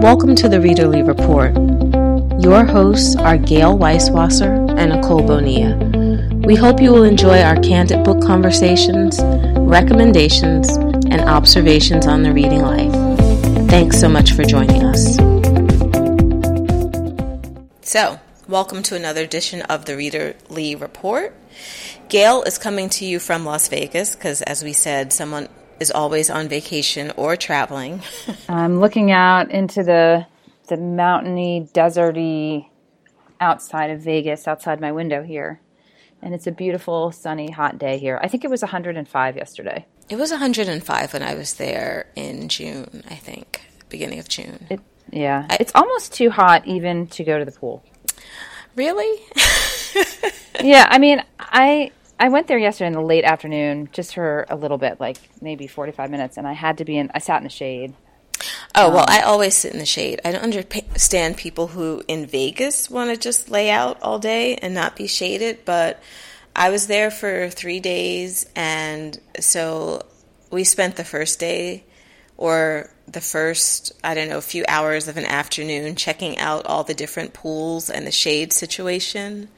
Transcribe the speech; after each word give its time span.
Welcome 0.00 0.36
to 0.36 0.48
the 0.48 0.58
Readerly 0.58 1.04
Report. 1.04 1.52
Your 2.40 2.64
hosts 2.64 3.16
are 3.16 3.36
Gayle 3.36 3.76
Weiswasser 3.76 4.78
and 4.78 4.92
Nicole 4.92 5.26
Bonilla. 5.26 5.76
We 6.46 6.54
hope 6.54 6.80
you 6.80 6.92
will 6.92 7.02
enjoy 7.02 7.42
our 7.42 7.56
candid 7.56 8.04
book 8.04 8.22
conversations, 8.22 9.18
recommendations, 9.58 10.76
and 10.76 11.22
observations 11.22 12.06
on 12.06 12.22
the 12.22 12.32
reading 12.32 12.62
life. 12.62 12.92
Thanks 13.68 13.98
so 13.98 14.08
much 14.08 14.30
for 14.30 14.44
joining 14.44 14.84
us. 14.84 15.16
So, 17.82 18.20
welcome 18.46 18.84
to 18.84 18.94
another 18.94 19.24
edition 19.24 19.62
of 19.62 19.86
the 19.86 19.94
Readerly 19.94 20.80
Report. 20.80 21.34
Gayle 22.08 22.44
is 22.44 22.58
coming 22.58 22.88
to 22.90 23.04
you 23.04 23.18
from 23.18 23.44
Las 23.44 23.66
Vegas 23.66 24.14
because, 24.14 24.40
as 24.42 24.62
we 24.62 24.72
said, 24.72 25.12
someone 25.12 25.48
is 25.80 25.90
always 25.90 26.30
on 26.30 26.48
vacation 26.48 27.12
or 27.16 27.36
traveling. 27.36 28.02
I'm 28.48 28.80
looking 28.80 29.10
out 29.10 29.50
into 29.50 29.82
the 29.82 30.26
the 30.68 30.76
mountainy, 30.76 31.68
deserty 31.72 32.68
outside 33.40 33.90
of 33.90 34.00
Vegas, 34.00 34.46
outside 34.46 34.80
my 34.80 34.92
window 34.92 35.22
here. 35.22 35.60
And 36.20 36.34
it's 36.34 36.46
a 36.46 36.52
beautiful, 36.52 37.12
sunny, 37.12 37.50
hot 37.50 37.78
day 37.78 37.98
here. 37.98 38.18
I 38.22 38.28
think 38.28 38.44
it 38.44 38.50
was 38.50 38.60
105 38.62 39.36
yesterday. 39.36 39.86
It 40.08 40.16
was 40.16 40.30
105 40.30 41.12
when 41.12 41.22
I 41.22 41.34
was 41.34 41.54
there 41.54 42.10
in 42.16 42.48
June, 42.48 43.04
I 43.08 43.14
think, 43.14 43.62
beginning 43.88 44.18
of 44.18 44.28
June. 44.28 44.66
It, 44.68 44.80
yeah. 45.10 45.46
I, 45.48 45.56
it's 45.60 45.72
almost 45.74 46.12
too 46.12 46.30
hot 46.30 46.66
even 46.66 47.06
to 47.08 47.24
go 47.24 47.38
to 47.38 47.44
the 47.44 47.52
pool. 47.52 47.84
Really? 48.74 49.22
yeah, 50.62 50.86
I 50.90 50.98
mean, 50.98 51.22
I 51.38 51.92
I 52.20 52.28
went 52.28 52.48
there 52.48 52.58
yesterday 52.58 52.88
in 52.88 52.92
the 52.94 53.00
late 53.00 53.24
afternoon 53.24 53.88
just 53.92 54.14
for 54.14 54.46
a 54.48 54.56
little 54.56 54.78
bit, 54.78 54.98
like 54.98 55.18
maybe 55.40 55.66
45 55.66 56.10
minutes, 56.10 56.36
and 56.36 56.46
I 56.46 56.52
had 56.52 56.78
to 56.78 56.84
be 56.84 56.98
in, 56.98 57.10
I 57.14 57.20
sat 57.20 57.38
in 57.38 57.44
the 57.44 57.50
shade. 57.50 57.94
Oh, 58.74 58.90
well, 58.90 59.00
um, 59.00 59.06
I 59.08 59.20
always 59.20 59.56
sit 59.56 59.72
in 59.72 59.78
the 59.78 59.86
shade. 59.86 60.20
I 60.24 60.32
don't 60.32 60.42
understand 60.42 61.36
people 61.36 61.68
who 61.68 62.02
in 62.08 62.26
Vegas 62.26 62.90
want 62.90 63.10
to 63.10 63.16
just 63.16 63.50
lay 63.50 63.70
out 63.70 64.02
all 64.02 64.18
day 64.18 64.56
and 64.56 64.74
not 64.74 64.96
be 64.96 65.06
shaded, 65.06 65.64
but 65.64 66.02
I 66.54 66.70
was 66.70 66.88
there 66.88 67.10
for 67.10 67.48
three 67.50 67.80
days, 67.80 68.46
and 68.56 69.18
so 69.38 70.02
we 70.50 70.64
spent 70.64 70.96
the 70.96 71.04
first 71.04 71.38
day 71.38 71.84
or 72.36 72.90
the 73.06 73.20
first, 73.20 73.92
I 74.02 74.14
don't 74.14 74.28
know, 74.28 74.38
a 74.38 74.42
few 74.42 74.64
hours 74.68 75.08
of 75.08 75.16
an 75.16 75.24
afternoon 75.24 75.96
checking 75.96 76.38
out 76.38 76.66
all 76.66 76.84
the 76.84 76.94
different 76.94 77.32
pools 77.32 77.90
and 77.90 78.06
the 78.06 78.12
shade 78.12 78.52
situation 78.52 79.48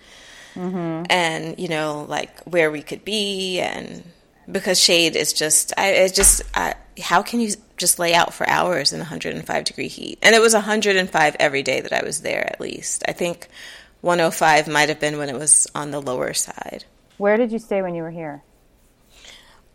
mm-hmm. 0.54 1.04
and 1.10 1.58
you 1.58 1.68
know 1.68 2.04
like 2.08 2.40
where 2.44 2.70
we 2.70 2.82
could 2.82 3.04
be 3.04 3.60
and 3.60 4.02
because 4.50 4.80
shade 4.80 5.16
is 5.16 5.32
just 5.32 5.72
I 5.76 5.88
it's 5.90 6.16
just 6.16 6.42
I, 6.54 6.74
how 7.00 7.22
can 7.22 7.40
you 7.40 7.52
just 7.76 7.98
lay 7.98 8.14
out 8.14 8.34
for 8.34 8.48
hours 8.48 8.92
in 8.92 8.98
105 8.98 9.64
degree 9.64 9.88
heat? 9.88 10.18
And 10.22 10.34
it 10.34 10.40
was 10.40 10.54
105 10.54 11.36
every 11.38 11.62
day 11.62 11.80
that 11.80 11.92
I 11.92 12.04
was 12.04 12.22
there 12.22 12.46
at 12.46 12.60
least. 12.60 13.02
I 13.08 13.12
think 13.12 13.48
105 14.02 14.68
might 14.68 14.88
have 14.88 15.00
been 15.00 15.18
when 15.18 15.28
it 15.28 15.36
was 15.36 15.66
on 15.74 15.90
the 15.90 16.00
lower 16.00 16.34
side. 16.34 16.84
Where 17.18 17.36
did 17.36 17.52
you 17.52 17.58
stay 17.58 17.82
when 17.82 17.94
you 17.94 18.02
were 18.02 18.10
here? 18.10 18.42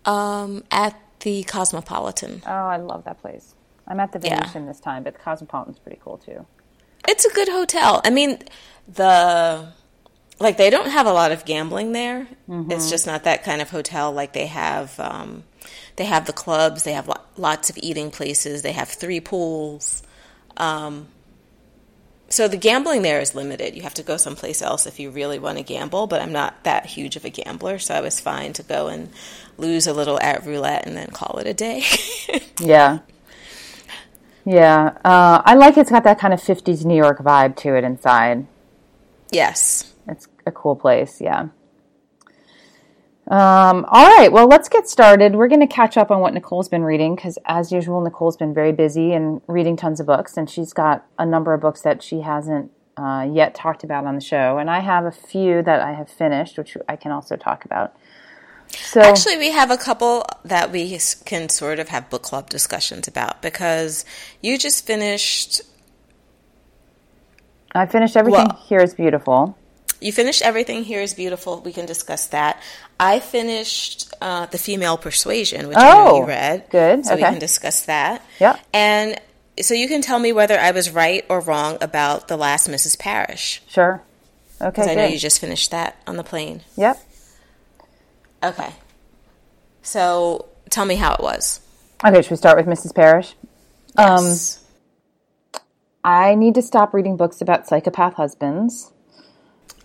Um 0.05 0.63
at 0.71 0.99
the 1.21 1.43
Cosmopolitan. 1.43 2.43
Oh 2.45 2.51
I 2.51 2.77
love 2.77 3.05
that 3.05 3.21
place. 3.21 3.53
I'm 3.87 3.99
at 3.99 4.11
the 4.11 4.19
Venetian 4.19 4.63
yeah. 4.63 4.71
this 4.71 4.79
time 4.79 5.03
but 5.03 5.13
the 5.13 5.19
Cosmopolitan's 5.19 5.79
pretty 5.79 5.99
cool 6.03 6.17
too. 6.17 6.45
It's 7.07 7.25
a 7.25 7.33
good 7.33 7.49
hotel. 7.49 8.01
I 8.03 8.09
mean 8.09 8.39
the 8.87 9.67
like 10.39 10.57
they 10.57 10.69
don't 10.69 10.89
have 10.89 11.07
a 11.07 11.13
lot 11.13 11.31
of 11.31 11.45
gambling 11.45 11.91
there. 11.91 12.27
Mm-hmm. 12.49 12.71
It's 12.71 12.89
just 12.89 13.07
not 13.07 13.23
that 13.23 13.43
kind 13.43 13.61
of 13.61 13.69
hotel. 13.69 14.11
Like 14.11 14.33
they 14.33 14.47
have, 14.47 14.99
um, 14.99 15.43
they 15.95 16.05
have 16.05 16.25
the 16.25 16.33
clubs. 16.33 16.83
They 16.83 16.93
have 16.93 17.07
lo- 17.07 17.21
lots 17.37 17.69
of 17.69 17.77
eating 17.81 18.11
places. 18.11 18.61
They 18.61 18.73
have 18.73 18.89
three 18.89 19.19
pools. 19.19 20.03
Um, 20.57 21.07
so 22.27 22.47
the 22.47 22.57
gambling 22.57 23.01
there 23.01 23.21
is 23.21 23.35
limited. 23.35 23.75
You 23.75 23.83
have 23.83 23.93
to 23.95 24.03
go 24.03 24.17
someplace 24.17 24.61
else 24.61 24.85
if 24.85 24.99
you 24.99 25.09
really 25.09 25.39
want 25.39 25.57
to 25.57 25.63
gamble. 25.63 26.07
But 26.07 26.21
I'm 26.21 26.33
not 26.33 26.63
that 26.63 26.85
huge 26.85 27.15
of 27.15 27.23
a 27.23 27.29
gambler, 27.29 27.79
so 27.79 27.93
I 27.93 28.01
was 28.01 28.19
fine 28.19 28.53
to 28.53 28.63
go 28.63 28.87
and 28.87 29.09
lose 29.57 29.87
a 29.87 29.93
little 29.93 30.19
at 30.19 30.45
roulette 30.45 30.85
and 30.85 30.97
then 30.97 31.07
call 31.11 31.37
it 31.37 31.47
a 31.47 31.53
day. 31.53 31.83
yeah. 32.59 32.99
Yeah, 34.45 34.95
uh, 35.03 35.41
I 35.43 35.55
like 35.55 35.75
it's 35.75 35.89
got 35.89 36.03
that 36.03 36.19
kind 36.19 36.31
of 36.33 36.39
'50s 36.39 36.85
New 36.85 36.95
York 36.95 37.17
vibe 37.17 37.55
to 37.57 37.75
it 37.75 37.83
inside. 37.83 38.45
Yes, 39.31 39.91
a 40.45 40.51
cool 40.51 40.75
place. 40.75 41.21
Yeah. 41.21 41.47
Um, 43.27 43.85
all 43.89 44.05
right, 44.05 44.31
well, 44.31 44.47
let's 44.47 44.69
get 44.69 44.87
started. 44.87 45.35
We're 45.35 45.47
going 45.47 45.61
to 45.61 45.67
catch 45.67 45.97
up 45.97 46.11
on 46.11 46.19
what 46.21 46.35
Nicole's 46.35 46.69
been 46.69 46.83
reading 46.83 47.15
because, 47.15 47.39
as 47.45 47.71
usual, 47.71 48.01
Nicole's 48.01 48.37
been 48.37 48.53
very 48.53 48.71
busy 48.71 49.13
and 49.13 49.41
reading 49.47 49.75
tons 49.75 49.99
of 49.99 50.05
books, 50.05 50.37
and 50.37 50.47
she's 50.47 50.73
got 50.73 51.05
a 51.17 51.25
number 51.25 51.53
of 51.55 51.61
books 51.61 51.81
that 51.81 52.03
she 52.03 52.21
hasn't 52.21 52.71
uh, 52.97 53.27
yet 53.31 53.55
talked 53.55 53.83
about 53.83 54.05
on 54.05 54.13
the 54.13 54.21
show. 54.21 54.59
And 54.59 54.69
I 54.69 54.79
have 54.79 55.05
a 55.05 55.11
few 55.11 55.63
that 55.63 55.81
I 55.81 55.93
have 55.93 56.07
finished, 56.07 56.59
which 56.59 56.77
I 56.87 56.95
can 56.95 57.11
also 57.11 57.35
talk 57.35 57.65
about. 57.65 57.95
So, 58.67 59.01
Actually, 59.01 59.37
we 59.37 59.49
have 59.51 59.71
a 59.71 59.77
couple 59.77 60.23
that 60.43 60.71
we 60.71 60.99
can 61.25 61.49
sort 61.49 61.79
of 61.79 61.89
have 61.89 62.11
book 62.11 62.21
club 62.21 62.51
discussions 62.51 63.07
about 63.07 63.41
because 63.41 64.05
you 64.41 64.59
just 64.59 64.85
finished. 64.85 65.61
I 67.73 67.87
finished 67.87 68.15
everything 68.15 68.49
well, 68.49 68.63
here 68.67 68.81
is 68.81 68.93
beautiful 68.93 69.57
you 70.01 70.11
finished 70.11 70.41
everything 70.41 70.83
here 70.83 71.01
is 71.01 71.13
beautiful. 71.13 71.61
We 71.61 71.73
can 71.73 71.85
discuss 71.85 72.27
that. 72.27 72.61
I 72.99 73.19
finished 73.19 74.13
uh, 74.21 74.45
the 74.47 74.57
female 74.57 74.97
persuasion, 74.97 75.67
which 75.67 75.77
oh, 75.79 76.19
you 76.19 76.27
read. 76.27 76.65
Good. 76.69 77.05
So 77.05 77.13
okay. 77.13 77.23
we 77.23 77.29
can 77.29 77.39
discuss 77.39 77.85
that. 77.85 78.23
Yeah. 78.39 78.59
And 78.73 79.19
so 79.61 79.73
you 79.73 79.87
can 79.87 80.01
tell 80.01 80.19
me 80.19 80.31
whether 80.33 80.59
I 80.59 80.71
was 80.71 80.89
right 80.91 81.25
or 81.29 81.39
wrong 81.39 81.77
about 81.81 82.27
the 82.27 82.37
last 82.37 82.67
Mrs. 82.67 82.97
Parrish. 82.97 83.61
Sure. 83.67 84.01
Okay. 84.61 84.69
Because 84.69 84.87
I 84.87 84.95
know 84.95 85.05
you 85.05 85.19
just 85.19 85.39
finished 85.39 85.71
that 85.71 85.97
on 86.07 86.17
the 86.17 86.23
plane. 86.23 86.61
Yep. 86.77 87.01
Okay. 88.43 88.73
So 89.81 90.47
tell 90.69 90.85
me 90.85 90.95
how 90.95 91.13
it 91.15 91.21
was. 91.21 91.61
Okay, 92.03 92.21
should 92.21 92.31
we 92.31 92.37
start 92.37 92.57
with 92.57 92.65
Mrs. 92.65 92.93
Parrish? 92.93 93.35
Yes. 93.97 94.59
Um, 95.55 95.61
I 96.03 96.35
need 96.35 96.55
to 96.55 96.61
stop 96.61 96.93
reading 96.93 97.17
books 97.17 97.41
about 97.41 97.67
psychopath 97.67 98.13
husbands. 98.13 98.91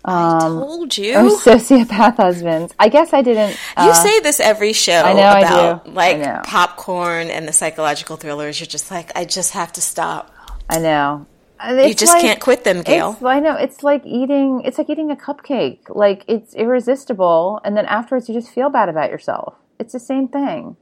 Um, 0.03 0.15
I 0.15 0.39
told 0.39 0.97
you. 0.97 1.15
Or 1.15 1.21
sociopath 1.37 2.17
husbands. 2.17 2.73
I 2.79 2.89
guess 2.89 3.13
I 3.13 3.21
didn't. 3.21 3.57
Uh, 3.77 3.85
you 3.87 3.93
say 3.93 4.19
this 4.21 4.39
every 4.39 4.73
show. 4.73 4.93
I 4.93 5.13
know 5.13 5.19
about, 5.19 5.83
I 5.85 5.87
do. 5.87 5.91
Like 5.91 6.15
I 6.17 6.19
know. 6.19 6.41
popcorn 6.43 7.29
and 7.29 7.47
the 7.47 7.53
psychological 7.53 8.17
thrillers. 8.17 8.59
You're 8.59 8.67
just 8.67 8.89
like, 8.91 9.11
I 9.15 9.25
just 9.25 9.53
have 9.53 9.71
to 9.73 9.81
stop. 9.81 10.33
I 10.69 10.79
know. 10.79 11.27
It's 11.63 11.89
you 11.89 11.93
just 11.93 12.13
like, 12.13 12.21
can't 12.21 12.39
quit 12.39 12.63
them, 12.63 12.81
Gayle. 12.81 13.17
I 13.23 13.39
know. 13.39 13.55
It's 13.55 13.83
like 13.83 14.03
eating. 14.05 14.61
It's 14.65 14.77
like 14.77 14.89
eating 14.89 15.11
a 15.11 15.15
cupcake. 15.15 15.81
Like 15.89 16.23
it's 16.27 16.55
irresistible, 16.55 17.61
and 17.63 17.77
then 17.77 17.85
afterwards 17.85 18.27
you 18.27 18.33
just 18.33 18.49
feel 18.49 18.69
bad 18.69 18.89
about 18.89 19.11
yourself. 19.11 19.55
It's 19.79 19.93
the 19.93 19.99
same 19.99 20.27
thing. 20.27 20.75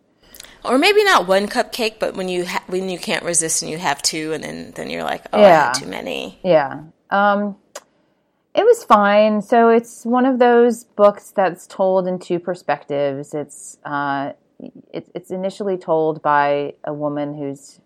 Or 0.64 0.78
maybe 0.78 1.04
not 1.04 1.28
one 1.28 1.48
cupcake, 1.48 2.00
but 2.00 2.16
when 2.16 2.30
you 2.30 2.46
ha- 2.46 2.64
when 2.68 2.90
you 2.90 2.98
can't 2.98 3.24
resist 3.24 3.62
and 3.62 3.70
you 3.72 3.78
have 3.78 4.02
two, 4.02 4.32
and 4.34 4.44
then 4.44 4.72
then 4.72 4.90
you're 4.90 5.04
like, 5.04 5.26
oh, 5.34 5.40
yeah. 5.40 5.46
I 5.46 5.50
had 5.50 5.74
too 5.74 5.88
many. 5.88 6.40
Yeah. 6.44 6.84
Um, 7.10 7.58
it 8.60 8.66
was 8.66 8.84
fine. 8.84 9.42
So 9.42 9.70
it's 9.70 10.06
one 10.06 10.26
of 10.26 10.38
those 10.38 10.84
books 10.84 11.32
that's 11.32 11.66
told 11.66 12.08
in 12.08 12.20
two 12.20 12.40
perspectives. 12.40 13.34
It's 13.34 13.78
uh, 13.86 14.34
it, 14.94 15.08
it's 15.16 15.32
initially 15.32 15.78
told 15.78 16.22
by 16.22 16.74
a 16.84 16.94
woman 16.94 17.38
who's 17.38 17.80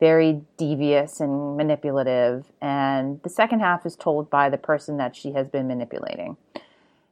very 0.00 0.40
devious 0.56 1.20
and 1.20 1.58
manipulative, 1.58 2.46
and 2.62 3.20
the 3.24 3.28
second 3.28 3.60
half 3.60 3.84
is 3.84 3.94
told 3.94 4.30
by 4.30 4.48
the 4.48 4.56
person 4.56 4.96
that 4.96 5.14
she 5.14 5.32
has 5.32 5.50
been 5.50 5.68
manipulating. 5.68 6.38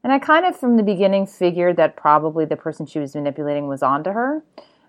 And 0.03 0.11
I 0.11 0.19
kind 0.19 0.47
of, 0.47 0.57
from 0.57 0.79
the 0.79 0.83
beginning, 0.83 1.27
figured 1.27 1.77
that 1.77 1.97
probably 1.97 2.47
the 2.47 2.57
person 2.57 2.87
she 2.87 2.99
was 2.99 3.15
manipulating 3.15 3.69
was 3.69 3.83
onto 3.83 4.11
her, 4.13 4.43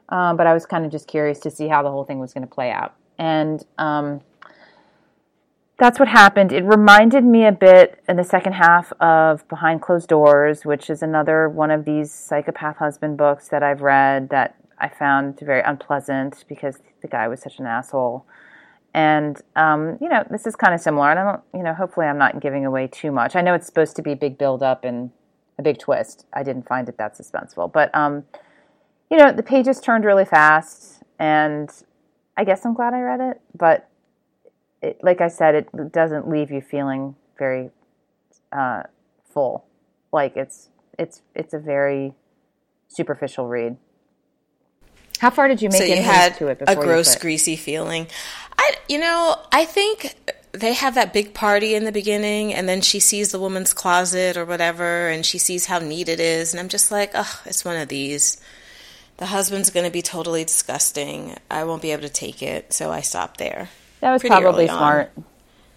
um, 0.07 0.37
but 0.37 0.47
I 0.47 0.53
was 0.53 0.65
kind 0.65 0.85
of 0.85 0.91
just 0.91 1.07
curious 1.07 1.39
to 1.39 1.51
see 1.51 1.67
how 1.67 1.83
the 1.83 1.91
whole 1.91 2.05
thing 2.05 2.19
was 2.19 2.33
going 2.33 2.47
to 2.47 2.53
play 2.53 2.71
out. 2.71 2.95
And 3.18 3.65
um, 3.77 4.21
that's 5.77 6.00
what 6.00 6.07
happened. 6.07 6.51
It 6.51 6.63
reminded 6.63 7.25
me 7.25 7.45
a 7.45 7.51
bit 7.51 8.01
in 8.07 8.16
the 8.16 8.24
second 8.24 8.54
half 8.54 8.94
of 9.01 9.48
Behind 9.50 9.81
Closed 9.81 10.07
Doors, 10.07 10.63
which 10.63 10.89
is 10.89 11.04
another 11.04 11.50
one 11.50 11.69
of 11.69 11.83
these 11.83 12.12
psychopath 12.12 12.77
husband 12.77 13.18
books 13.18 13.50
that 13.50 13.62
I've 13.62 13.81
read 13.81 14.30
that 14.30 14.56
I 14.77 14.88
found 14.88 15.39
very 15.39 15.62
unpleasant 15.62 16.45
because 16.48 16.80
the 17.01 17.07
guy 17.07 17.27
was 17.27 17.42
such 17.42 17.60
an 17.60 17.66
asshole. 17.66 18.25
And 18.94 19.42
um, 19.57 19.98
you 20.00 20.07
know, 20.07 20.24
this 20.30 20.48
is 20.48 20.56
kind 20.56 20.74
of 20.74 20.80
similar. 20.80 21.12
And 21.12 21.19
I 21.19 21.24
don't, 21.24 21.44
you 21.54 21.63
know, 21.63 21.74
hopefully 21.74 22.06
I'm 22.06 22.18
not 22.18 22.39
giving 22.39 22.66
away 22.66 22.88
too 22.88 23.12
much. 23.12 23.36
I 23.36 23.42
know 23.42 23.54
it's 23.54 23.66
supposed 23.66 23.98
to 23.98 24.01
be 24.01 24.13
a 24.13 24.16
big 24.16 24.38
build 24.38 24.63
up 24.63 24.86
and 24.86 25.12
a 25.60 25.62
big 25.62 25.78
twist. 25.80 26.25
I 26.31 26.44
didn't 26.44 26.68
find 26.68 26.88
it 26.88 26.98
that 26.98 27.18
suspenseful, 27.18 27.74
but 27.74 27.94
um, 27.94 28.24
you 29.12 29.18
know, 29.18 29.33
the 29.33 29.44
pages 29.44 29.81
turned 29.81 30.06
really 30.06 30.25
fast, 30.25 31.04
and 31.19 31.69
I 32.38 32.45
guess 32.45 32.66
I'm 32.66 32.74
glad 32.74 32.94
I 32.94 33.01
read 33.01 33.19
it. 33.19 33.42
But 33.54 33.89
it, 34.85 35.03
like 35.03 35.21
I 35.21 35.27
said, 35.27 35.55
it 35.55 35.91
doesn't 35.91 36.29
leave 36.29 36.51
you 36.51 36.61
feeling 36.61 37.15
very 37.37 37.71
uh, 38.51 38.83
full. 39.33 39.65
Like 40.11 40.37
it's 40.37 40.69
it's 40.97 41.21
it's 41.33 41.53
a 41.53 41.59
very 41.59 42.13
superficial 42.87 43.47
read. 43.47 43.77
How 45.19 45.29
far 45.29 45.47
did 45.47 45.61
you 45.61 45.69
make 45.69 45.79
so 45.79 45.85
it 45.85 45.97
you 45.97 46.03
had 46.03 46.35
to 46.37 46.47
it 46.47 46.51
a 46.51 46.65
before 46.65 46.75
you 46.75 46.81
A 46.81 46.83
gross, 46.83 47.15
greasy 47.15 47.55
feeling. 47.55 48.07
I, 48.57 48.75
you 48.87 48.99
know, 48.99 49.37
I 49.51 49.65
think 49.65 50.15
they 50.51 50.73
have 50.73 50.95
that 50.95 51.13
big 51.13 51.33
party 51.33 51.73
in 51.73 51.85
the 51.85 51.91
beginning, 51.91 52.53
and 52.53 52.67
then 52.67 52.81
she 52.81 52.99
sees 52.99 53.31
the 53.31 53.39
woman's 53.39 53.73
closet 53.73 54.37
or 54.37 54.45
whatever, 54.45 55.09
and 55.09 55.25
she 55.25 55.37
sees 55.37 55.65
how 55.65 55.79
neat 55.79 56.09
it 56.09 56.19
is, 56.19 56.53
and 56.53 56.59
I'm 56.59 56.69
just 56.69 56.91
like, 56.91 57.11
oh, 57.13 57.41
it's 57.45 57.65
one 57.65 57.77
of 57.77 57.87
these. 57.87 58.41
The 59.17 59.27
husband's 59.27 59.69
going 59.69 59.85
to 59.85 59.91
be 59.91 60.01
totally 60.01 60.43
disgusting. 60.43 61.37
I 61.49 61.63
won't 61.63 61.81
be 61.81 61.91
able 61.91 62.03
to 62.03 62.09
take 62.09 62.43
it, 62.43 62.73
so 62.73 62.91
I 62.91 63.01
stop 63.01 63.37
there. 63.37 63.69
That 64.06 64.12
was 64.13 64.22
probably 64.22 64.46
early 64.46 64.69
on. 64.69 64.78
smart. 64.78 65.12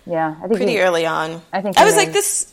Yeah, 0.05 0.35
I 0.37 0.41
think 0.49 0.57
Pretty 0.57 0.73
you- 0.75 0.81
early 0.81 1.07
on, 1.07 1.41
I 1.51 1.63
think 1.63 1.79
I 1.79 1.85
was 1.87 1.97
like 1.97 2.13
this. 2.13 2.53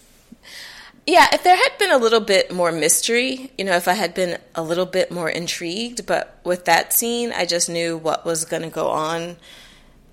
Yeah, 1.06 1.28
if 1.34 1.44
there 1.44 1.56
had 1.58 1.78
been 1.78 1.92
a 1.92 1.98
little 1.98 2.22
bit 2.22 2.50
more 2.54 2.72
mystery, 2.72 3.52
you 3.58 3.66
know, 3.66 3.76
if 3.76 3.90
I 3.90 3.94
had 3.94 4.14
been 4.14 4.38
a 4.56 4.64
little 4.64 4.86
bit 4.86 5.12
more 5.12 5.30
intrigued, 5.30 6.06
but 6.06 6.40
with 6.46 6.64
that 6.64 6.94
scene, 6.94 7.34
I 7.36 7.46
just 7.46 7.70
knew 7.70 7.98
what 7.98 8.24
was 8.26 8.46
going 8.46 8.64
to 8.64 8.70
go 8.70 8.88
on 8.88 9.36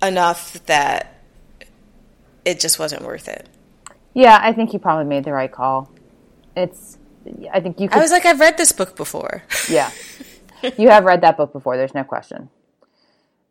enough 0.01 0.63
that 0.65 1.21
it 2.43 2.59
just 2.59 2.77
wasn't 2.77 3.03
worth 3.03 3.29
it. 3.29 3.47
Yeah, 4.13 4.37
I 4.41 4.51
think 4.51 4.73
you 4.73 4.79
probably 4.79 5.05
made 5.05 5.23
the 5.23 5.31
right 5.31 5.51
call. 5.51 5.89
It's. 6.57 6.97
I 7.53 7.61
think 7.61 7.79
you 7.79 7.87
could. 7.87 7.97
I 7.97 8.01
was 8.01 8.11
like, 8.11 8.25
I've 8.25 8.41
read 8.41 8.57
this 8.57 8.73
book 8.73 8.97
before. 8.97 9.43
yeah, 9.69 9.91
you 10.77 10.89
have 10.89 11.05
read 11.05 11.21
that 11.21 11.37
book 11.37 11.53
before. 11.53 11.77
There's 11.77 11.93
no 11.95 12.03
question. 12.03 12.49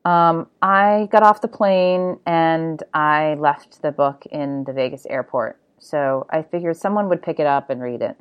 Um, 0.04 0.48
I 0.60 1.08
got 1.12 1.22
off 1.22 1.40
the 1.40 1.48
plane 1.48 2.18
and 2.26 2.82
I 2.92 3.34
left 3.34 3.82
the 3.82 3.92
book 3.92 4.24
in 4.30 4.64
the 4.64 4.72
Vegas 4.72 5.06
airport. 5.06 5.58
So 5.78 6.26
I 6.30 6.42
figured 6.42 6.76
someone 6.76 7.08
would 7.08 7.22
pick 7.22 7.38
it 7.38 7.46
up 7.46 7.70
and 7.70 7.80
read 7.80 8.02
it. 8.02 8.16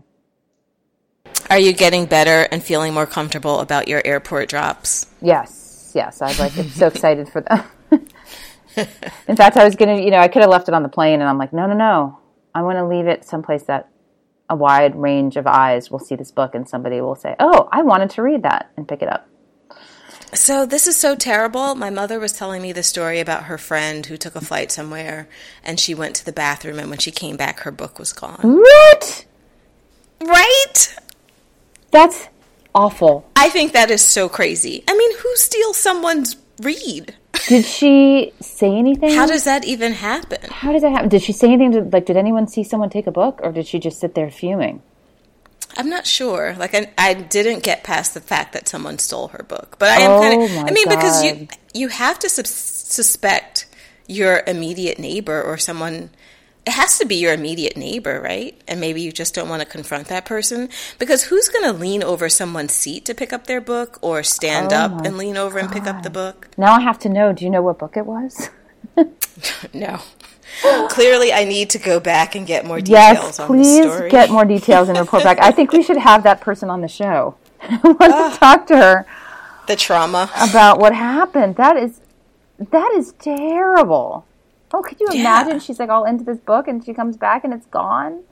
Are 1.49 1.59
you 1.59 1.73
getting 1.73 2.05
better 2.05 2.47
and 2.51 2.63
feeling 2.63 2.93
more 2.93 3.05
comfortable 3.05 3.59
about 3.59 3.87
your 3.87 4.01
airport 4.05 4.49
drops? 4.49 5.07
Yes, 5.21 5.91
yes, 5.93 6.21
I'd 6.21 6.39
like. 6.39 6.51
So 6.51 6.87
excited 6.87 7.29
for 7.29 7.41
them. 7.41 7.63
In 9.27 9.35
fact, 9.35 9.57
I 9.57 9.65
was 9.65 9.75
gonna, 9.75 10.01
you 10.01 10.11
know, 10.11 10.17
I 10.17 10.27
could 10.27 10.41
have 10.41 10.49
left 10.49 10.69
it 10.69 10.73
on 10.73 10.81
the 10.81 10.89
plane, 10.89 11.19
and 11.19 11.23
I'm 11.23 11.37
like, 11.37 11.51
no, 11.51 11.67
no, 11.67 11.73
no, 11.73 12.19
I 12.55 12.61
want 12.61 12.77
to 12.77 12.85
leave 12.85 13.05
it 13.05 13.25
someplace 13.25 13.63
that 13.63 13.89
a 14.49 14.55
wide 14.55 14.95
range 14.95 15.35
of 15.35 15.45
eyes 15.45 15.91
will 15.91 15.99
see 15.99 16.15
this 16.15 16.31
book, 16.31 16.55
and 16.55 16.67
somebody 16.67 17.01
will 17.01 17.15
say, 17.15 17.35
oh, 17.39 17.67
I 17.71 17.81
wanted 17.81 18.11
to 18.11 18.21
read 18.21 18.43
that, 18.43 18.71
and 18.77 18.87
pick 18.87 19.01
it 19.01 19.09
up. 19.11 19.27
So 20.33 20.65
this 20.65 20.87
is 20.87 20.95
so 20.95 21.15
terrible. 21.15 21.75
My 21.75 21.89
mother 21.89 22.19
was 22.19 22.31
telling 22.31 22.61
me 22.61 22.71
the 22.71 22.83
story 22.83 23.19
about 23.19 23.43
her 23.43 23.57
friend 23.57 24.05
who 24.05 24.15
took 24.15 24.35
a 24.35 24.41
flight 24.41 24.71
somewhere 24.71 25.27
and 25.63 25.79
she 25.79 25.93
went 25.93 26.15
to 26.15 26.25
the 26.25 26.31
bathroom 26.31 26.79
and 26.79 26.89
when 26.89 26.99
she 26.99 27.11
came 27.11 27.35
back 27.35 27.61
her 27.61 27.71
book 27.71 27.99
was 27.99 28.13
gone. 28.13 28.39
What? 28.41 29.25
Right? 30.21 30.95
That's 31.91 32.29
awful. 32.73 33.29
I 33.35 33.49
think 33.49 33.73
that 33.73 33.91
is 33.91 34.01
so 34.01 34.29
crazy. 34.29 34.83
I 34.87 34.95
mean, 34.97 35.17
who 35.17 35.35
steals 35.35 35.77
someone's 35.77 36.37
read? 36.61 37.15
Did 37.47 37.65
she 37.65 38.31
say 38.39 38.73
anything? 38.73 39.11
How 39.11 39.25
does 39.25 39.43
that 39.45 39.65
even 39.65 39.93
happen? 39.93 40.39
How 40.49 40.71
does 40.71 40.83
that 40.83 40.91
happen? 40.91 41.09
Did 41.09 41.23
she 41.23 41.33
say 41.33 41.47
anything? 41.47 41.71
To, 41.71 41.81
like, 41.81 42.05
did 42.05 42.17
anyone 42.17 42.47
see 42.47 42.63
someone 42.63 42.89
take 42.89 43.07
a 43.07 43.11
book, 43.11 43.39
or 43.43 43.51
did 43.51 43.67
she 43.67 43.79
just 43.79 43.99
sit 43.99 44.15
there 44.15 44.29
fuming? 44.29 44.81
I'm 45.77 45.89
not 45.89 46.05
sure. 46.07 46.55
Like 46.57 46.73
I, 46.75 46.91
I 46.97 47.13
didn't 47.13 47.63
get 47.63 47.83
past 47.83 48.13
the 48.13 48.21
fact 48.21 48.53
that 48.53 48.67
someone 48.67 48.99
stole 48.99 49.29
her 49.29 49.43
book, 49.43 49.75
but 49.79 49.89
I 49.89 50.01
am 50.01 50.11
Oh 50.11 50.19
kind 50.21 50.43
of. 50.43 50.57
I 50.67 50.71
mean, 50.71 50.87
because 50.87 51.23
you 51.23 51.47
you 51.73 51.87
have 51.89 52.19
to 52.19 52.29
sus- 52.29 52.49
suspect 52.49 53.67
your 54.07 54.43
immediate 54.47 54.99
neighbor 54.99 55.41
or 55.41 55.57
someone. 55.57 56.09
It 56.63 56.73
has 56.73 56.99
to 56.99 57.07
be 57.07 57.15
your 57.15 57.33
immediate 57.33 57.75
neighbor, 57.75 58.21
right? 58.21 58.55
And 58.67 58.79
maybe 58.79 59.01
you 59.01 59.11
just 59.11 59.33
don't 59.33 59.49
want 59.49 59.63
to 59.63 59.67
confront 59.67 60.09
that 60.09 60.25
person 60.25 60.69
because 60.99 61.23
who's 61.23 61.49
going 61.49 61.65
to 61.65 61.73
lean 61.73 62.03
over 62.03 62.29
someone's 62.29 62.73
seat 62.73 63.05
to 63.05 63.15
pick 63.15 63.33
up 63.33 63.47
their 63.47 63.61
book 63.61 63.97
or 64.03 64.21
stand 64.21 64.71
Oh 64.71 64.75
up 64.75 65.03
and 65.03 65.17
lean 65.17 65.37
over 65.37 65.57
and 65.57 65.71
pick 65.71 65.87
up 65.87 66.03
the 66.03 66.11
book? 66.11 66.49
Now 66.57 66.73
I 66.73 66.81
have 66.81 66.99
to 66.99 67.09
know. 67.09 67.33
Do 67.33 67.45
you 67.45 67.49
know 67.49 67.63
what 67.63 67.79
book 67.79 67.97
it 67.97 68.05
was? 68.05 68.51
No. 69.73 70.01
Clearly, 70.89 71.33
I 71.33 71.43
need 71.45 71.69
to 71.71 71.79
go 71.79 71.99
back 71.99 72.35
and 72.35 72.45
get 72.45 72.65
more 72.65 72.79
details 72.79 73.17
Yes, 73.37 73.39
on 73.39 73.57
this 73.57 73.67
please 73.67 73.91
story. 73.91 74.09
get 74.09 74.29
more 74.29 74.45
details 74.45 74.89
and 74.89 74.97
report 74.97 75.23
back. 75.23 75.39
I 75.41 75.51
think 75.51 75.71
we 75.71 75.81
should 75.83 75.97
have 75.97 76.23
that 76.23 76.41
person 76.41 76.69
on 76.69 76.81
the 76.81 76.87
show. 76.87 77.35
I 77.61 77.77
want 77.83 78.33
to 78.33 78.39
talk 78.39 78.67
to 78.67 78.77
her 78.77 79.05
the 79.67 79.75
trauma. 79.75 80.29
about 80.41 80.79
what 80.79 80.93
happened. 80.93 81.55
That 81.55 81.77
is 81.77 82.01
that 82.59 82.91
is 82.95 83.13
terrible. 83.19 84.25
Oh, 84.73 84.81
could 84.81 84.99
you 84.99 85.07
Yeah. 85.11 85.21
imagine? 85.21 85.59
She's 85.59 85.79
like 85.79 85.89
all 85.89 86.05
into 86.05 86.23
this 86.23 86.37
book, 86.39 86.67
and 86.67 86.83
she 86.85 86.93
comes 86.93 87.17
back 87.17 87.43
and 87.43 87.53
it's 87.53 87.65
gone. 87.67 88.23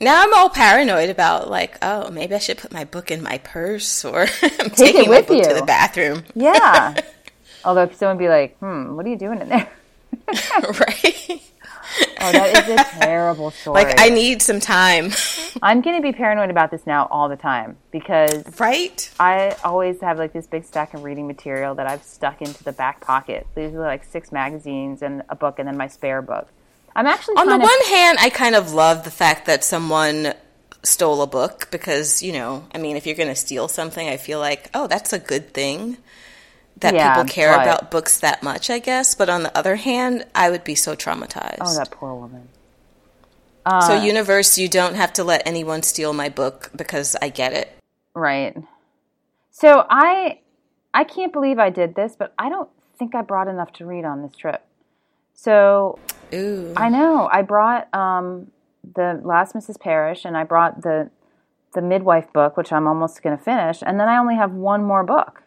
Now 0.00 0.22
I'm 0.22 0.32
all 0.32 0.48
paranoid 0.48 1.10
about 1.10 1.50
like, 1.50 1.76
oh, 1.82 2.10
maybe 2.10 2.34
I 2.34 2.38
should 2.38 2.56
put 2.58 2.72
my 2.72 2.84
book 2.84 3.10
in 3.10 3.22
my 3.22 3.36
purse 3.38 4.02
or 4.04 4.22
I'm 4.42 4.66
it 4.66 4.76
taking 4.76 5.10
my 5.10 5.18
with 5.18 5.26
book 5.28 5.42
to 5.46 5.54
the 5.54 5.62
bathroom. 5.64 6.24
Yeah. 6.34 7.00
Although 7.64 7.90
someone 7.90 8.16
would 8.16 8.22
be 8.22 8.28
like, 8.30 8.56
"Hmm, 8.58 8.96
what 8.96 9.04
are 9.04 9.10
you 9.10 9.18
doing 9.18 9.40
in 9.42 9.48
there?" 9.50 9.68
right? 10.80 11.40
Oh, 12.20 12.32
that 12.32 12.68
is 12.68 12.80
a 12.80 13.00
terrible 13.00 13.50
story. 13.50 13.82
Like 13.82 14.00
I 14.00 14.10
need 14.10 14.42
some 14.42 14.60
time. 14.60 15.10
I'm 15.62 15.80
going 15.80 15.96
to 15.96 16.02
be 16.02 16.12
paranoid 16.12 16.50
about 16.50 16.70
this 16.70 16.86
now 16.86 17.08
all 17.10 17.28
the 17.28 17.36
time 17.36 17.78
because 17.90 18.60
right? 18.60 19.10
I 19.18 19.56
always 19.64 20.00
have 20.00 20.18
like 20.18 20.32
this 20.32 20.46
big 20.46 20.64
stack 20.64 20.94
of 20.94 21.02
reading 21.02 21.26
material 21.26 21.74
that 21.76 21.86
I've 21.86 22.04
stuck 22.04 22.42
into 22.42 22.62
the 22.62 22.72
back 22.72 23.00
pocket. 23.00 23.46
These 23.54 23.74
are 23.74 23.80
like 23.80 24.04
six 24.04 24.30
magazines 24.30 25.02
and 25.02 25.22
a 25.28 25.34
book, 25.34 25.58
and 25.58 25.66
then 25.66 25.76
my 25.76 25.88
spare 25.88 26.22
book. 26.22 26.48
I'm 26.94 27.06
actually 27.06 27.36
On 27.36 27.46
the 27.46 27.56
to- 27.56 27.62
one 27.62 27.84
hand, 27.86 28.18
I 28.20 28.30
kind 28.30 28.54
of 28.54 28.72
love 28.72 29.04
the 29.04 29.10
fact 29.10 29.46
that 29.46 29.64
someone 29.64 30.34
stole 30.82 31.22
a 31.22 31.26
book 31.26 31.68
because, 31.70 32.22
you 32.22 32.32
know, 32.32 32.64
I 32.74 32.78
mean, 32.78 32.96
if 32.96 33.06
you're 33.06 33.16
going 33.16 33.28
to 33.28 33.34
steal 33.34 33.68
something, 33.68 34.08
I 34.08 34.16
feel 34.16 34.38
like, 34.38 34.70
oh, 34.74 34.86
that's 34.86 35.12
a 35.12 35.18
good 35.18 35.52
thing 35.52 35.98
that 36.80 36.94
Yeah, 36.94 37.14
people 37.14 37.28
care 37.28 37.54
but- 37.54 37.62
about 37.62 37.90
books 37.90 38.18
that 38.20 38.42
much, 38.42 38.70
I 38.70 38.78
guess. 38.78 39.14
But 39.14 39.28
on 39.28 39.42
the 39.42 39.56
other 39.56 39.76
hand, 39.76 40.24
I 40.34 40.50
would 40.50 40.64
be 40.64 40.74
so 40.74 40.94
traumatized. 40.96 41.58
Oh, 41.60 41.74
that 41.76 41.90
poor 41.90 42.14
woman. 42.14 42.48
so, 43.86 43.94
universe, 43.94 44.58
you 44.58 44.68
don't 44.68 44.94
have 44.94 45.12
to 45.14 45.24
let 45.24 45.46
anyone 45.46 45.82
steal 45.82 46.12
my 46.12 46.28
book 46.28 46.70
because 46.74 47.14
I 47.22 47.28
get 47.28 47.52
it. 47.52 47.72
Right. 48.14 48.56
So 49.50 49.86
I 49.88 50.40
I 50.92 51.04
can't 51.04 51.32
believe 51.32 51.58
I 51.58 51.70
did 51.70 51.94
this, 51.94 52.16
but 52.16 52.32
I 52.38 52.48
don't 52.48 52.68
think 52.98 53.14
I 53.14 53.22
brought 53.22 53.46
enough 53.48 53.72
to 53.74 53.86
read 53.86 54.04
on 54.04 54.22
this 54.22 54.34
trip. 54.34 54.62
So 55.34 55.98
Ooh. 56.34 56.72
I 56.76 56.88
know 56.88 57.28
I 57.30 57.42
brought 57.42 57.92
um, 57.94 58.50
the 58.94 59.20
Last 59.22 59.54
Mrs. 59.54 59.78
Parrish, 59.78 60.24
and 60.24 60.36
I 60.36 60.44
brought 60.44 60.82
the 60.82 61.10
the 61.72 61.82
midwife 61.82 62.32
book, 62.32 62.56
which 62.56 62.72
I'm 62.72 62.88
almost 62.88 63.22
going 63.22 63.36
to 63.36 63.42
finish, 63.42 63.82
and 63.82 64.00
then 64.00 64.08
I 64.08 64.18
only 64.18 64.34
have 64.34 64.50
one 64.52 64.82
more 64.82 65.04
book, 65.04 65.42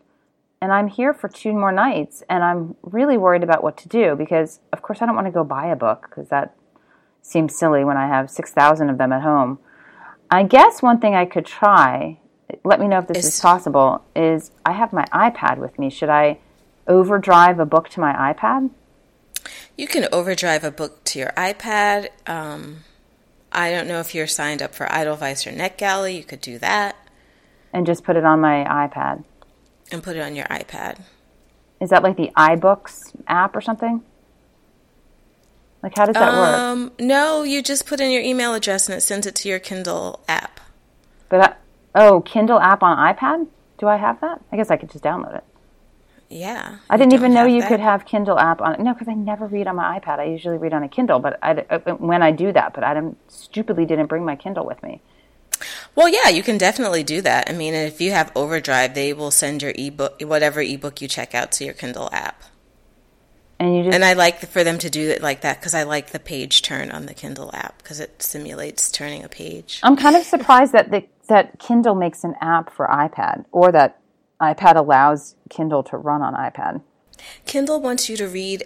and 0.64 0.72
I'm 0.72 0.88
here 0.88 1.14
for 1.14 1.28
two 1.28 1.52
more 1.52 1.74
nights, 1.74 2.24
and 2.30 2.42
I'm 2.42 2.78
really 2.84 3.18
worried 3.18 3.44
about 3.44 3.64
what 3.64 3.76
to 3.80 3.90
do 3.90 4.16
because, 4.16 4.62
of 4.72 4.82
course, 4.82 5.02
I 5.02 5.06
don't 5.06 5.14
want 5.14 5.28
to 5.28 5.32
go 5.32 5.44
buy 5.44 5.66
a 5.68 5.76
book 5.76 6.06
because 6.10 6.30
that 6.30 6.56
seems 7.22 7.54
silly 7.54 7.84
when 7.84 7.98
I 7.98 8.08
have 8.08 8.32
six 8.32 8.54
thousand 8.54 8.90
of 8.90 8.98
them 8.98 9.12
at 9.12 9.22
home. 9.24 9.60
I 10.32 10.44
guess 10.44 10.82
one 10.82 11.02
thing 11.02 11.16
I 11.16 11.26
could 11.26 11.46
try. 11.46 12.18
Let 12.64 12.80
me 12.80 12.88
know 12.88 13.00
if 13.00 13.08
this 13.08 13.18
is 13.18 13.34
Is- 13.34 13.42
possible. 13.42 14.06
Is 14.16 14.52
I 14.66 14.72
have 14.72 14.94
my 14.94 15.04
iPad 15.14 15.58
with 15.58 15.78
me. 15.78 15.90
Should 15.90 16.08
I 16.08 16.40
overdrive 16.88 17.60
a 17.60 17.66
book 17.66 17.90
to 17.90 18.00
my 18.00 18.14
iPad? 18.34 18.70
You 19.78 19.90
can 19.90 20.08
overdrive 20.14 20.64
a 20.64 20.72
book 20.72 21.04
to 21.04 21.20
your 21.20 21.34
iPad. 21.36 22.08
Um, 22.26 22.86
I 23.52 23.70
don't 23.70 23.90
know 23.90 24.00
if 24.00 24.16
you're 24.16 24.28
signed 24.28 24.62
up 24.62 24.74
for 24.74 24.90
Edelweiss 24.90 25.46
or 25.46 25.52
NetGalley. 25.52 26.16
You 26.16 26.24
could 26.24 26.40
do 26.40 26.58
that 26.60 26.96
and 27.74 27.86
just 27.86 28.06
put 28.06 28.16
it 28.16 28.24
on 28.24 28.40
my 28.40 28.64
iPad. 28.64 29.26
And 29.92 30.04
put 30.04 30.16
it 30.16 30.22
on 30.22 30.36
your 30.36 30.46
iPad. 30.46 31.00
Is 31.80 31.90
that 31.90 32.04
like 32.04 32.18
the 32.18 32.32
iBooks 32.38 33.12
app 33.28 33.56
or 33.56 33.62
something? 33.62 34.04
Like, 35.82 35.98
how 35.98 36.06
does 36.06 36.14
that 36.14 36.32
work? 36.32 36.58
Um, 36.58 36.92
no, 36.98 37.44
you 37.44 37.62
just 37.62 37.86
put 37.86 38.00
in 38.00 38.10
your 38.10 38.22
email 38.22 38.54
address 38.54 38.88
and 38.88 38.98
it 38.98 39.02
sends 39.02 39.28
it 39.28 39.36
to 39.36 39.50
your 39.50 39.60
Kindle 39.60 40.22
app. 40.30 40.62
But 41.28 41.42
I, 41.42 41.56
oh, 41.96 42.22
Kindle 42.22 42.60
app 42.60 42.84
on 42.84 42.98
iPad? 42.98 43.48
Do 43.80 43.88
I 43.88 43.98
have 43.98 44.22
that? 44.22 44.42
I 44.52 44.56
guess 44.56 44.72
I 44.72 44.78
could 44.78 44.90
just 44.90 45.04
download 45.04 45.36
it. 45.36 45.44
Yeah. 46.30 46.78
I 46.90 46.96
didn't 46.96 47.14
even 47.14 47.34
know 47.34 47.46
you 47.46 47.62
that? 47.62 47.68
could 47.68 47.82
have 47.82 48.06
Kindle 48.06 48.40
app 48.40 48.62
on. 48.62 48.76
It. 48.76 48.80
No, 48.80 48.94
because 48.94 49.10
I 49.10 49.14
never 49.14 49.46
read 49.46 49.68
on 49.68 49.76
my 49.76 50.00
iPad. 50.00 50.20
I 50.20 50.24
usually 50.24 50.58
read 50.58 50.74
on 50.74 50.84
a 50.84 50.90
Kindle, 50.90 51.20
but 51.20 51.38
I, 51.44 51.66
uh, 51.70 51.80
when 51.96 52.24
I 52.24 52.32
do 52.32 52.54
that, 52.54 52.74
but 52.74 52.86
I 52.86 52.94
didn't, 52.94 53.18
stupidly 53.30 53.86
didn't 53.86 54.08
bring 54.08 54.24
my 54.24 54.38
Kindle 54.38 54.66
with 54.66 54.82
me. 54.82 55.02
Well, 55.96 56.10
yeah, 56.10 56.30
you 56.30 56.42
can 56.42 56.58
definitely 56.58 57.04
do 57.04 57.22
that. 57.22 57.50
I 57.50 57.54
mean, 57.54 57.74
if 57.74 58.02
you 58.02 58.12
have 58.12 58.32
Overdrive, 58.36 58.96
they 58.96 59.14
will 59.14 59.32
send 59.32 59.62
your 59.62 59.74
ebook, 59.76 60.22
whatever 60.22 60.62
ebook 60.62 61.02
you 61.02 61.08
check 61.08 61.36
out, 61.36 61.52
to 61.54 61.66
your 61.66 61.74
Kindle 61.74 62.10
app. 62.12 62.42
And 63.60 63.78
you 63.78 63.84
just 63.84 63.96
And 63.96 64.04
I 64.04 64.14
like 64.14 64.40
for 64.40 64.64
them 64.64 64.80
to 64.80 64.90
do 64.90 65.10
it 65.10 65.22
like 65.22 65.42
that 65.42 65.60
because 65.60 65.74
I 65.74 65.84
like 65.84 66.10
the 66.10 66.20
page 66.20 66.64
turn 66.64 66.90
on 66.90 67.06
the 67.06 67.14
Kindle 67.14 67.52
app 67.54 67.78
because 67.78 68.00
it 68.00 68.24
simulates 68.24 68.90
turning 68.90 69.24
a 69.24 69.30
page. 69.30 69.80
I'm 69.84 69.96
kind 69.96 70.16
of 70.16 70.24
surprised 70.24 70.74
that 70.74 70.90
the, 70.90 71.06
that 71.28 71.60
Kindle 71.60 71.96
makes 71.96 72.24
an 72.24 72.34
app 72.42 72.74
for 72.74 72.88
iPad, 72.88 73.46
or 73.52 73.72
that 73.72 74.02
iPad 74.42 74.76
allows 74.76 75.36
Kindle 75.50 75.84
to 75.84 75.98
run 75.98 76.22
on 76.22 76.34
iPad. 76.34 76.82
Kindle 77.46 77.80
wants 77.80 78.10
you 78.10 78.18
to 78.18 78.28
read 78.28 78.64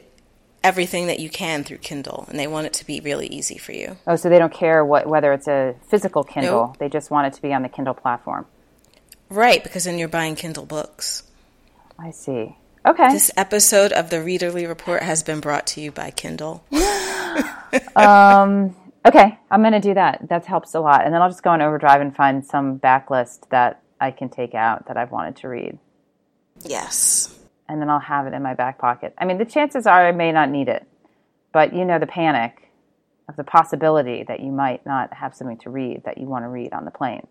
everything 0.67 1.07
that 1.07 1.19
you 1.19 1.29
can 1.29 1.63
through 1.63 1.77
Kindle, 1.77 2.25
and 2.27 2.38
they 2.38 2.45
want 2.45 2.67
it 2.67 2.74
to 2.74 2.86
be 2.86 3.00
really 3.00 3.27
easy 3.27 3.57
for 3.57 3.71
you. 3.71 3.95
Oh, 4.05 4.17
so 4.17 4.27
they 4.27 4.38
don't 4.38 4.53
care 4.53 4.83
what 4.83 5.07
whether 5.07 5.31
it's 5.31 5.47
a 5.47 5.75
physical 5.88 6.24
Kindle; 6.24 6.67
Nope. 6.67 6.77
they 6.77 6.89
just 6.89 7.09
want 7.09 7.27
it 7.27 7.33
to 7.33 7.41
be 7.41 7.53
on 7.53 7.62
the 7.62 7.69
Kindle 7.69 7.93
platform. 7.93 8.45
Right, 9.29 9.63
because 9.63 9.86
then 9.86 9.97
you're 9.97 10.09
buying 10.09 10.36
Kindle 10.36 10.65
books. 10.65 11.24
I 11.97 12.12
see. 12.12 12.57
Okay. 12.86 13.12
This 13.12 13.31
episode 13.38 13.91
of 13.93 14.09
the 14.09 14.17
Readerly 14.17 14.67
Report 14.67 15.03
has 15.03 15.24
been 15.24 15.39
brought 15.39 15.67
to 15.67 15.81
you 15.81 15.91
by 15.91 16.12
Kindle. 16.12 16.63
um, 17.95 18.75
okay, 19.05 19.38
I'm 19.51 19.62
going 19.62 19.74
to 19.74 19.81
do 19.81 19.93
that. 19.93 20.29
That 20.29 20.45
helps 20.45 20.74
a 20.74 20.79
lot. 20.79 21.03
And 21.03 21.13
then 21.13 21.21
I'll 21.21 21.29
just 21.29 21.43
go 21.43 21.50
on 21.50 21.62
Overdrive 21.62 22.00
and 22.00 22.15
find 22.15 22.45
some 22.45 22.79
backlist 22.79 23.50
that 23.50 23.81
I 24.00 24.12
can 24.12 24.29
take 24.29 24.53
out 24.53 24.88
that 24.88 24.95
I've 24.95 25.12
wanted 25.12 25.36
to 25.38 25.50
read. 25.50 25.77
Yes. 26.63 27.37
And 27.69 27.81
then 27.81 27.89
I'll 27.89 28.00
have 28.00 28.27
it 28.27 28.33
in 28.33 28.41
my 28.41 28.53
back 28.53 28.77
pocket. 28.77 29.13
I 29.17 29.25
mean, 29.25 29.38
the 29.38 29.45
chances 29.45 29.86
are 29.86 30.07
I 30.07 30.12
may 30.12 30.31
not 30.31 30.50
need 30.50 30.69
it, 30.69 30.86
but 31.51 31.74
you 31.74 31.83
know 31.83 32.00
the 32.00 32.07
panic 32.07 32.71
of 33.27 33.36
the 33.36 33.43
possibility 33.43 34.24
that 34.24 34.39
you 34.39 34.51
might 34.51 34.86
not 34.86 35.13
have 35.13 35.36
something 35.36 35.57
to 35.59 35.69
read 35.69 36.03
that 36.05 36.17
you 36.17 36.27
want 36.27 36.45
to 36.45 36.50
read 36.50 36.71
on 36.71 36.86
the 36.86 36.91
plane. 36.91 37.27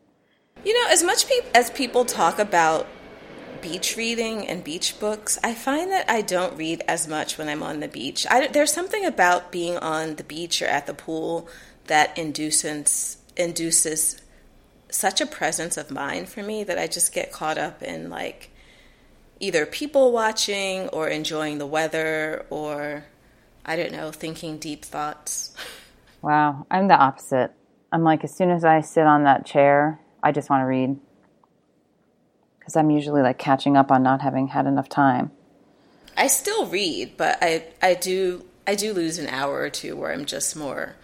You 0.64 0.74
know, 0.74 0.90
as 0.90 1.02
much 1.02 1.26
pe- 1.26 1.50
as 1.54 1.70
people 1.70 2.04
talk 2.04 2.38
about 2.38 2.86
beach 3.62 3.96
reading 3.96 4.46
and 4.46 4.62
beach 4.62 4.98
books, 5.00 5.38
I 5.42 5.54
find 5.54 5.90
that 5.90 6.08
I 6.10 6.20
don't 6.20 6.56
read 6.56 6.82
as 6.86 7.08
much 7.08 7.38
when 7.38 7.48
I'm 7.48 7.62
on 7.62 7.80
the 7.80 7.88
beach. 7.88 8.26
I, 8.30 8.46
there's 8.48 8.72
something 8.72 9.04
about 9.04 9.50
being 9.50 9.78
on 9.78 10.16
the 10.16 10.24
beach 10.24 10.60
or 10.60 10.66
at 10.66 10.86
the 10.86 10.94
pool 10.94 11.48
that 11.86 12.16
induces 12.18 13.18
induces 13.36 14.20
such 14.90 15.20
a 15.20 15.26
presence 15.26 15.76
of 15.76 15.90
mind 15.90 16.28
for 16.28 16.42
me 16.42 16.64
that 16.64 16.78
I 16.78 16.86
just 16.86 17.12
get 17.12 17.32
caught 17.32 17.58
up 17.58 17.82
in 17.82 18.08
like 18.08 18.50
either 19.40 19.66
people 19.66 20.12
watching 20.12 20.88
or 20.88 21.08
enjoying 21.08 21.58
the 21.58 21.66
weather 21.66 22.46
or 22.50 23.04
I 23.64 23.76
don't 23.76 23.92
know, 23.92 24.12
thinking 24.12 24.58
deep 24.58 24.84
thoughts. 24.84 25.54
Wow, 26.22 26.66
I'm 26.72 26.88
the 26.88 26.96
opposite. 26.96 27.52
I'm 27.92 28.02
like 28.02 28.24
as 28.24 28.34
soon 28.34 28.50
as 28.50 28.64
I 28.64 28.80
sit 28.80 29.06
on 29.06 29.24
that 29.24 29.46
chair, 29.46 30.00
I 30.24 30.32
just 30.32 30.50
want 30.50 30.62
to 30.62 30.64
read 30.64 30.98
because 32.58 32.74
I'm 32.74 32.90
usually 32.90 33.22
like 33.22 33.38
catching 33.38 33.76
up 33.76 33.92
on 33.92 34.02
not 34.02 34.22
having 34.22 34.48
had 34.48 34.66
enough 34.66 34.88
time. 34.88 35.30
I 36.16 36.26
still 36.26 36.66
read, 36.66 37.16
but 37.16 37.38
I 37.40 37.66
I 37.80 37.94
do 37.94 38.44
I 38.66 38.74
do 38.74 38.92
lose 38.92 39.18
an 39.18 39.28
hour 39.28 39.60
or 39.60 39.70
two 39.70 39.94
where 39.94 40.12
I'm 40.12 40.24
just 40.24 40.56
more 40.56 40.96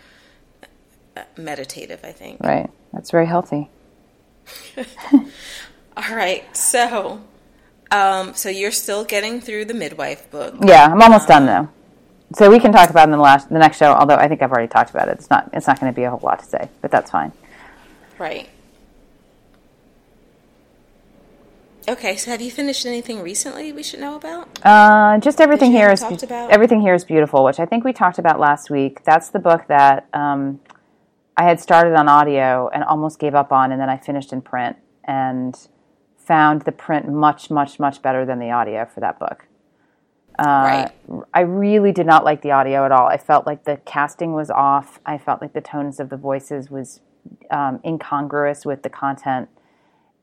uh, 1.16 1.22
meditative. 1.36 2.00
I 2.02 2.10
think. 2.10 2.40
Right. 2.40 2.68
That's 2.92 3.12
very 3.12 3.26
healthy. 3.26 3.70
All 5.96 6.16
right. 6.16 6.56
So, 6.56 7.22
um, 7.92 8.34
so 8.34 8.48
you're 8.48 8.72
still 8.72 9.04
getting 9.04 9.40
through 9.40 9.66
the 9.66 9.74
midwife 9.74 10.30
book. 10.30 10.54
Yeah, 10.64 10.86
I'm 10.86 11.00
almost 11.02 11.30
um, 11.30 11.44
done 11.44 11.46
though. 11.46 11.72
So 12.34 12.50
we 12.50 12.58
can 12.58 12.72
talk 12.72 12.88
about 12.88 13.08
it 13.08 13.12
in 13.12 13.18
the 13.18 13.22
last 13.22 13.50
the 13.50 13.58
next 13.58 13.76
show. 13.76 13.92
Although 13.92 14.16
I 14.16 14.26
think 14.26 14.42
I've 14.42 14.50
already 14.50 14.68
talked 14.68 14.90
about 14.90 15.08
it. 15.08 15.18
It's 15.18 15.28
not 15.28 15.50
it's 15.52 15.66
not 15.66 15.78
going 15.78 15.92
to 15.92 15.96
be 15.96 16.04
a 16.04 16.10
whole 16.10 16.20
lot 16.22 16.38
to 16.38 16.46
say, 16.46 16.68
but 16.80 16.90
that's 16.90 17.10
fine. 17.10 17.32
Right. 18.18 18.48
Okay, 21.88 22.16
so 22.16 22.30
have 22.30 22.40
you 22.40 22.50
finished 22.50 22.86
anything 22.86 23.20
recently 23.22 23.72
we 23.72 23.82
should 23.82 23.98
know 23.98 24.14
about? 24.14 24.48
Uh, 24.64 25.18
just 25.18 25.40
everything 25.40 25.72
here 25.72 25.90
is 25.90 26.02
be- 26.04 26.28
everything 26.30 26.80
here 26.80 26.94
is 26.94 27.04
beautiful, 27.04 27.42
which 27.44 27.58
I 27.58 27.66
think 27.66 27.84
we 27.84 27.92
talked 27.92 28.18
about 28.18 28.38
last 28.38 28.70
week. 28.70 29.02
That's 29.02 29.30
the 29.30 29.40
book 29.40 29.66
that 29.66 30.06
um, 30.14 30.60
I 31.36 31.42
had 31.42 31.60
started 31.60 31.94
on 31.94 32.08
audio 32.08 32.70
and 32.72 32.84
almost 32.84 33.18
gave 33.18 33.34
up 33.34 33.50
on, 33.50 33.72
and 33.72 33.80
then 33.80 33.90
I 33.90 33.96
finished 33.96 34.32
in 34.32 34.42
print 34.42 34.76
and 35.04 35.56
found 36.26 36.62
the 36.62 36.72
print 36.72 37.08
much, 37.08 37.50
much, 37.50 37.78
much 37.78 38.02
better 38.02 38.24
than 38.24 38.38
the 38.38 38.50
audio 38.50 38.86
for 38.86 39.00
that 39.00 39.18
book. 39.18 39.46
Uh, 40.38 40.90
right. 41.08 41.24
I 41.34 41.40
really 41.40 41.92
did 41.92 42.06
not 42.06 42.24
like 42.24 42.42
the 42.42 42.52
audio 42.52 42.84
at 42.84 42.92
all. 42.92 43.06
I 43.06 43.18
felt 43.18 43.46
like 43.46 43.64
the 43.64 43.78
casting 43.84 44.32
was 44.32 44.50
off. 44.50 44.98
I 45.04 45.18
felt 45.18 45.42
like 45.42 45.52
the 45.52 45.60
tones 45.60 46.00
of 46.00 46.08
the 46.08 46.16
voices 46.16 46.70
was 46.70 47.00
um, 47.50 47.80
incongruous 47.84 48.64
with 48.64 48.82
the 48.82 48.88
content, 48.88 49.48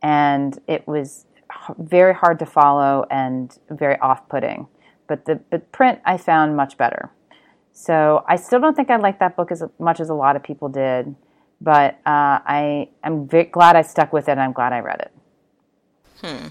and 0.01 0.60
it 0.68 0.88
was 0.88 1.25
very 1.77 2.13
hard 2.13 2.39
to 2.39 2.46
follow 2.46 3.06
and 3.12 3.58
very 3.70 4.00
off-putting. 4.00 4.68
But 5.08 5.25
the 5.25 5.36
but 5.50 5.72
print 5.72 6.00
I 6.06 6.18
found 6.18 6.56
much 6.56 6.77
better. 6.77 7.12
So 7.72 8.24
I 8.27 8.36
still 8.36 8.60
don't 8.60 8.75
think 8.75 8.89
I 8.89 8.98
like 8.98 9.20
that 9.20 9.36
book 9.36 9.51
as 9.51 9.63
much 9.79 10.00
as 10.00 10.10
a 10.10 10.13
lot 10.13 10.36
of 10.36 10.44
people 10.44 10.70
did, 10.70 11.15
but 11.62 11.96
uh, 12.06 12.41
I 12.46 12.89
am 13.03 13.27
very 13.27 13.46
glad 13.46 13.75
I 13.75 13.84
stuck 13.84 14.12
with 14.12 14.27
it. 14.27 14.32
and 14.32 14.41
I'm 14.41 14.53
glad 14.53 14.74
I 14.74 14.79
read 14.79 15.01
it. 15.01 15.12
Hmm. 16.22 16.48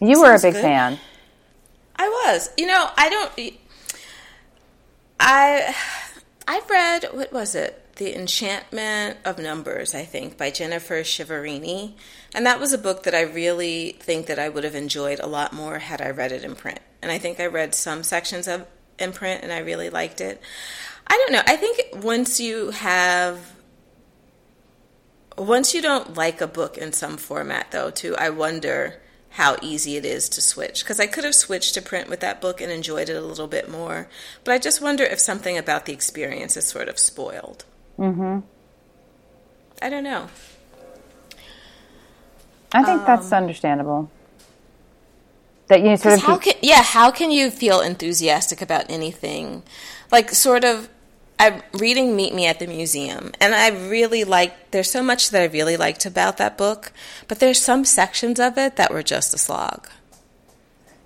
You 0.00 0.16
Sounds 0.16 0.20
were 0.20 0.34
a 0.34 0.38
big 0.40 0.54
good. 0.54 0.62
fan. 0.62 0.98
I 1.96 2.08
was. 2.08 2.50
You 2.56 2.66
know, 2.66 2.88
I 2.96 3.08
don't. 3.08 3.54
I 5.20 5.74
I've 6.48 6.68
read 6.68 7.04
what 7.12 7.32
was 7.32 7.54
it? 7.54 7.78
The 7.96 8.16
Enchantment 8.16 9.18
of 9.24 9.38
Numbers, 9.38 9.94
I 9.94 10.04
think, 10.04 10.36
by 10.38 10.50
Jennifer 10.50 11.02
Chiaverini, 11.02 11.92
And 12.34 12.46
that 12.46 12.58
was 12.58 12.72
a 12.72 12.78
book 12.78 13.02
that 13.04 13.14
I 13.14 13.20
really 13.20 13.96
think 14.00 14.26
that 14.26 14.38
I 14.38 14.48
would 14.48 14.64
have 14.64 14.74
enjoyed 14.74 15.20
a 15.20 15.26
lot 15.26 15.52
more 15.52 15.78
had 15.78 16.00
I 16.00 16.10
read 16.10 16.32
it 16.32 16.42
in 16.42 16.56
print. 16.56 16.80
And 17.02 17.12
I 17.12 17.18
think 17.18 17.38
I 17.38 17.46
read 17.46 17.74
some 17.74 18.02
sections 18.02 18.48
of 18.48 18.66
in 18.98 19.12
print 19.12 19.42
and 19.42 19.52
I 19.52 19.58
really 19.58 19.90
liked 19.90 20.20
it. 20.20 20.40
I 21.06 21.16
don't 21.18 21.32
know. 21.32 21.42
I 21.46 21.56
think 21.56 22.04
once 22.04 22.40
you 22.40 22.70
have 22.70 23.38
once 25.36 25.74
you 25.74 25.82
don't 25.82 26.14
like 26.16 26.40
a 26.40 26.46
book 26.46 26.76
in 26.76 26.92
some 26.92 27.16
format 27.16 27.70
though, 27.70 27.90
too, 27.90 28.16
I 28.16 28.30
wonder 28.30 29.00
how 29.30 29.56
easy 29.62 29.96
it 29.96 30.04
is 30.04 30.28
to 30.28 30.42
switch 30.42 30.84
because 30.84 31.00
I 31.00 31.06
could 31.06 31.24
have 31.24 31.34
switched 31.34 31.74
to 31.74 31.82
print 31.82 32.08
with 32.08 32.20
that 32.20 32.40
book 32.40 32.60
and 32.60 32.70
enjoyed 32.70 33.08
it 33.08 33.16
a 33.16 33.20
little 33.20 33.46
bit 33.46 33.70
more. 33.70 34.08
But 34.44 34.52
I 34.52 34.58
just 34.58 34.82
wonder 34.82 35.04
if 35.04 35.18
something 35.20 35.56
about 35.56 35.86
the 35.86 35.92
experience 35.92 36.56
is 36.56 36.66
sort 36.66 36.88
of 36.88 36.98
spoiled. 36.98 37.64
Mm-hmm. 37.98 38.40
I 39.80 39.88
don't 39.88 40.04
know. 40.04 40.28
I 42.74 42.82
think 42.84 43.00
um, 43.00 43.06
that's 43.06 43.32
understandable. 43.32 44.10
That 45.68 45.82
you 45.82 45.96
sort 45.96 46.14
of 46.14 46.22
how 46.22 46.36
can 46.36 46.54
yeah 46.60 46.82
how 46.82 47.10
can 47.10 47.30
you 47.30 47.50
feel 47.50 47.80
enthusiastic 47.80 48.60
about 48.60 48.90
anything, 48.90 49.62
like 50.10 50.30
sort 50.30 50.64
of. 50.64 50.88
I'm 51.38 51.62
reading 51.72 52.14
Meet 52.14 52.34
Me 52.34 52.46
at 52.46 52.58
the 52.58 52.66
Museum, 52.66 53.32
and 53.40 53.54
I 53.54 53.70
really 53.70 54.24
like. 54.24 54.70
There's 54.70 54.90
so 54.90 55.02
much 55.02 55.30
that 55.30 55.42
I 55.42 55.46
really 55.46 55.76
liked 55.76 56.06
about 56.06 56.36
that 56.36 56.56
book, 56.56 56.92
but 57.26 57.40
there's 57.40 57.60
some 57.60 57.84
sections 57.84 58.38
of 58.38 58.56
it 58.58 58.76
that 58.76 58.92
were 58.92 59.02
just 59.02 59.34
a 59.34 59.38
slog. 59.38 59.88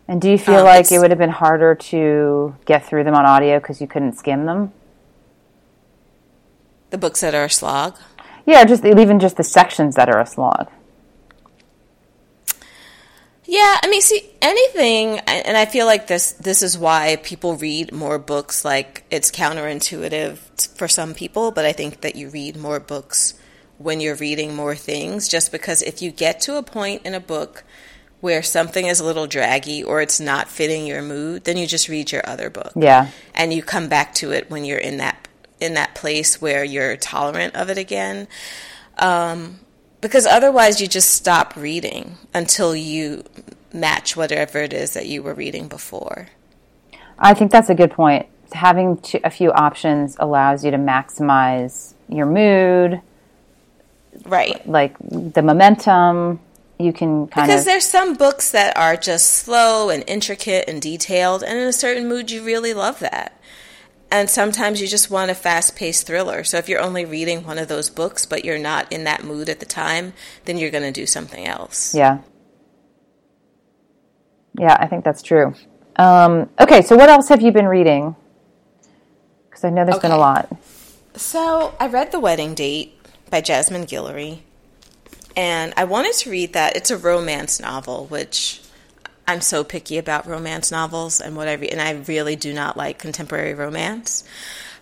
And 0.09 0.21
do 0.21 0.31
you 0.31 0.39
feel 0.39 0.59
um, 0.59 0.65
like 0.65 0.93
it 0.93 0.99
would 0.99 1.11
have 1.11 1.19
been 1.19 1.31
harder 1.31 1.75
to 1.75 2.55
get 2.65 2.87
through 2.87 3.05
them 3.05 3.15
on 3.15 3.25
audio 3.25 3.59
because 3.59 3.81
you 3.81 3.87
couldn't 3.87 4.13
skim 4.13 4.47
them? 4.47 4.73
The 6.91 6.99
books 6.99 7.23
that 7.23 7.35
are 7.35 7.45
a 7.45 7.51
slog. 7.51 7.97
Yeah, 8.47 8.65
just 8.65 8.85
even 8.85 9.19
just 9.19 9.37
the 9.37 9.43
sections 9.43 9.97
that 9.97 10.09
are 10.09 10.21
a 10.21 10.27
slog. 10.27 10.71
Yeah, 13.47 13.79
I 13.83 13.89
mean, 13.89 14.03
see 14.03 14.29
anything, 14.43 15.21
and 15.21 15.57
I 15.57 15.67
feel 15.67 15.87
like 15.87 16.09
this. 16.09 16.33
This 16.33 16.63
is 16.63 16.77
why 16.77 17.17
people 17.23 17.57
read 17.57 17.93
more 17.93 18.19
books. 18.19 18.65
Like 18.65 19.05
it's 19.11 19.31
counterintuitive 19.31 20.77
for 20.77 20.89
some 20.89 21.15
people, 21.15 21.53
but 21.53 21.65
I 21.65 21.73
think 21.73 22.01
that 22.01 22.17
you 22.17 22.29
read 22.29 22.57
more 22.57 22.81
books 22.81 23.35
when 23.79 24.01
you're 24.01 24.17
reading 24.17 24.57
more 24.57 24.75
things. 24.75 25.29
Just 25.29 25.53
because 25.53 25.83
if 25.83 26.03
you 26.03 26.11
get 26.11 26.41
to 26.43 26.57
a 26.57 26.63
point 26.63 27.03
in 27.05 27.15
a 27.15 27.21
book 27.21 27.63
where 28.21 28.43
something 28.43 28.87
is 28.87 28.99
a 28.99 29.05
little 29.05 29.27
draggy 29.29 29.83
or 29.83 30.01
it's 30.01 30.19
not 30.19 30.49
fitting 30.49 30.87
your 30.87 31.03
mood, 31.03 31.45
then 31.45 31.57
you 31.57 31.67
just 31.67 31.89
read 31.89 32.11
your 32.11 32.29
other 32.29 32.51
book. 32.51 32.73
Yeah, 32.75 33.11
and 33.35 33.53
you 33.53 33.63
come 33.63 33.89
back 33.89 34.15
to 34.15 34.33
it 34.33 34.51
when 34.51 34.65
you're 34.65 34.79
in 34.79 34.97
that 34.97 35.29
in 35.61 35.75
that 35.75 35.95
place 35.95 36.41
where 36.41 36.65
you're 36.65 36.97
tolerant 36.97 37.55
of 37.55 37.71
it 37.71 37.79
again. 37.79 38.27
Um, 38.99 39.61
because 40.01 40.27
otherwise 40.27 40.81
you 40.81 40.87
just 40.87 41.11
stop 41.11 41.57
reading 41.57 42.17
until 42.35 42.75
you 42.75 43.25
match 43.73 44.17
whatever 44.17 44.59
it 44.59 44.73
is 44.73 44.95
that 44.95 45.07
you 45.07 45.23
were 45.23 45.35
reading 45.35 45.69
before. 45.69 46.29
I 47.19 47.35
think 47.35 47.51
that's 47.51 47.71
a 47.71 47.75
good 47.75 47.91
point. 47.91 48.27
Having 48.53 49.03
a 49.25 49.31
few 49.31 49.53
options 49.53 50.17
allows 50.19 50.65
you 50.65 50.71
to 50.71 50.77
maximize 50.77 51.95
your 52.09 52.27
mood, 52.27 53.01
right? 54.25 54.67
Like 54.69 54.97
the 55.01 55.43
momentum. 55.43 56.41
You 56.79 56.93
can 56.93 57.27
kind 57.29 57.47
because 57.47 57.63
of, 57.63 57.65
there's 57.65 57.87
some 57.87 58.15
books 58.15 58.51
that 58.51 58.77
are 58.77 58.97
just 58.97 59.33
slow 59.33 59.89
and 59.89 60.05
intricate 60.07 60.69
and 60.69 60.81
detailed, 60.81 61.43
and 61.43 61.59
in 61.59 61.67
a 61.67 61.73
certain 61.73 62.07
mood, 62.07 62.31
you 62.31 62.45
really 62.45 62.75
love 62.75 62.99
that. 62.99 63.41
And 64.11 64.31
sometimes 64.31 64.81
you 64.81 64.87
just 64.87 65.11
want 65.11 65.31
a 65.31 65.35
fast 65.35 65.77
paced 65.77 66.07
thriller. 66.07 66.45
So 66.45 66.59
if 66.59 66.69
you're 66.69 66.81
only 66.81 67.05
reading 67.05 67.45
one 67.45 67.59
of 67.59 67.69
those 67.69 67.91
books, 67.91 68.25
but 68.25 68.45
you're 68.45 68.59
not 68.59 68.91
in 68.93 69.05
that 69.05 69.25
mood 69.25 69.49
at 69.49 69.61
the 69.61 69.67
time, 69.67 70.13
then 70.45 70.59
you're 70.59 70.71
going 70.71 70.85
to 70.85 70.93
do 70.93 71.07
something 71.07 71.47
else. 71.47 71.95
Yeah. 71.95 72.19
Yeah, 74.59 74.77
I 74.79 74.87
think 74.87 75.05
that's 75.05 75.23
true. 75.23 75.55
Um, 75.97 76.49
okay, 76.61 76.83
so 76.83 76.97
what 76.97 77.09
else 77.09 77.29
have 77.29 77.43
you 77.43 77.53
been 77.53 77.67
reading? 77.67 78.15
Because 79.49 79.65
I 79.65 79.71
know 79.71 79.85
there's 79.85 79.97
okay. 79.97 80.09
been 80.09 80.17
a 80.17 80.19
lot. 80.19 80.57
So 81.15 81.75
I 81.81 81.89
read 81.89 82.13
The 82.13 82.21
Wedding 82.21 82.55
Date 82.55 82.95
by 83.31 83.41
Jasmine 83.41 83.87
Guillory. 83.87 84.41
And 85.37 85.75
I 85.77 85.85
wanted 85.85 86.15
to 86.15 86.31
read 86.31 86.55
that. 86.55 86.77
It's 86.77 86.91
a 86.91 86.97
romance 86.97 87.61
novel, 87.61 88.07
which 88.07 88.63
I'm 89.29 89.41
so 89.41 89.65
picky 89.65 89.99
about 89.99 90.27
romance 90.27 90.71
novels 90.71 91.21
and 91.21 91.37
what 91.37 91.49
I 91.49 91.55
read, 91.55 91.71
and 91.73 91.81
I 91.81 91.93
really 92.07 92.37
do 92.37 92.53
not 92.53 92.77
like 92.77 92.99
contemporary 92.99 93.55
romance. 93.55 94.25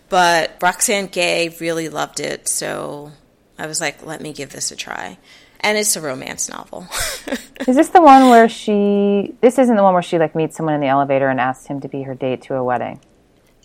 But 0.09 0.57
Roxane 0.61 1.07
Gay 1.07 1.55
really 1.59 1.89
loved 1.89 2.19
it, 2.19 2.47
so 2.47 3.11
I 3.57 3.65
was 3.67 3.81
like, 3.81 4.05
let 4.05 4.21
me 4.21 4.33
give 4.33 4.51
this 4.51 4.71
a 4.71 4.75
try. 4.75 5.17
and 5.61 5.77
it's 5.79 5.95
a 5.95 6.01
romance 6.01 6.47
novel. 6.47 6.85
Is 7.67 7.75
this 7.75 7.89
the 7.89 8.01
one 8.01 8.29
where 8.29 8.47
she? 8.47 9.33
This 9.41 9.57
isn't 9.57 9.75
the 9.75 9.81
one 9.81 9.93
where 9.93 10.03
she 10.03 10.19
like 10.19 10.35
meets 10.35 10.55
someone 10.57 10.75
in 10.75 10.81
the 10.81 10.87
elevator 10.87 11.27
and 11.27 11.39
asks 11.39 11.65
him 11.65 11.81
to 11.81 11.87
be 11.87 12.03
her 12.03 12.13
date 12.13 12.43
to 12.43 12.53
a 12.55 12.63
wedding. 12.63 12.99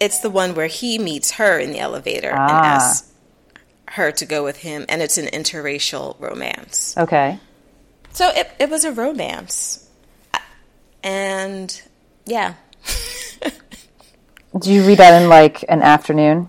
it's 0.01 0.21
the 0.21 0.31
one 0.31 0.55
where 0.55 0.69
he 0.69 0.99
meets 0.99 1.33
her 1.33 1.59
in 1.59 1.73
the 1.73 1.79
elevator 1.79 2.31
and 2.31 2.39
Ah. 2.41 2.65
asks 2.77 3.13
her 3.89 4.11
to 4.13 4.25
go 4.25 4.43
with 4.45 4.57
him, 4.59 4.87
and 4.89 5.03
it's 5.03 5.19
an 5.19 5.27
interracial 5.27 6.19
romance. 6.21 6.95
Okay. 6.97 7.39
So 8.13 8.31
it, 8.31 8.51
it 8.59 8.71
was 8.71 8.85
a 8.85 8.93
romance. 8.93 9.87
And 11.03 11.83
yeah. 12.27 12.55
Do 14.59 14.73
you 14.73 14.85
read 14.87 14.99
that 14.99 15.23
in 15.23 15.29
like 15.29 15.65
an 15.69 15.83
afternoon? 15.83 16.49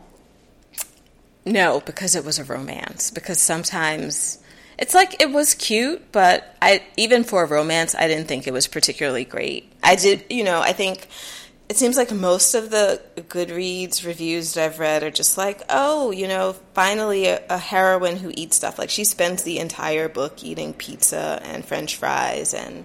No, 1.46 1.82
because 1.82 2.16
it 2.16 2.24
was 2.24 2.40
a 2.40 2.44
romance. 2.44 3.12
Because 3.12 3.40
sometimes 3.40 4.40
it's 4.78 4.94
like 4.94 5.22
it 5.22 5.32
was 5.32 5.54
cute, 5.54 6.12
but 6.12 6.56
I 6.62 6.84
even 6.98 7.24
for 7.24 7.44
a 7.44 7.46
romance, 7.46 7.96
I 7.96 8.08
didn't 8.08 8.28
think 8.28 8.48
it 8.48 8.54
was 8.54 8.68
particularly 8.68 9.26
great. 9.26 9.72
I 9.84 9.96
did, 9.96 10.26
you 10.30 10.44
know, 10.44 10.62
I 10.62 10.74
think 10.74 11.08
it 11.72 11.78
seems 11.78 11.96
like 11.96 12.12
most 12.12 12.54
of 12.54 12.70
the 12.70 13.02
Goodreads 13.16 14.06
reviews 14.06 14.56
that 14.56 14.66
I've 14.66 14.80
read 14.80 15.04
are 15.04 15.10
just 15.10 15.38
like, 15.38 15.62
oh, 15.70 16.12
you 16.12 16.28
know, 16.28 16.52
finally 16.74 17.28
a, 17.28 17.42
a 17.50 17.58
heroine 17.58 18.18
who 18.18 18.30
eats 18.36 18.58
stuff. 18.58 18.78
Like 18.78 18.90
she 18.90 19.06
spends 19.06 19.44
the 19.44 19.58
entire 19.58 20.10
book 20.10 20.44
eating 20.44 20.74
pizza 20.74 21.40
and 21.42 21.64
French 21.64 21.96
fries, 21.96 22.54
and 22.54 22.84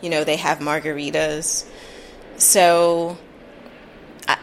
you 0.00 0.08
know 0.08 0.22
they 0.22 0.36
have 0.36 0.60
margaritas. 0.60 1.68
So 2.36 3.18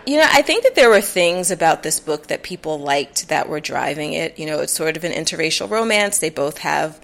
you 0.06 0.18
know, 0.18 0.28
I 0.30 0.42
think 0.42 0.64
that 0.64 0.76
there 0.76 0.90
were 0.90 1.00
things 1.00 1.50
about 1.50 1.82
this 1.82 2.02
book 2.02 2.28
that 2.28 2.44
people 2.44 2.78
liked 2.78 3.30
that 3.30 3.48
were 3.48 3.62
driving 3.62 4.12
it. 4.12 4.38
You 4.38 4.46
know, 4.46 4.60
it's 4.60 4.74
sort 4.74 4.98
of 4.98 5.06
an 5.06 5.14
interracial 5.14 5.70
romance. 5.70 6.20
They 6.20 6.32
both 6.32 6.58
have 6.58 7.00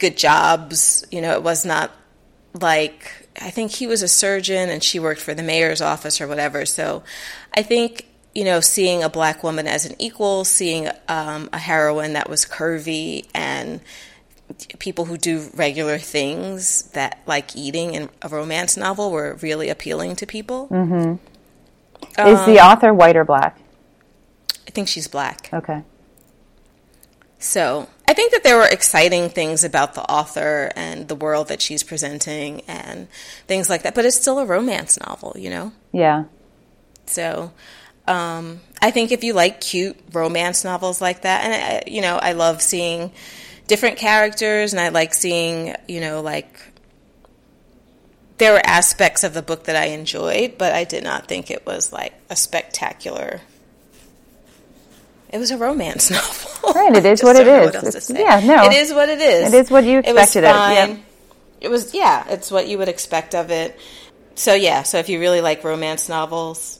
good 0.00 0.16
jobs. 0.16 1.06
You 1.12 1.20
know, 1.20 1.34
it 1.34 1.44
was 1.44 1.64
not 1.64 1.92
like 2.60 3.23
I 3.40 3.50
think 3.50 3.72
he 3.72 3.86
was 3.86 4.02
a 4.02 4.08
surgeon 4.08 4.68
and 4.68 4.82
she 4.82 4.98
worked 4.98 5.20
for 5.20 5.34
the 5.34 5.42
mayor's 5.42 5.80
office 5.80 6.20
or 6.20 6.28
whatever. 6.28 6.64
So 6.66 7.02
I 7.56 7.62
think 7.62 8.06
you 8.34 8.44
know, 8.44 8.60
seeing 8.60 9.02
a 9.02 9.08
black 9.08 9.44
woman 9.44 9.66
as 9.66 9.86
an 9.86 9.94
equal, 9.98 10.44
seeing 10.44 10.88
um, 11.08 11.48
a 11.52 11.58
heroine 11.58 12.14
that 12.14 12.28
was 12.28 12.44
curvy 12.44 13.26
and 13.32 13.80
people 14.78 15.04
who 15.06 15.16
do 15.16 15.48
regular 15.54 15.98
things 15.98 16.82
that 16.90 17.20
like 17.26 17.56
eating 17.56 17.94
in 17.94 18.10
a 18.22 18.28
romance 18.28 18.76
novel 18.76 19.10
were 19.10 19.38
really 19.40 19.68
appealing 19.68 20.16
to 20.16 20.26
people. 20.26 20.68
Mm-hmm. 20.68 21.14
Is 22.28 22.44
the 22.44 22.60
author 22.60 22.92
white 22.92 23.16
or 23.16 23.24
black? 23.24 23.58
I 24.66 24.70
think 24.70 24.88
she's 24.88 25.08
black. 25.08 25.48
Okay. 25.52 25.82
So 27.38 27.88
I 28.06 28.12
think 28.12 28.32
that 28.32 28.42
there 28.44 28.56
were 28.56 28.66
exciting 28.66 29.30
things 29.30 29.64
about 29.64 29.94
the 29.94 30.02
author 30.02 30.70
and 30.76 31.08
the 31.08 31.14
world 31.14 31.48
that 31.48 31.62
she's 31.62 31.82
presenting 31.82 32.60
and 32.62 33.08
things 33.46 33.70
like 33.70 33.82
that. 33.82 33.94
But 33.94 34.04
it's 34.04 34.16
still 34.16 34.38
a 34.38 34.44
romance 34.44 35.00
novel, 35.00 35.34
you 35.38 35.48
know? 35.48 35.72
Yeah. 35.92 36.24
So 37.06 37.52
um, 38.06 38.60
I 38.82 38.90
think 38.90 39.12
if 39.12 39.24
you 39.24 39.32
like 39.32 39.60
cute 39.60 39.98
romance 40.12 40.64
novels 40.64 41.00
like 41.00 41.22
that, 41.22 41.44
and 41.44 41.54
I, 41.54 41.90
you 41.90 42.02
know, 42.02 42.16
I 42.16 42.32
love 42.32 42.60
seeing 42.60 43.12
different 43.66 43.96
characters, 43.96 44.72
and 44.72 44.80
I 44.80 44.90
like 44.90 45.14
seeing, 45.14 45.74
you 45.88 46.00
know, 46.00 46.20
like 46.20 46.60
there 48.36 48.52
were 48.52 48.62
aspects 48.64 49.24
of 49.24 49.32
the 49.32 49.42
book 49.42 49.64
that 49.64 49.76
I 49.76 49.86
enjoyed, 49.86 50.58
but 50.58 50.74
I 50.74 50.84
did 50.84 51.04
not 51.04 51.26
think 51.26 51.50
it 51.50 51.64
was 51.64 51.92
like 51.92 52.12
a 52.28 52.36
spectacular. 52.36 53.40
It 55.34 55.38
was 55.38 55.50
a 55.50 55.58
romance 55.58 56.10
novel. 56.62 56.72
Right, 56.74 56.96
it 56.96 57.04
is 57.12 57.20
what 57.20 57.34
it 57.34 57.48
is. 57.48 57.74
What 57.74 57.94
it's, 57.96 58.08
yeah, 58.08 58.38
no, 58.38 58.66
it 58.66 58.72
is 58.72 58.94
what 58.94 59.08
it 59.08 59.20
is. 59.20 59.52
It 59.52 59.56
is 59.64 59.70
what 59.70 59.82
you 59.82 59.98
It 59.98 60.14
was 60.14 60.22
expected 60.22 60.44
it, 60.44 60.46
yeah. 60.46 60.86
fine. 60.86 61.04
It 61.60 61.68
was 61.70 61.92
yeah, 61.92 62.24
it's 62.28 62.52
what 62.52 62.68
you 62.68 62.78
would 62.78 62.88
expect 62.88 63.34
of 63.34 63.50
it. 63.50 63.76
So 64.36 64.54
yeah, 64.54 64.84
so 64.84 64.98
if 64.98 65.08
you 65.08 65.18
really 65.18 65.40
like 65.40 65.64
romance 65.64 66.08
novels, 66.08 66.78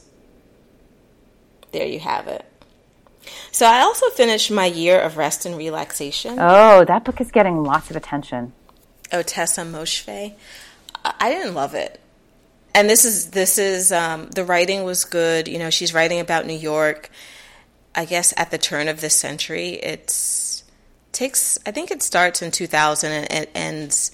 there 1.73 1.85
you 1.85 1.99
have 1.99 2.27
it. 2.27 2.45
So 3.51 3.65
I 3.65 3.81
also 3.81 4.09
finished 4.11 4.49
my 4.49 4.67
year 4.67 5.01
of 5.01 5.17
rest 5.17 5.45
and 5.45 5.57
relaxation. 5.57 6.37
Oh, 6.39 6.85
that 6.85 7.03
book 7.03 7.19
is 7.19 7.31
getting 7.31 7.61
lots 7.61 7.89
of 7.89 7.97
attention. 7.97 8.53
Ottessa 9.11 9.69
Moshfegh. 9.69 10.33
I 11.03 11.13
I 11.19 11.29
didn't 11.29 11.55
love 11.55 11.73
it. 11.75 11.99
And 12.73 12.89
this 12.89 13.03
is 13.03 13.31
this 13.31 13.57
is 13.57 13.91
um, 13.91 14.29
the 14.29 14.45
writing 14.45 14.85
was 14.85 15.03
good. 15.03 15.49
You 15.49 15.59
know, 15.59 15.69
she's 15.69 15.93
writing 15.93 16.21
about 16.21 16.45
New 16.45 16.57
York. 16.57 17.09
I 17.95 18.05
guess 18.05 18.33
at 18.35 18.51
the 18.51 18.57
turn 18.57 18.87
of 18.87 19.01
this 19.01 19.15
century, 19.15 19.69
it's 19.69 20.63
takes. 21.11 21.57
I 21.65 21.71
think 21.71 21.91
it 21.91 22.03
starts 22.03 22.41
in 22.41 22.51
2000 22.51 23.11
and 23.11 23.31
it 23.31 23.49
ends 23.55 24.11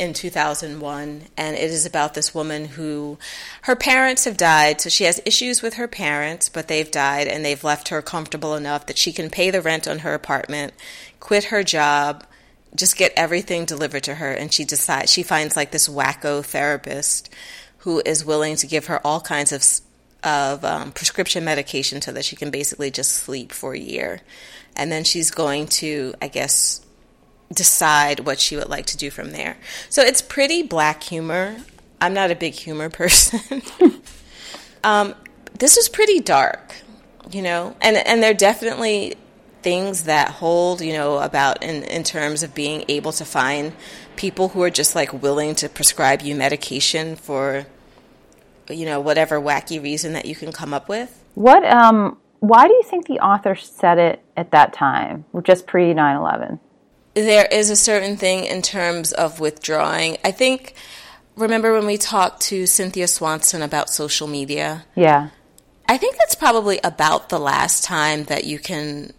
in 0.00 0.14
2001 0.14 1.24
and 1.36 1.56
it 1.56 1.70
is 1.70 1.84
about 1.84 2.14
this 2.14 2.34
woman 2.34 2.64
who 2.64 3.18
her 3.62 3.76
parents 3.76 4.24
have 4.24 4.38
died 4.38 4.80
so 4.80 4.88
she 4.88 5.04
has 5.04 5.20
issues 5.26 5.60
with 5.60 5.74
her 5.74 5.86
parents 5.86 6.48
but 6.48 6.68
they've 6.68 6.90
died 6.90 7.28
and 7.28 7.44
they've 7.44 7.62
left 7.62 7.88
her 7.88 8.00
comfortable 8.00 8.54
enough 8.54 8.86
that 8.86 8.96
she 8.96 9.12
can 9.12 9.28
pay 9.28 9.50
the 9.50 9.60
rent 9.60 9.86
on 9.86 9.98
her 9.98 10.14
apartment 10.14 10.72
quit 11.20 11.44
her 11.44 11.62
job 11.62 12.24
just 12.74 12.96
get 12.96 13.12
everything 13.14 13.66
delivered 13.66 14.02
to 14.02 14.14
her 14.14 14.32
and 14.32 14.54
she 14.54 14.64
decides 14.64 15.12
she 15.12 15.22
finds 15.22 15.54
like 15.54 15.70
this 15.70 15.86
wacko 15.86 16.42
therapist 16.42 17.28
who 17.80 18.00
is 18.06 18.24
willing 18.24 18.56
to 18.56 18.66
give 18.66 18.86
her 18.86 19.06
all 19.06 19.20
kinds 19.20 19.52
of 19.52 19.62
of 20.22 20.64
um, 20.64 20.92
prescription 20.92 21.44
medication 21.44 22.02
so 22.02 22.12
that 22.12 22.24
she 22.24 22.36
can 22.36 22.50
basically 22.50 22.90
just 22.90 23.12
sleep 23.12 23.52
for 23.52 23.74
a 23.74 23.78
year 23.78 24.20
and 24.76 24.92
then 24.92 25.04
she's 25.04 25.30
going 25.30 25.66
to 25.66 26.14
i 26.20 26.28
guess 26.28 26.84
decide 27.52 28.20
what 28.20 28.38
she 28.38 28.56
would 28.56 28.68
like 28.68 28.86
to 28.86 28.96
do 28.96 29.10
from 29.10 29.32
there. 29.32 29.56
So 29.88 30.02
it's 30.02 30.22
pretty 30.22 30.62
black 30.62 31.02
humor. 31.02 31.56
I'm 32.00 32.14
not 32.14 32.30
a 32.30 32.34
big 32.34 32.54
humor 32.54 32.88
person. 32.90 33.62
um, 34.84 35.14
this 35.58 35.76
is 35.76 35.88
pretty 35.88 36.20
dark, 36.20 36.74
you 37.30 37.42
know, 37.42 37.76
and 37.80 37.96
and 37.96 38.22
there 38.22 38.30
are 38.30 38.34
definitely 38.34 39.16
things 39.62 40.04
that 40.04 40.30
hold, 40.30 40.80
you 40.80 40.94
know, 40.94 41.18
about 41.18 41.62
in 41.62 41.82
in 41.84 42.02
terms 42.02 42.42
of 42.42 42.54
being 42.54 42.84
able 42.88 43.12
to 43.12 43.24
find 43.24 43.72
people 44.16 44.48
who 44.48 44.62
are 44.62 44.70
just 44.70 44.94
like 44.94 45.22
willing 45.22 45.54
to 45.56 45.68
prescribe 45.68 46.22
you 46.22 46.34
medication 46.34 47.16
for 47.16 47.66
you 48.70 48.86
know 48.86 49.00
whatever 49.00 49.40
wacky 49.40 49.82
reason 49.82 50.12
that 50.14 50.26
you 50.26 50.34
can 50.34 50.52
come 50.52 50.72
up 50.74 50.88
with. 50.88 51.22
What 51.34 51.64
um 51.64 52.18
why 52.40 52.66
do 52.66 52.74
you 52.74 52.82
think 52.82 53.06
the 53.06 53.20
author 53.20 53.54
said 53.54 53.98
it 53.98 54.22
at 54.36 54.50
that 54.52 54.72
time? 54.72 55.24
Just 55.42 55.66
pre 55.66 55.92
9/11. 55.94 56.58
there 57.14 57.46
is 57.46 57.70
a 57.70 57.76
certain 57.76 58.16
thing 58.16 58.44
in 58.44 58.62
terms 58.62 59.12
of 59.12 59.40
withdrawing. 59.40 60.16
I 60.24 60.30
think, 60.30 60.74
remember 61.36 61.72
when 61.72 61.86
we 61.86 61.98
talked 61.98 62.40
to 62.42 62.66
Cynthia 62.66 63.08
Swanson 63.08 63.62
about 63.62 63.90
social 63.90 64.26
media? 64.26 64.86
Yeah. 64.94 65.30
I 65.88 65.98
think 65.98 66.16
that's 66.16 66.36
probably 66.36 66.78
about 66.84 67.28
the 67.28 67.38
last 67.38 67.84
time 67.84 68.24
that 68.24 68.44
you 68.44 68.58
can 68.58 69.12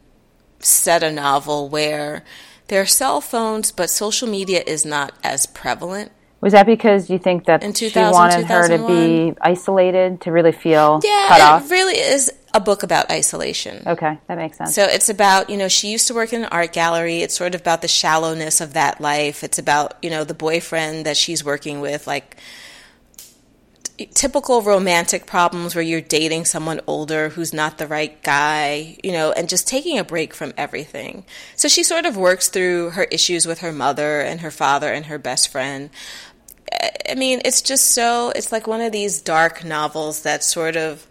set 0.60 1.04
a 1.04 1.12
novel 1.12 1.68
where 1.68 2.24
there 2.70 2.82
are 2.82 2.86
cell 2.86 3.20
phones, 3.20 3.72
but 3.72 3.90
social 3.90 4.28
media 4.28 4.64
is 4.66 4.86
not 4.86 5.14
as 5.24 5.46
prevalent. 5.46 6.12
Was 6.42 6.54
that 6.54 6.66
because 6.66 7.10
you 7.10 7.20
think 7.20 7.46
that 7.46 7.62
she 7.78 7.92
wanted 7.96 8.46
her 8.46 8.68
to 8.68 8.88
be 8.88 9.34
isolated, 9.40 10.22
to 10.22 10.32
really 10.32 10.52
feel 10.52 11.00
cut 11.00 11.08
Yeah, 11.08 11.50
off? 11.54 11.66
it 11.66 11.72
really 11.72 11.94
is 12.00 12.32
a 12.54 12.60
book 12.60 12.82
about 12.84 13.12
isolation. 13.12 13.84
okay, 13.86 14.18
that 14.28 14.38
makes 14.38 14.58
sense. 14.58 14.74
So 14.74 14.84
it's 14.84 15.08
about, 15.08 15.50
you 15.52 15.56
know, 15.58 15.68
she 15.68 15.90
used 15.92 16.08
to 16.08 16.14
work 16.16 16.34
in 16.34 16.42
an 16.44 16.50
art 16.52 16.74
gallery. 16.74 17.22
It's 17.22 17.36
sort 17.38 17.54
of 17.54 17.62
about 17.62 17.82
the 17.84 17.88
shallowness 17.88 18.60
of 18.60 18.74
that 18.74 19.00
life. 19.00 19.44
It's 19.44 19.60
about, 19.60 19.94
you 20.02 20.10
know, 20.10 20.24
the 20.24 20.34
boyfriend 20.34 21.06
that 21.06 21.16
she's 21.16 21.46
working 21.46 21.80
with, 21.80 22.08
like 22.08 22.36
t- 23.98 24.08
typical 24.14 24.62
romantic 24.64 25.26
problems 25.28 25.76
where 25.76 25.84
you're 25.84 26.02
dating 26.02 26.44
someone 26.46 26.82
older 26.88 27.30
who's 27.30 27.54
not 27.54 27.78
the 27.78 27.88
right 27.88 28.22
guy, 28.24 28.98
you 29.04 29.12
know, 29.14 29.32
and 29.32 29.48
just 29.48 29.68
taking 29.68 29.98
a 29.98 30.04
break 30.04 30.34
from 30.34 30.54
everything. 30.58 31.24
So 31.56 31.68
she 31.70 31.84
sort 31.84 32.06
of 32.06 32.18
works 32.18 32.50
through 32.50 32.90
her 32.92 33.04
issues 33.06 33.46
with 33.46 33.60
her 33.60 33.72
mother 33.72 34.20
and 34.22 34.42
her 34.42 34.52
father 34.52 34.92
and 34.92 35.06
her 35.06 35.18
best 35.20 35.50
friend. 35.50 35.90
I- 36.72 37.16
mean, 37.16 37.42
it's 37.46 37.62
just 37.62 37.92
so, 37.94 38.32
it's 38.36 38.52
like 38.52 38.68
one 38.68 38.82
of 38.82 38.92
these 38.92 39.22
dark 39.22 39.64
novels 39.66 40.22
that 40.24 40.44
sort 40.44 40.76
of, 40.76 41.06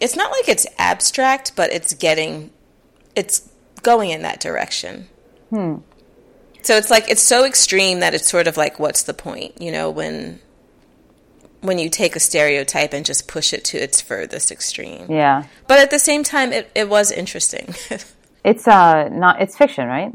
it's 0.00 0.16
not 0.16 0.30
like 0.30 0.48
it's 0.48 0.66
abstract, 0.78 1.52
but 1.56 1.72
it's 1.72 1.94
getting, 1.94 2.50
it's 3.16 3.48
going 3.82 4.10
in 4.10 4.22
that 4.22 4.40
direction. 4.40 5.08
Hmm. 5.50 5.76
So 6.62 6.76
it's 6.76 6.90
like, 6.90 7.10
it's 7.10 7.22
so 7.22 7.44
extreme 7.44 8.00
that 8.00 8.14
it's 8.14 8.28
sort 8.28 8.46
of 8.46 8.56
like, 8.56 8.78
what's 8.78 9.02
the 9.02 9.14
point, 9.14 9.60
you 9.60 9.70
know, 9.70 9.90
when, 9.90 10.40
when 11.60 11.78
you 11.78 11.88
take 11.90 12.16
a 12.16 12.20
stereotype 12.20 12.92
and 12.92 13.04
just 13.04 13.28
push 13.28 13.52
it 13.52 13.64
to 13.66 13.78
its 13.78 14.00
furthest 14.00 14.50
extreme. 14.52 15.10
yeah. 15.10 15.44
But 15.66 15.78
at 15.78 15.90
the 15.90 15.98
same 15.98 16.22
time, 16.22 16.52
it, 16.52 16.70
it 16.74 16.88
was 16.88 17.10
interesting. 17.10 17.74
It's 18.44 18.68
uh 18.68 19.08
not 19.08 19.40
it's 19.40 19.56
fiction, 19.56 19.88
right? 19.88 20.12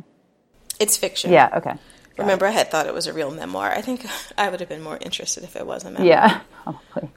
it's 0.79 0.95
fiction. 0.97 1.31
Yeah, 1.31 1.49
okay. 1.57 1.73
Remember, 2.19 2.45
I 2.45 2.51
had 2.51 2.69
thought 2.71 2.87
it 2.87 2.93
was 2.93 3.07
a 3.07 3.13
real 3.13 3.31
memoir. 3.31 3.71
I 3.71 3.81
think 3.81 4.05
I 4.37 4.49
would 4.49 4.59
have 4.59 4.69
been 4.69 4.81
more 4.83 4.97
interested 5.01 5.43
if 5.43 5.55
it 5.55 5.65
was 5.65 5.83
a 5.83 5.91
memoir. 5.91 6.07
Yeah, 6.07 6.41
probably. 6.63 7.09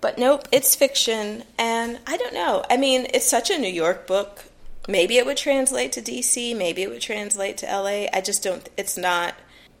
But 0.00 0.18
nope, 0.18 0.48
it's 0.50 0.74
fiction. 0.74 1.44
And 1.58 2.00
I 2.06 2.16
don't 2.16 2.34
know. 2.34 2.64
I 2.68 2.76
mean, 2.76 3.06
it's 3.14 3.28
such 3.28 3.50
a 3.50 3.58
New 3.58 3.68
York 3.68 4.06
book. 4.06 4.44
maybe 4.88 5.16
it 5.16 5.26
would 5.26 5.36
translate 5.36 5.92
to 5.92 6.02
DC, 6.02 6.56
maybe 6.56 6.82
it 6.82 6.90
would 6.90 7.00
translate 7.00 7.56
to 7.58 7.66
LA. 7.66 8.06
I 8.12 8.20
just 8.20 8.42
don't, 8.42 8.68
it's 8.76 8.96
not, 8.96 9.34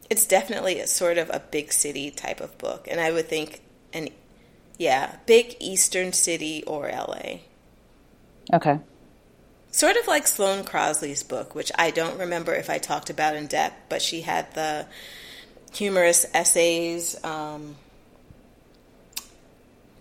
it's 0.08 0.26
definitely 0.26 0.78
a 0.78 0.86
sort 0.86 1.18
of 1.18 1.28
a 1.30 1.42
big 1.50 1.72
city 1.72 2.10
type 2.10 2.40
of 2.40 2.56
book. 2.58 2.86
And 2.90 3.00
I 3.00 3.10
would 3.10 3.28
think, 3.28 3.62
an, 3.92 4.10
yeah, 4.78 5.16
big 5.26 5.56
eastern 5.58 6.12
city 6.12 6.62
or 6.66 6.88
LA. 6.88 7.40
Okay. 8.52 8.78
Sort 9.72 9.96
of 9.96 10.06
like 10.06 10.26
Sloane 10.26 10.64
Crosley's 10.64 11.22
book, 11.22 11.54
which 11.54 11.72
I 11.78 11.90
don't 11.90 12.18
remember 12.18 12.54
if 12.54 12.68
I 12.68 12.76
talked 12.76 13.08
about 13.08 13.36
in 13.36 13.46
depth, 13.46 13.74
but 13.88 14.02
she 14.02 14.20
had 14.20 14.52
the 14.52 14.86
humorous 15.72 16.26
essays 16.34 17.16
um, 17.24 17.76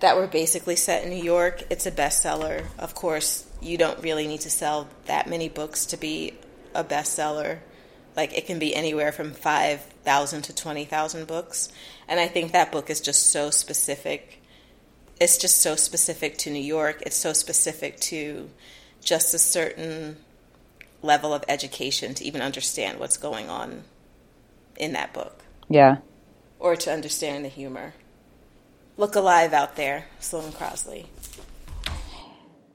that 0.02 0.18
were 0.18 0.28
basically 0.28 0.76
set 0.76 1.04
in 1.04 1.10
New 1.10 1.24
York. 1.24 1.64
It's 1.70 1.86
a 1.86 1.92
bestseller. 1.92 2.66
Of 2.78 2.96
course, 2.96 3.46
you 3.62 3.78
don't 3.78 4.04
really 4.04 4.28
need 4.28 4.42
to 4.42 4.50
sell 4.50 4.90
that 5.06 5.30
many 5.30 5.48
books 5.48 5.86
to 5.88 5.98
be 5.98 6.34
a 6.76 6.84
bestseller. 6.84 7.60
Like 8.18 8.38
it 8.38 8.48
can 8.48 8.60
be 8.60 8.76
anywhere 8.76 9.14
from 9.14 9.32
5,000 9.32 10.42
to 10.42 10.54
20,000 10.54 11.28
books. 11.28 11.70
And 12.10 12.20
I 12.20 12.28
think 12.28 12.52
that 12.52 12.74
book 12.74 12.90
is 12.90 13.00
just 13.00 13.28
so 13.28 13.50
specific. 13.50 14.42
It's 15.22 15.38
just 15.38 15.62
so 15.62 15.78
specific 15.78 16.38
to 16.40 16.50
New 16.50 16.60
York. 16.60 17.04
It's 17.06 17.16
so 17.16 17.32
specific 17.32 18.02
to 18.02 18.50
just 19.04 19.34
a 19.34 19.40
certain 19.40 20.18
level 21.02 21.34
of 21.34 21.44
education 21.48 22.14
to 22.16 22.24
even 22.24 22.42
understand 22.42 23.00
what's 23.00 23.18
going 23.18 23.50
on 23.50 23.84
in 24.78 24.94
that 24.94 25.14
book. 25.14 25.44
Yeah. 25.70 25.98
Or 26.60 26.76
to 26.76 26.92
understand 26.92 27.44
the 27.44 27.50
humor. 27.50 27.94
Look 28.98 29.16
alive 29.16 29.54
out 29.54 29.76
there, 29.76 30.06
Sloane 30.20 30.52
Crosley. 30.52 31.06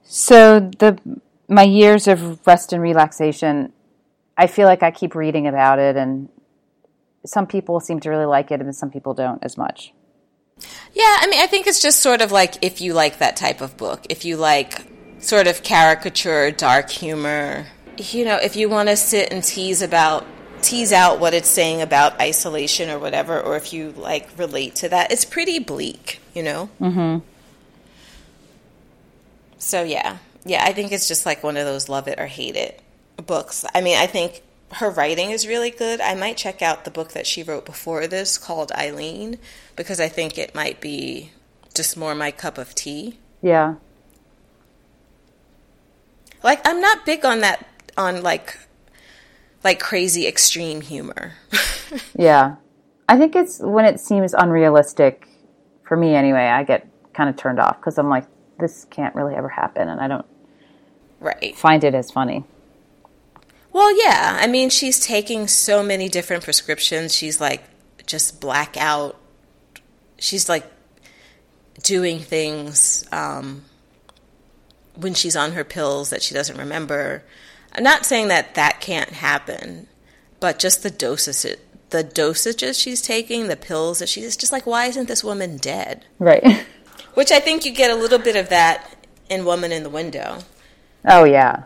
So 0.03 0.61
the 0.61 0.99
my 1.49 1.63
years 1.63 2.09
of 2.09 2.45
rest 2.47 2.73
and 2.73 2.83
relaxation, 2.83 3.73
I 4.37 4.49
feel 4.49 4.67
like 4.67 4.83
I 4.83 4.91
keep 4.91 5.15
reading 5.15 5.47
about 5.47 5.79
it, 5.79 5.97
and 5.97 6.29
some 7.25 7.47
people 7.47 7.79
seem 7.81 8.01
to 8.01 8.11
really 8.11 8.25
like 8.25 8.51
it, 8.51 8.61
and 8.61 8.75
some 8.75 8.91
people 8.91 9.15
don't 9.15 9.43
as 9.45 9.57
much. 9.57 9.93
Yeah, 10.93 11.19
I 11.21 11.27
mean, 11.29 11.41
I 11.41 11.47
think 11.47 11.67
it's 11.67 11.83
just 11.83 12.01
sort 12.01 12.23
of 12.23 12.33
like 12.33 12.57
if 12.63 12.81
you 12.81 12.95
like 12.95 13.19
that 13.19 13.37
type 13.37 13.61
of 13.61 13.77
book, 13.77 14.07
if 14.09 14.25
you 14.25 14.37
like 14.37 14.87
sort 15.19 15.47
of 15.47 15.63
caricature, 15.63 16.51
dark 16.51 16.91
humor, 16.91 17.67
you 17.99 18.25
know, 18.25 18.37
if 18.37 18.57
you 18.57 18.69
want 18.69 18.89
to 18.89 18.97
sit 18.97 19.33
and 19.33 19.43
tease 19.43 19.83
about 19.83 20.27
tease 20.63 20.93
out 20.93 21.21
what 21.21 21.35
it's 21.35 21.49
saying 21.49 21.81
about 21.83 22.21
isolation 22.21 22.91
or 22.91 22.99
whatever, 22.99 23.41
or 23.41 23.57
if 23.57 23.73
you 23.73 23.93
like 23.93 24.29
relate 24.39 24.75
to 24.77 24.89
that, 24.89 25.13
it's 25.13 25.25
pretty 25.25 25.59
bleak, 25.59 26.21
you 26.35 26.43
know. 26.43 26.69
Mm-hmm. 26.81 27.25
So 29.59 29.83
yeah, 29.83 30.19
yeah, 30.45 30.65
I 30.65 30.73
think 30.73 30.93
it's 30.93 31.09
just 31.09 31.27
like 31.27 31.43
one 31.43 31.57
of 31.57 31.65
those 31.65 31.89
love 31.89 32.09
it 32.09 32.19
or 32.19 32.27
hate 32.27 32.57
it 32.57 32.81
books. 33.27 33.65
I 33.75 33.81
mean, 33.81 33.97
I 33.97 34.07
think 34.07 34.43
her 34.73 34.91
writing 34.91 35.31
is 35.31 35.47
really 35.47 35.71
good. 35.71 36.01
I 36.01 36.15
might 36.15 36.37
check 36.37 36.61
out 36.61 36.85
the 36.85 36.91
book 36.91 37.13
that 37.13 37.27
she 37.27 37.43
wrote 37.43 37.65
before 37.65 38.07
this 38.07 38.37
called 38.37 38.73
Eileen 38.73 39.39
because 39.75 40.01
I 40.01 40.09
think 40.09 40.39
it 40.39 40.55
might 40.55 40.81
be 40.81 41.31
just 41.75 41.97
more 41.97 42.15
my 42.15 42.31
cup 42.31 42.59
of 42.59 42.75
tea. 42.75 43.19
Yeah. 43.43 43.77
Like 46.43 46.61
I'm 46.65 46.81
not 46.81 47.05
big 47.05 47.25
on 47.25 47.41
that 47.41 47.67
on 47.97 48.23
like 48.23 48.59
like 49.65 49.81
crazy 49.81 50.27
extreme 50.27 50.81
humor. 50.81 51.33
yeah. 52.19 52.57
I 53.09 53.17
think 53.17 53.37
it's 53.37 53.61
when 53.61 53.85
it 53.85 54.01
seems 54.01 54.35
unrealistic 54.35 55.29
for 55.85 55.97
me 55.97 56.15
anyway, 56.15 56.47
I 56.47 56.65
get 56.65 56.89
kind 57.15 57.31
of 57.31 57.37
turned 57.37 57.61
off 57.61 57.77
because 57.79 57.99
I'm 57.99 58.09
like 58.09 58.27
this 58.59 58.87
can't 58.91 59.15
really 59.15 59.35
ever 59.35 59.49
happen 59.49 59.89
and 59.89 60.01
I 60.01 60.09
don't 60.09 60.27
right. 61.21 61.57
find 61.57 61.85
it 61.85 61.95
as 61.95 62.11
funny. 62.11 62.45
Well, 63.73 63.95
yeah. 64.03 64.39
I 64.41 64.47
mean, 64.47 64.71
she's 64.71 64.99
taking 64.99 65.49
so 65.49 65.83
many 65.83 66.09
different 66.09 66.45
prescriptions. 66.45 67.15
She's 67.15 67.41
like 67.41 67.63
just 68.07 68.41
blackout. 68.41 69.21
She's 70.19 70.49
like 70.49 70.65
doing 71.83 72.19
things 72.19 73.07
um, 73.13 73.65
when 74.97 75.15
she's 75.15 75.37
on 75.37 75.53
her 75.53 75.65
pills 75.65 76.11
that 76.11 76.23
she 76.23 76.35
doesn't 76.35 76.59
remember. 76.59 77.23
I'm 77.73 77.85
not 77.85 78.07
saying 78.07 78.29
that 78.29 78.55
that 78.55 78.81
can't 78.81 79.11
happen, 79.11 79.87
but 80.41 80.59
just 80.59 80.83
the 80.83 80.91
doses, 80.91 81.45
the 81.91 82.05
dosages 82.05 82.81
she's 82.81 83.03
taking, 83.03 83.49
the 83.49 83.57
pills 83.57 83.99
that 83.99 84.09
she's 84.09 84.37
just 84.37 84.53
like, 84.53 84.67
why 84.67 84.87
isn't 84.87 85.09
this 85.09 85.23
woman 85.23 85.57
dead? 85.59 86.05
Right. 86.19 86.67
Which 87.15 87.31
I 87.31 87.41
think 87.41 87.65
you 87.65 87.73
get 87.73 87.91
a 87.91 87.95
little 87.95 88.19
bit 88.19 88.37
of 88.37 88.49
that 88.51 88.97
in 89.29 89.45
Woman 89.45 89.73
in 89.73 89.83
the 89.83 89.91
Window. 89.91 90.39
Oh 91.05 91.25
yeah. 91.25 91.65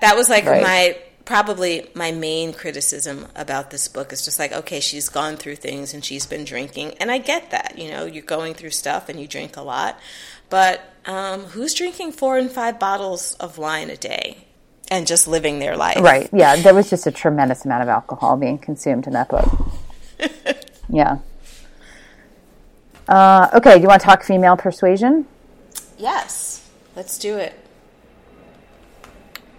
That 0.00 0.16
was 0.16 0.28
like 0.28 0.44
right. 0.44 0.62
my 0.62 0.98
probably 1.24 1.88
my 1.94 2.12
main 2.12 2.52
criticism 2.52 3.26
about 3.34 3.70
this 3.70 3.88
book 3.88 4.12
is 4.12 4.24
just 4.24 4.38
like 4.38 4.52
okay 4.52 4.78
she's 4.78 5.08
gone 5.08 5.36
through 5.36 5.56
things 5.56 5.94
and 5.94 6.04
she's 6.04 6.26
been 6.26 6.44
drinking 6.44 6.92
and 7.00 7.10
i 7.10 7.16
get 7.16 7.50
that 7.50 7.78
you 7.78 7.88
know 7.90 8.04
you're 8.04 8.22
going 8.22 8.52
through 8.52 8.68
stuff 8.68 9.08
and 9.08 9.18
you 9.18 9.26
drink 9.26 9.56
a 9.56 9.62
lot 9.62 9.98
but 10.50 10.93
um, 11.06 11.40
who's 11.42 11.74
drinking 11.74 12.12
four 12.12 12.38
and 12.38 12.50
five 12.50 12.78
bottles 12.78 13.34
of 13.34 13.58
wine 13.58 13.90
a 13.90 13.96
day 13.96 14.46
and 14.90 15.06
just 15.06 15.26
living 15.28 15.58
their 15.58 15.76
life? 15.76 15.98
Right. 16.00 16.28
Yeah 16.32 16.56
there 16.56 16.74
was 16.74 16.90
just 16.90 17.06
a 17.06 17.10
tremendous 17.10 17.64
amount 17.64 17.82
of 17.82 17.88
alcohol 17.88 18.36
being 18.36 18.58
consumed 18.58 19.06
in 19.06 19.12
that 19.12 19.28
book. 19.28 19.48
Yeah. 20.90 21.18
Uh, 23.08 23.48
okay 23.54 23.76
do 23.76 23.80
you 23.80 23.88
want 23.88 24.02
to 24.02 24.06
talk 24.06 24.22
female 24.22 24.56
persuasion? 24.56 25.26
Yes. 25.98 26.68
Let's 26.94 27.18
do 27.18 27.36
it. 27.38 27.58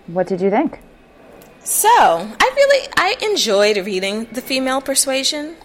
What 0.07 0.27
did 0.27 0.39
you 0.39 0.49
think? 0.49 0.79
So, 1.63 1.89
I 1.89 2.51
really 2.55 2.87
I 2.95 3.17
enjoyed 3.25 3.77
reading 3.85 4.27
The 4.31 4.41
Female 4.41 4.81
Persuasion. 4.81 5.55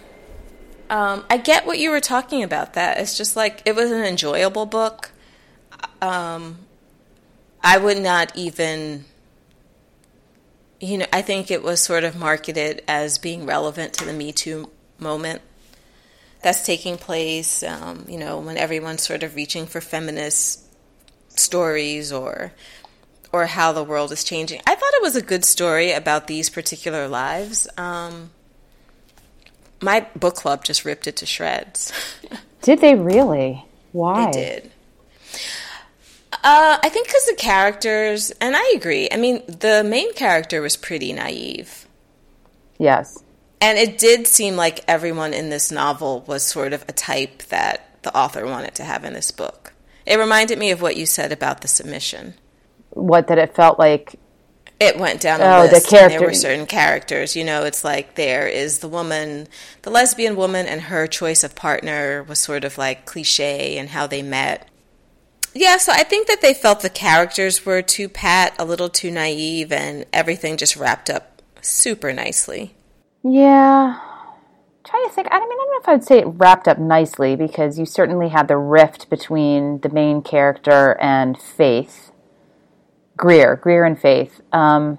Um, 0.89 1.23
I 1.29 1.37
get 1.37 1.67
what 1.67 1.77
you 1.77 1.91
were 1.91 1.99
talking 1.99 2.41
about. 2.41 2.73
That. 2.73 2.97
It's 2.97 3.15
just 3.15 3.35
like 3.35 3.61
it 3.65 3.75
was 3.75 3.91
an 3.91 4.03
enjoyable 4.03 4.65
book. 4.65 5.10
Um, 6.01 6.59
I 7.63 7.77
would 7.77 7.97
not 7.97 8.35
even, 8.35 9.05
you 10.79 10.99
know, 10.99 11.05
I 11.13 11.21
think 11.21 11.51
it 11.51 11.63
was 11.63 11.79
sort 11.81 12.03
of 12.03 12.15
marketed 12.15 12.83
as 12.87 13.17
being 13.17 13.45
relevant 13.45 13.93
to 13.93 14.05
the 14.05 14.13
Me 14.13 14.31
Too 14.31 14.69
moment 14.99 15.41
that's 16.41 16.65
taking 16.65 16.97
place. 16.97 17.63
Um, 17.63 18.05
you 18.07 18.17
know, 18.17 18.39
when 18.39 18.57
everyone's 18.57 19.03
sort 19.03 19.23
of 19.23 19.35
reaching 19.35 19.67
for 19.67 19.81
feminist 19.81 20.61
stories 21.29 22.11
or 22.11 22.51
or 23.33 23.45
how 23.45 23.71
the 23.71 23.83
world 23.83 24.11
is 24.11 24.23
changing. 24.23 24.61
I 24.67 24.75
thought 24.75 24.93
it 24.93 25.01
was 25.01 25.15
a 25.15 25.21
good 25.21 25.45
story 25.45 25.91
about 25.93 26.27
these 26.27 26.49
particular 26.49 27.07
lives. 27.07 27.67
Um, 27.77 28.31
my 29.81 30.05
book 30.15 30.35
club 30.35 30.65
just 30.65 30.83
ripped 30.83 31.07
it 31.07 31.15
to 31.17 31.25
shreds. 31.25 31.93
did 32.61 32.81
they 32.81 32.95
really? 32.95 33.63
Why? 33.93 34.25
They 34.25 34.31
did. 34.31 34.70
Uh, 36.43 36.77
I 36.81 36.89
think 36.89 37.07
because 37.07 37.25
the 37.27 37.35
characters, 37.35 38.31
and 38.41 38.55
I 38.55 38.73
agree. 38.75 39.07
I 39.11 39.17
mean, 39.17 39.43
the 39.47 39.83
main 39.83 40.13
character 40.13 40.61
was 40.61 40.75
pretty 40.75 41.13
naive. 41.13 41.87
Yes. 42.79 43.23
And 43.59 43.77
it 43.77 43.99
did 43.99 44.25
seem 44.25 44.55
like 44.55 44.83
everyone 44.87 45.33
in 45.33 45.49
this 45.49 45.71
novel 45.71 46.21
was 46.27 46.43
sort 46.43 46.73
of 46.73 46.83
a 46.87 46.91
type 46.91 47.43
that 47.43 48.01
the 48.01 48.15
author 48.17 48.45
wanted 48.45 48.73
to 48.75 48.83
have 48.83 49.03
in 49.03 49.13
this 49.13 49.29
book. 49.29 49.73
It 50.05 50.17
reminded 50.17 50.57
me 50.57 50.71
of 50.71 50.81
what 50.81 50.97
you 50.97 51.05
said 51.05 51.31
about 51.31 51.61
the 51.61 51.67
submission 51.67 52.33
what 52.91 53.27
that 53.27 53.37
it 53.37 53.55
felt 53.55 53.79
like 53.79 54.15
it 54.79 54.97
went 54.97 55.21
down 55.21 55.41
oh, 55.41 55.61
list. 55.61 55.83
The 55.83 55.89
character. 55.89 56.19
there 56.19 56.27
were 56.27 56.33
certain 56.33 56.65
characters. 56.65 57.35
You 57.35 57.43
know, 57.43 57.63
it's 57.65 57.83
like 57.83 58.15
there 58.15 58.47
is 58.47 58.79
the 58.79 58.87
woman, 58.87 59.47
the 59.83 59.91
lesbian 59.91 60.35
woman, 60.35 60.65
and 60.65 60.81
her 60.81 61.07
choice 61.07 61.43
of 61.43 61.55
partner 61.55 62.23
was 62.23 62.39
sort 62.39 62.63
of 62.63 62.77
like 62.77 63.05
cliche 63.05 63.77
and 63.77 63.89
how 63.89 64.07
they 64.07 64.23
met. 64.23 64.67
Yeah, 65.53 65.77
so 65.77 65.91
I 65.91 66.03
think 66.03 66.27
that 66.27 66.41
they 66.41 66.53
felt 66.53 66.81
the 66.81 66.89
characters 66.89 67.65
were 67.65 67.81
too 67.81 68.07
pat, 68.07 68.55
a 68.57 68.65
little 68.65 68.89
too 68.89 69.11
naive, 69.11 69.71
and 69.71 70.05
everything 70.13 70.55
just 70.57 70.77
wrapped 70.77 71.09
up 71.09 71.41
super 71.61 72.13
nicely. 72.13 72.73
Yeah. 73.23 73.99
I'm 73.99 74.83
trying 74.83 75.07
to 75.07 75.13
think. 75.13 75.27
I 75.29 75.39
mean, 75.39 75.43
I 75.43 75.55
don't 75.55 75.71
know 75.71 75.79
if 75.81 75.89
I'd 75.89 76.03
say 76.05 76.19
it 76.19 76.27
wrapped 76.27 76.67
up 76.67 76.79
nicely 76.79 77.35
because 77.35 77.77
you 77.77 77.85
certainly 77.85 78.29
had 78.29 78.47
the 78.47 78.57
rift 78.57 79.09
between 79.09 79.79
the 79.81 79.89
main 79.89 80.21
character 80.21 80.97
and 81.01 81.39
Faith 81.39 82.11
Greer, 83.21 83.55
Greer 83.55 83.85
and 83.85 83.99
Faith. 83.99 84.41
Um, 84.51 84.97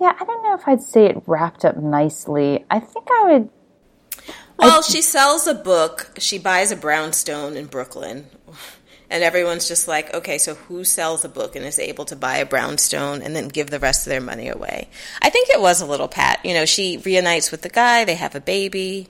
yeah, 0.00 0.14
I 0.18 0.24
don't 0.24 0.42
know 0.42 0.54
if 0.54 0.66
I'd 0.66 0.82
say 0.82 1.04
it 1.06 1.22
wrapped 1.26 1.64
up 1.64 1.76
nicely. 1.76 2.64
I 2.70 2.80
think 2.80 3.06
I 3.10 3.24
would. 3.24 3.50
Well, 4.58 4.78
I'd, 4.78 4.84
she 4.84 5.02
sells 5.02 5.46
a 5.46 5.54
book. 5.54 6.12
She 6.18 6.38
buys 6.38 6.72
a 6.72 6.76
brownstone 6.76 7.56
in 7.56 7.66
Brooklyn. 7.66 8.26
And 9.10 9.24
everyone's 9.24 9.66
just 9.66 9.88
like, 9.88 10.12
okay, 10.12 10.36
so 10.36 10.54
who 10.54 10.84
sells 10.84 11.24
a 11.24 11.30
book 11.30 11.56
and 11.56 11.64
is 11.64 11.78
able 11.78 12.04
to 12.06 12.16
buy 12.16 12.36
a 12.38 12.46
brownstone 12.46 13.22
and 13.22 13.34
then 13.34 13.48
give 13.48 13.70
the 13.70 13.78
rest 13.78 14.06
of 14.06 14.10
their 14.10 14.20
money 14.20 14.48
away? 14.48 14.88
I 15.22 15.30
think 15.30 15.48
it 15.48 15.60
was 15.60 15.80
a 15.80 15.86
little 15.86 16.08
pat. 16.08 16.40
You 16.44 16.52
know, 16.52 16.66
she 16.66 16.98
reunites 16.98 17.50
with 17.50 17.62
the 17.62 17.70
guy, 17.70 18.04
they 18.04 18.16
have 18.16 18.34
a 18.34 18.40
baby. 18.40 19.08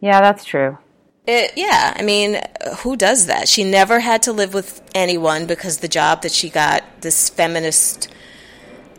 Yeah, 0.00 0.20
that's 0.20 0.44
true. 0.44 0.78
It, 1.26 1.52
yeah, 1.56 1.94
I 1.96 2.02
mean, 2.02 2.40
who 2.78 2.96
does 2.96 3.26
that? 3.26 3.48
She 3.48 3.64
never 3.64 4.00
had 4.00 4.22
to 4.22 4.32
live 4.32 4.54
with 4.54 4.82
anyone 4.94 5.46
because 5.46 5.78
the 5.78 5.88
job 5.88 6.22
that 6.22 6.32
she 6.32 6.48
got, 6.48 6.84
this 7.00 7.28
feminist 7.28 8.08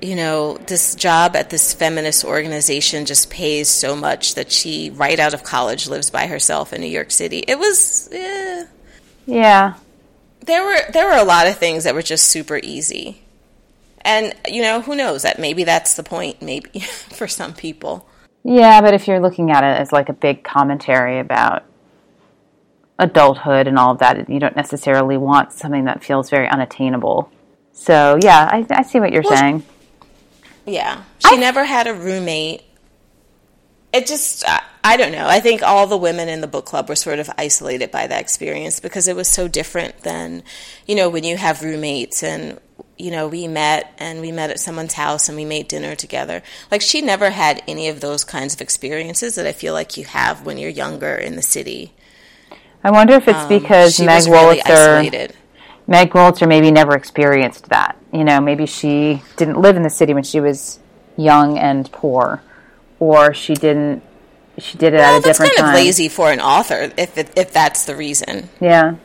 you 0.02 0.16
know, 0.16 0.58
this 0.58 0.96
job 0.96 1.36
at 1.36 1.50
this 1.52 1.74
feminist 1.74 2.26
organization 2.26 3.06
just 3.06 3.30
pays 3.30 3.70
so 3.70 3.96
much 3.96 4.36
that 4.36 4.52
she, 4.52 4.90
right 4.90 5.20
out 5.20 5.34
of 5.34 5.44
college, 5.44 5.88
lives 5.88 6.10
by 6.10 6.26
herself 6.26 6.74
in 6.74 6.82
New 6.82 6.88
York 6.88 7.12
City. 7.12 7.40
It 7.48 7.60
was, 7.60 8.10
eh. 8.12 8.66
yeah. 9.28 9.76
There 10.46 10.64
were 10.64 10.92
there 10.92 11.08
were 11.08 11.18
a 11.18 11.24
lot 11.24 11.48
of 11.48 11.58
things 11.58 11.84
that 11.84 11.94
were 11.94 12.02
just 12.02 12.26
super 12.26 12.60
easy, 12.62 13.22
and 14.02 14.34
you 14.48 14.62
know, 14.62 14.82
who 14.82 14.96
knows 14.96 15.22
that 15.22 15.40
maybe 15.40 15.64
that's 15.64 15.94
the 15.96 16.04
point, 16.04 16.42
maybe 16.42 16.80
for 16.80 17.28
some 17.28 17.54
people. 17.54 18.08
Yeah, 18.44 18.82
but 18.82 18.94
if 18.94 19.08
you're 19.08 19.20
looking 19.20 19.52
at 19.52 19.64
it 19.64 19.80
as 19.80 19.92
like 19.92 20.10
a 20.10 20.14
big 20.14 20.44
commentary 20.44 21.20
about 21.20 21.64
adulthood 22.98 23.68
and 23.68 23.78
all 23.78 23.92
of 23.92 24.00
that, 24.00 24.30
you 24.30 24.40
don't 24.40 24.56
necessarily 24.56 25.18
want 25.18 25.52
something 25.52 25.86
that 25.86 26.04
feels 26.04 26.30
very 26.30 26.48
unattainable. 26.48 27.32
So 27.74 28.18
yeah, 28.22 28.50
I, 28.52 28.66
I 28.70 28.82
see 28.84 29.00
what 29.00 29.12
you're 29.12 29.24
well, 29.24 29.38
saying. 29.38 29.64
Yeah, 30.66 31.04
she 31.20 31.36
I, 31.36 31.40
never 31.40 31.66
had 31.66 31.88
a 31.88 31.94
roommate. 31.94 32.64
It 33.94 34.08
just, 34.08 34.46
I, 34.84 34.96
don't 34.96 35.12
know. 35.12 35.28
I 35.28 35.42
think 35.42 35.64
all 35.64 35.86
the 35.86 35.98
women 35.98 36.30
in 36.30 36.40
the 36.40 36.48
book 36.48 36.66
club 36.66 36.88
were 36.88 36.96
sort 36.96 37.20
of 37.20 37.30
isolated 37.38 37.92
by 37.92 38.08
that 38.08 38.22
experience 38.22 38.80
because 38.80 39.10
it 39.10 39.16
was 39.18 39.28
so 39.28 39.50
different 39.50 40.00
than, 40.04 40.44
you 40.88 40.96
know, 40.96 41.10
when 41.10 41.26
you 41.26 41.36
have 41.36 41.62
roommates 41.62 42.24
and 42.24 42.60
you 43.02 43.10
know, 43.10 43.28
we 43.28 43.48
met 43.48 43.94
and 43.98 44.22
we 44.22 44.32
met 44.32 44.52
at 44.52 44.60
someone's 44.60 44.94
house 44.94 45.28
and 45.28 45.36
we 45.36 45.44
made 45.44 45.68
dinner 45.68 45.96
together. 45.96 46.44
Like 46.70 46.82
she 46.82 47.02
never 47.02 47.32
had 47.32 47.64
any 47.68 47.88
of 47.88 48.00
those 48.00 48.24
kinds 48.24 48.54
of 48.54 48.62
experiences 48.62 49.36
that 49.36 49.48
I 49.48 49.54
feel 49.54 49.74
like 49.74 49.98
you 49.98 50.06
have 50.06 50.46
when 50.46 50.58
you're 50.60 50.70
younger 50.70 51.16
in 51.16 51.36
the 51.36 51.42
city. 51.42 51.94
I 52.84 52.92
wonder 52.92 53.14
if 53.14 53.28
it's 53.28 53.38
um, 53.38 53.50
because 53.50 54.00
Meg 54.00 54.24
Wolitzer, 54.24 55.02
really 55.02 55.30
Meg 55.88 56.12
Wolitzer 56.12 56.48
maybe 56.48 56.72
never 56.72 56.96
experienced 56.96 57.70
that. 57.70 57.98
You 58.14 58.24
know, 58.24 58.40
maybe 58.40 58.66
she 58.66 59.24
didn't 59.38 59.60
live 59.60 59.78
in 59.78 59.84
the 59.84 59.90
city 59.90 60.14
when 60.14 60.24
she 60.24 60.40
was 60.40 60.80
young 61.18 61.58
and 61.58 61.92
poor, 61.92 62.42
or 63.02 63.34
she 63.34 63.54
didn't. 63.56 64.02
She 64.58 64.78
did 64.78 64.94
it 64.94 64.98
well, 64.98 65.18
at 65.18 65.20
a 65.20 65.22
different 65.24 65.56
time. 65.58 65.66
That's 65.66 65.76
kind 65.76 65.78
of 65.78 65.86
lazy 65.86 66.08
for 66.08 66.32
an 66.32 66.40
author, 66.40 66.94
if 66.98 67.18
it, 67.18 67.32
if 67.36 67.52
that's 67.52 67.84
the 67.84 67.96
reason. 67.98 68.50
Yeah 68.62 68.96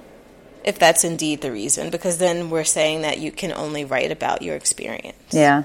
if 0.66 0.80
that's 0.80 1.04
indeed 1.04 1.40
the 1.40 1.52
reason, 1.52 1.90
because 1.90 2.18
then 2.18 2.50
we're 2.50 2.64
saying 2.64 3.02
that 3.02 3.18
you 3.18 3.30
can 3.30 3.52
only 3.52 3.84
write 3.84 4.10
about 4.10 4.42
your 4.42 4.56
experience. 4.56 5.16
Yeah. 5.30 5.62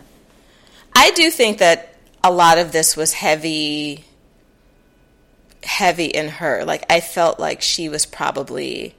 I 0.96 1.10
do 1.12 1.32
think 1.32 1.58
that 1.58 1.96
a 2.24 2.32
lot 2.32 2.60
of 2.60 2.72
this 2.72 2.96
was 2.96 3.14
heavy 3.14 4.06
heavy 5.64 6.06
in 6.06 6.28
her. 6.28 6.64
Like 6.66 6.86
I 6.90 7.00
felt 7.00 7.40
like 7.40 7.62
she 7.62 7.90
was 7.90 8.06
probably 8.06 8.96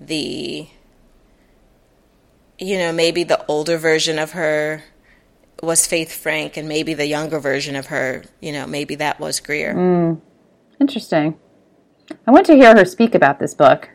the 0.00 0.66
you 2.58 2.78
know, 2.78 2.92
maybe 2.92 3.24
the 3.24 3.44
older 3.46 3.76
version 3.76 4.18
of 4.18 4.32
her 4.32 4.82
was 5.62 5.86
Faith 5.86 6.12
Frank 6.12 6.56
and 6.56 6.68
maybe 6.68 6.92
the 6.92 7.06
younger 7.06 7.38
version 7.38 7.76
of 7.76 7.86
her, 7.86 8.24
you 8.40 8.50
know, 8.50 8.66
maybe 8.66 8.96
that 8.96 9.20
was 9.20 9.38
Greer. 9.38 9.74
Mm. 9.74 10.20
Interesting. 10.80 11.38
I 12.26 12.32
went 12.32 12.46
to 12.46 12.56
hear 12.56 12.76
her 12.76 12.84
speak 12.84 13.14
about 13.14 13.38
this 13.38 13.54
book. 13.54 13.88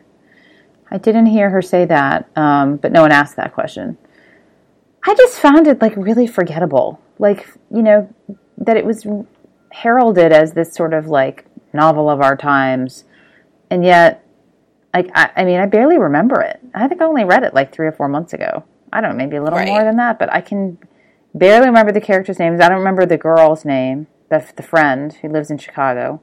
I 0.90 0.96
didn't 0.96 1.26
hear 1.26 1.50
her 1.50 1.60
say 1.60 1.84
that, 1.84 2.26
um, 2.36 2.76
but 2.76 2.90
no 2.90 3.02
one 3.02 3.12
asked 3.12 3.36
that 3.36 3.52
question. 3.52 3.98
I 5.04 5.14
just 5.14 5.38
found 5.38 5.66
it 5.66 5.82
like 5.82 5.94
really 5.94 6.26
forgettable. 6.26 7.02
Like, 7.18 7.46
you 7.70 7.82
know, 7.82 8.08
that 8.56 8.78
it 8.78 8.86
was 8.86 9.06
heralded 9.70 10.32
as 10.32 10.54
this 10.54 10.72
sort 10.72 10.94
of 10.94 11.08
like 11.08 11.44
novel 11.74 12.08
of 12.08 12.22
our 12.22 12.34
times. 12.34 13.04
And 13.70 13.84
yet, 13.84 14.24
like, 14.94 15.10
I, 15.14 15.30
I 15.36 15.44
mean, 15.44 15.60
I 15.60 15.66
barely 15.66 15.98
remember 15.98 16.40
it. 16.40 16.60
I 16.72 16.88
think 16.88 17.02
I 17.02 17.04
only 17.04 17.24
read 17.24 17.42
it 17.42 17.52
like 17.52 17.74
three 17.74 17.86
or 17.86 17.92
four 17.92 18.08
months 18.08 18.32
ago. 18.32 18.64
I 18.90 19.02
don't 19.02 19.10
know, 19.10 19.16
maybe 19.16 19.36
a 19.36 19.42
little 19.42 19.58
right. 19.58 19.68
more 19.68 19.84
than 19.84 19.98
that, 19.98 20.18
but 20.18 20.32
I 20.32 20.40
can 20.40 20.78
barely 21.38 21.66
remember 21.66 21.92
the 21.92 22.00
characters' 22.00 22.38
names. 22.38 22.60
I 22.60 22.68
don't 22.68 22.78
remember 22.78 23.06
the 23.06 23.18
girl's 23.18 23.64
name, 23.64 24.06
the, 24.28 24.44
the 24.56 24.62
friend 24.62 25.12
who 25.12 25.28
lives 25.28 25.50
in 25.50 25.58
Chicago. 25.58 26.20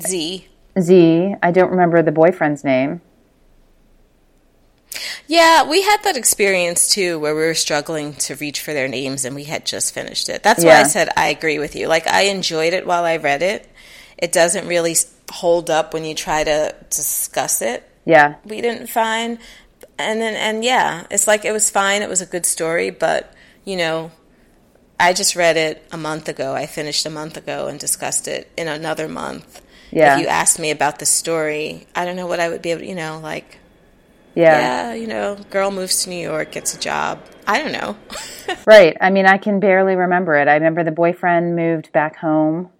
Zee. 0.00 0.48
Zee. 0.80 1.34
I 1.42 1.50
don't 1.50 1.70
remember 1.70 2.02
the 2.02 2.12
boyfriend's 2.12 2.64
name. 2.64 3.00
Yeah, 5.26 5.68
we 5.68 5.82
had 5.82 6.02
that 6.04 6.16
experience 6.16 6.88
too 6.90 7.18
where 7.18 7.34
we 7.34 7.42
were 7.42 7.54
struggling 7.54 8.14
to 8.14 8.34
reach 8.36 8.60
for 8.60 8.72
their 8.72 8.88
names 8.88 9.24
and 9.24 9.34
we 9.34 9.44
had 9.44 9.64
just 9.64 9.94
finished 9.94 10.28
it. 10.28 10.42
That's 10.42 10.62
yeah. 10.62 10.74
why 10.74 10.80
I 10.80 10.88
said 10.88 11.08
I 11.16 11.28
agree 11.28 11.58
with 11.58 11.74
you. 11.74 11.88
Like, 11.88 12.06
I 12.06 12.22
enjoyed 12.22 12.72
it 12.72 12.86
while 12.86 13.04
I 13.04 13.16
read 13.16 13.42
it. 13.42 13.68
It 14.18 14.32
doesn't 14.32 14.68
really 14.68 14.96
hold 15.30 15.70
up 15.70 15.94
when 15.94 16.04
you 16.04 16.14
try 16.14 16.44
to 16.44 16.74
discuss 16.90 17.62
it. 17.62 17.88
Yeah. 18.04 18.36
We 18.44 18.60
didn't 18.60 18.88
find. 18.88 19.38
And 19.98 20.20
then, 20.20 20.34
and 20.34 20.64
yeah, 20.64 21.06
it's 21.10 21.26
like 21.26 21.44
it 21.44 21.52
was 21.52 21.70
fine. 21.70 22.02
It 22.02 22.08
was 22.08 22.20
a 22.20 22.26
good 22.26 22.46
story, 22.46 22.90
but, 22.90 23.32
you 23.64 23.76
know, 23.76 24.10
I 24.98 25.12
just 25.12 25.36
read 25.36 25.56
it 25.56 25.86
a 25.92 25.96
month 25.96 26.28
ago. 26.28 26.54
I 26.54 26.66
finished 26.66 27.04
a 27.06 27.10
month 27.10 27.36
ago 27.36 27.66
and 27.66 27.78
discussed 27.78 28.28
it 28.28 28.50
in 28.56 28.68
another 28.68 29.08
month. 29.08 29.60
Yeah. 29.90 30.14
If 30.14 30.22
you 30.22 30.26
asked 30.26 30.58
me 30.58 30.70
about 30.70 30.98
the 30.98 31.06
story, 31.06 31.86
I 31.94 32.04
don't 32.04 32.16
know 32.16 32.26
what 32.26 32.40
I 32.40 32.48
would 32.48 32.62
be 32.62 32.70
able 32.70 32.80
to, 32.80 32.86
you 32.86 32.94
know, 32.94 33.20
like 33.22 33.58
yeah. 34.34 34.90
Yeah, 34.90 34.94
you 34.94 35.06
know, 35.06 35.36
girl 35.50 35.70
moves 35.70 36.04
to 36.04 36.10
New 36.10 36.20
York, 36.20 36.52
gets 36.52 36.74
a 36.74 36.80
job. 36.80 37.22
I 37.46 37.58
don't 37.58 37.72
know. 37.72 37.96
right. 38.66 38.96
I 39.00 39.10
mean, 39.10 39.26
I 39.26 39.38
can 39.38 39.60
barely 39.60 39.94
remember 39.94 40.34
it. 40.36 40.48
I 40.48 40.54
remember 40.54 40.82
the 40.82 40.90
boyfriend 40.90 41.54
moved 41.54 41.92
back 41.92 42.16
home 42.16 42.70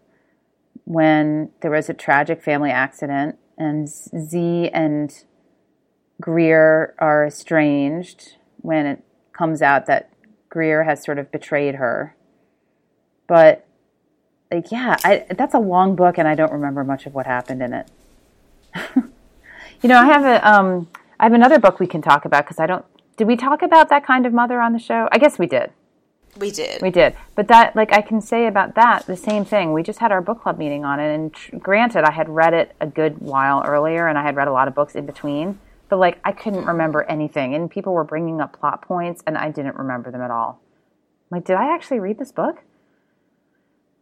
when 0.84 1.50
there 1.60 1.70
was 1.70 1.88
a 1.88 1.94
tragic 1.94 2.42
family 2.42 2.70
accident, 2.70 3.38
and 3.56 3.88
Zee 3.88 4.68
and 4.70 5.12
Greer 6.20 6.94
are 6.98 7.26
estranged 7.26 8.36
when 8.60 8.86
it 8.86 9.04
comes 9.32 9.62
out 9.62 9.86
that 9.86 10.10
Greer 10.54 10.84
has 10.84 11.02
sort 11.02 11.18
of 11.18 11.32
betrayed 11.32 11.74
her. 11.74 12.14
But 13.26 13.66
like, 14.52 14.70
yeah, 14.70 14.96
I, 15.02 15.26
that's 15.36 15.52
a 15.52 15.58
long 15.58 15.96
book, 15.96 16.16
and 16.16 16.28
I 16.28 16.36
don't 16.36 16.52
remember 16.52 16.84
much 16.84 17.06
of 17.06 17.14
what 17.14 17.26
happened 17.26 17.60
in 17.60 17.72
it. 17.72 17.90
you 18.94 19.88
know, 19.88 19.98
I 19.98 20.04
have 20.06 20.24
a 20.24 20.48
um, 20.48 20.88
I 21.18 21.24
have 21.24 21.32
another 21.32 21.58
book 21.58 21.80
we 21.80 21.88
can 21.88 22.00
talk 22.00 22.24
about 22.24 22.44
because 22.44 22.60
I 22.60 22.66
don't. 22.66 22.84
Did 23.16 23.26
we 23.26 23.34
talk 23.34 23.62
about 23.62 23.88
that 23.88 24.06
kind 24.06 24.26
of 24.26 24.32
mother 24.32 24.60
on 24.60 24.72
the 24.72 24.78
show? 24.78 25.08
I 25.10 25.18
guess 25.18 25.40
we 25.40 25.46
did. 25.46 25.72
We 26.36 26.52
did. 26.52 26.80
We 26.82 26.90
did. 26.90 27.16
But 27.34 27.48
that, 27.48 27.74
like, 27.74 27.92
I 27.92 28.00
can 28.00 28.20
say 28.20 28.46
about 28.46 28.76
that 28.76 29.06
the 29.06 29.16
same 29.16 29.44
thing. 29.44 29.72
We 29.72 29.82
just 29.82 29.98
had 29.98 30.12
our 30.12 30.20
book 30.20 30.42
club 30.42 30.56
meeting 30.56 30.84
on 30.84 31.00
it, 31.00 31.12
and 31.12 31.32
tr- 31.32 31.56
granted, 31.56 32.04
I 32.04 32.12
had 32.12 32.28
read 32.28 32.54
it 32.54 32.76
a 32.80 32.86
good 32.86 33.18
while 33.18 33.64
earlier, 33.64 34.06
and 34.06 34.16
I 34.16 34.22
had 34.22 34.36
read 34.36 34.46
a 34.46 34.52
lot 34.52 34.68
of 34.68 34.74
books 34.74 34.94
in 34.94 35.04
between. 35.04 35.58
But 35.88 35.98
like, 35.98 36.18
I 36.24 36.32
couldn't 36.32 36.64
remember 36.64 37.02
anything, 37.02 37.54
and 37.54 37.70
people 37.70 37.92
were 37.92 38.04
bringing 38.04 38.40
up 38.40 38.58
plot 38.58 38.82
points, 38.82 39.22
and 39.26 39.36
I 39.36 39.50
didn't 39.50 39.76
remember 39.76 40.10
them 40.10 40.22
at 40.22 40.30
all. 40.30 40.60
I'm 41.30 41.38
like, 41.38 41.44
did 41.44 41.56
I 41.56 41.74
actually 41.74 42.00
read 42.00 42.18
this 42.18 42.32
book? 42.32 42.62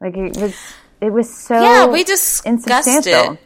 Like, 0.01 0.16
it 0.16 0.37
was. 0.37 0.55
It 1.01 1.12
was 1.12 1.37
so. 1.37 1.61
Yeah, 1.61 1.87
we 1.87 2.05
discussed 2.05 3.07
it. 3.07 3.38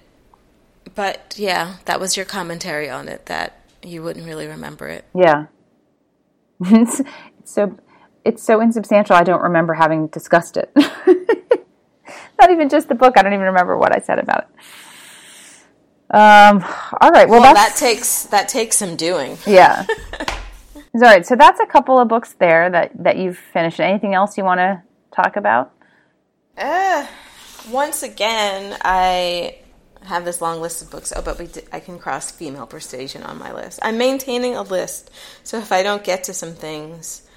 But 0.95 1.35
yeah, 1.37 1.77
that 1.85 2.01
was 2.01 2.17
your 2.17 2.27
commentary 2.27 2.89
on 2.89 3.09
it 3.09 3.27
that 3.27 3.61
you 3.83 4.03
wouldn't 4.03 4.27
really 4.27 4.47
remember 4.47 4.89
it. 4.89 5.05
Yeah. 5.15 5.47
it's, 6.61 7.03
so 7.45 7.77
it's 8.25 8.43
so 8.43 8.61
insubstantial 8.61 9.15
I 9.15 9.23
don't 9.23 9.43
remember 9.43 9.75
having 9.75 10.09
discussed 10.09 10.57
it. 10.57 10.73
Not 12.39 12.51
even 12.51 12.69
just 12.69 12.89
the 12.89 12.95
book. 12.95 13.15
I 13.17 13.23
don't 13.23 13.33
even 13.33 13.47
remember 13.47 13.77
what 13.77 13.95
I 13.95 14.01
said 14.01 14.19
about 14.19 14.45
it. 14.45 14.49
Um, 16.17 16.65
all 17.03 17.11
right. 17.11 17.29
Well, 17.29 17.43
well 17.43 17.53
that 17.53 17.77
takes 17.77 18.23
that 18.27 18.49
takes 18.49 18.79
some 18.79 18.97
doing. 18.97 19.37
Yeah. 19.47 19.85
all 20.95 21.01
right. 21.03 21.27
So 21.27 21.37
that's 21.37 21.61
a 21.61 21.67
couple 21.67 21.99
of 21.99 22.09
books 22.09 22.35
there 22.39 22.71
that 22.71 22.93
that 23.05 23.19
you've 23.19 23.37
finished. 23.37 23.81
Anything 23.81 24.15
else 24.15 24.39
you 24.39 24.45
want 24.45 24.61
to 24.61 24.83
talk 25.15 25.37
about? 25.37 25.75
Uh, 26.57 27.07
once 27.71 28.03
again, 28.03 28.79
I 28.83 29.59
have 30.05 30.25
this 30.25 30.41
long 30.41 30.63
list 30.63 30.81
of 30.81 30.91
books. 30.91 31.13
Oh, 31.15 31.21
but 31.21 31.39
we 31.39 31.49
did, 31.49 31.69
I 31.71 31.81
can 31.81 31.99
cross 31.99 32.31
female 32.31 32.67
persuasion 32.67 33.23
on 33.23 33.39
my 33.39 33.53
list. 33.53 33.79
I'm 33.83 33.99
maintaining 33.99 34.57
a 34.57 34.63
list, 34.63 35.11
so 35.43 35.59
if 35.59 35.71
I 35.71 35.83
don't 35.83 36.03
get 36.03 36.25
to 36.25 36.33
some 36.33 36.55
things, 36.55 37.29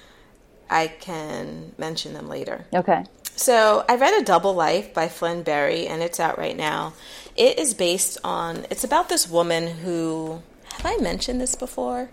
I 0.70 0.86
can 0.86 1.74
mention 1.76 2.14
them 2.14 2.28
later. 2.28 2.64
Okay. 2.72 3.04
So 3.40 3.86
I 3.88 3.96
read 3.96 4.20
A 4.20 4.22
Double 4.22 4.52
Life 4.52 4.92
by 4.92 5.08
Flynn 5.08 5.42
Berry, 5.42 5.86
and 5.86 6.02
it's 6.02 6.20
out 6.20 6.36
right 6.36 6.54
now. 6.54 6.92
It 7.36 7.58
is 7.58 7.72
based 7.72 8.18
on. 8.22 8.66
It's 8.68 8.84
about 8.84 9.08
this 9.08 9.26
woman 9.30 9.66
who. 9.66 10.42
Have 10.74 10.84
I 10.84 11.02
mentioned 11.02 11.40
this 11.40 11.54
before? 11.54 12.10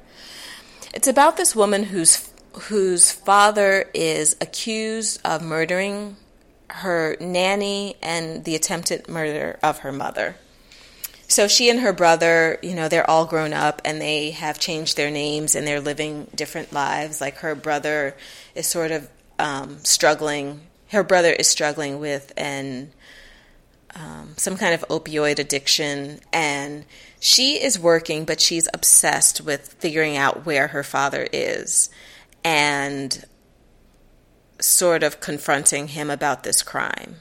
It's 0.93 1.09
about 1.09 1.35
this 1.35 1.53
woman 1.53 1.83
whose 1.83 2.31
whose 2.53 3.11
father 3.11 3.89
is 3.93 4.37
accused 4.39 5.19
of 5.25 5.41
murdering 5.41 6.15
her 6.69 7.17
nanny 7.19 7.97
and 8.01 8.45
the 8.45 8.55
attempted 8.55 9.09
murder 9.09 9.59
of 9.61 9.79
her 9.79 9.91
mother 9.91 10.37
so 11.29 11.47
she 11.49 11.69
and 11.69 11.81
her 11.81 11.91
brother, 11.91 12.57
you 12.63 12.73
know, 12.73 12.87
they're 12.87 13.09
all 13.09 13.25
grown 13.25 13.51
up 13.51 13.81
and 13.83 13.99
they 13.99 14.31
have 14.31 14.59
changed 14.59 14.95
their 14.95 15.11
names 15.11 15.55
and 15.55 15.67
they're 15.67 15.81
living 15.81 16.27
different 16.33 16.71
lives. 16.71 17.19
Like 17.19 17.39
her 17.39 17.53
brother 17.53 18.15
is 18.55 18.65
sort 18.65 18.91
of 18.91 19.09
um, 19.37 19.77
struggling. 19.83 20.61
Her 20.89 21.03
brother 21.03 21.31
is 21.31 21.47
struggling 21.47 21.99
with 21.99 22.31
an 22.37 22.91
um, 23.95 24.33
some 24.37 24.57
kind 24.57 24.73
of 24.73 24.85
opioid 24.89 25.39
addiction, 25.39 26.19
and 26.31 26.85
she 27.19 27.61
is 27.61 27.79
working, 27.79 28.25
but 28.25 28.39
she's 28.39 28.67
obsessed 28.73 29.41
with 29.41 29.73
figuring 29.79 30.15
out 30.15 30.45
where 30.45 30.67
her 30.67 30.83
father 30.83 31.27
is. 31.31 31.89
And 32.43 33.25
sort 34.59 35.03
of 35.03 35.19
confronting 35.19 35.89
him 35.89 36.09
about 36.09 36.43
this 36.43 36.63
crime. 36.63 37.17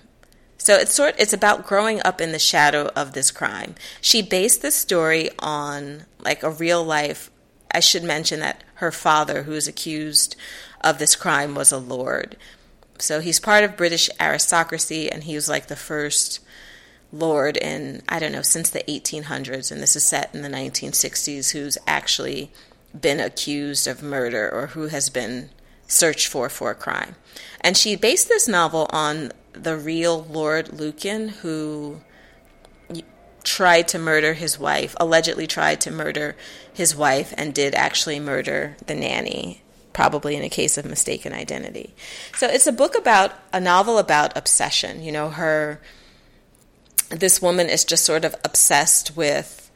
So 0.58 0.74
it's 0.74 0.94
sort 0.94 1.14
it's 1.18 1.32
about 1.32 1.66
growing 1.66 2.00
up 2.02 2.20
in 2.20 2.32
the 2.32 2.38
shadow 2.38 2.90
of 2.96 3.12
this 3.12 3.30
crime. 3.30 3.74
She 4.00 4.22
based 4.22 4.62
this 4.62 4.74
story 4.74 5.30
on 5.38 6.06
like 6.18 6.42
a 6.42 6.50
real 6.50 6.82
life 6.82 7.30
I 7.70 7.80
should 7.80 8.04
mention 8.04 8.40
that 8.40 8.64
her 8.74 8.90
father 8.90 9.42
who 9.42 9.52
is 9.52 9.68
accused 9.68 10.34
of 10.80 10.98
this 10.98 11.14
crime 11.14 11.54
was 11.54 11.72
a 11.72 11.78
lord. 11.78 12.36
So 12.98 13.20
he's 13.20 13.40
part 13.40 13.64
of 13.64 13.76
British 13.76 14.08
aristocracy 14.20 15.10
and 15.10 15.24
he 15.24 15.34
was 15.34 15.48
like 15.48 15.66
the 15.66 15.76
first 15.76 16.40
lord 17.12 17.56
in 17.56 18.02
I 18.08 18.18
don't 18.18 18.32
know 18.32 18.42
since 18.42 18.68
the 18.68 18.80
1800s 18.80 19.70
and 19.70 19.80
this 19.80 19.94
is 19.94 20.04
set 20.04 20.34
in 20.34 20.42
the 20.42 20.48
1960s 20.48 21.52
who's 21.52 21.78
actually 21.86 22.50
been 23.00 23.20
accused 23.20 23.86
of 23.86 24.02
murder 24.02 24.50
or 24.50 24.68
who 24.68 24.88
has 24.88 25.08
been 25.08 25.50
searched 25.86 26.26
for 26.26 26.48
for 26.48 26.70
a 26.70 26.74
crime. 26.74 27.16
And 27.60 27.76
she 27.76 27.96
based 27.96 28.28
this 28.28 28.48
novel 28.48 28.86
on 28.90 29.32
the 29.52 29.76
real 29.76 30.24
Lord 30.24 30.78
Lucan 30.78 31.28
who 31.28 32.00
tried 33.44 33.86
to 33.88 33.98
murder 33.98 34.34
his 34.34 34.58
wife, 34.58 34.94
allegedly 34.98 35.46
tried 35.46 35.80
to 35.80 35.90
murder 35.90 36.36
his 36.72 36.96
wife, 36.96 37.32
and 37.36 37.54
did 37.54 37.74
actually 37.74 38.18
murder 38.18 38.76
the 38.86 38.94
nanny, 38.94 39.62
probably 39.96 40.36
in 40.36 40.42
a 40.42 40.48
case 40.50 40.76
of 40.76 40.84
mistaken 40.84 41.32
identity. 41.32 41.94
So 42.36 42.46
it's 42.46 42.66
a 42.66 42.72
book 42.72 42.94
about 42.94 43.32
a 43.50 43.58
novel 43.58 43.96
about 43.96 44.36
obsession. 44.36 45.02
You 45.02 45.10
know, 45.10 45.30
her, 45.30 45.80
this 47.08 47.40
woman 47.40 47.70
is 47.70 47.82
just 47.82 48.04
sort 48.04 48.22
of 48.26 48.34
obsessed 48.44 49.16
with 49.16 49.70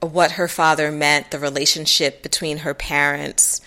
what 0.00 0.32
her 0.32 0.48
father 0.48 0.92
meant, 0.92 1.30
the 1.30 1.38
relationship 1.38 2.22
between 2.22 2.58
her 2.58 2.74
parents, 2.74 3.62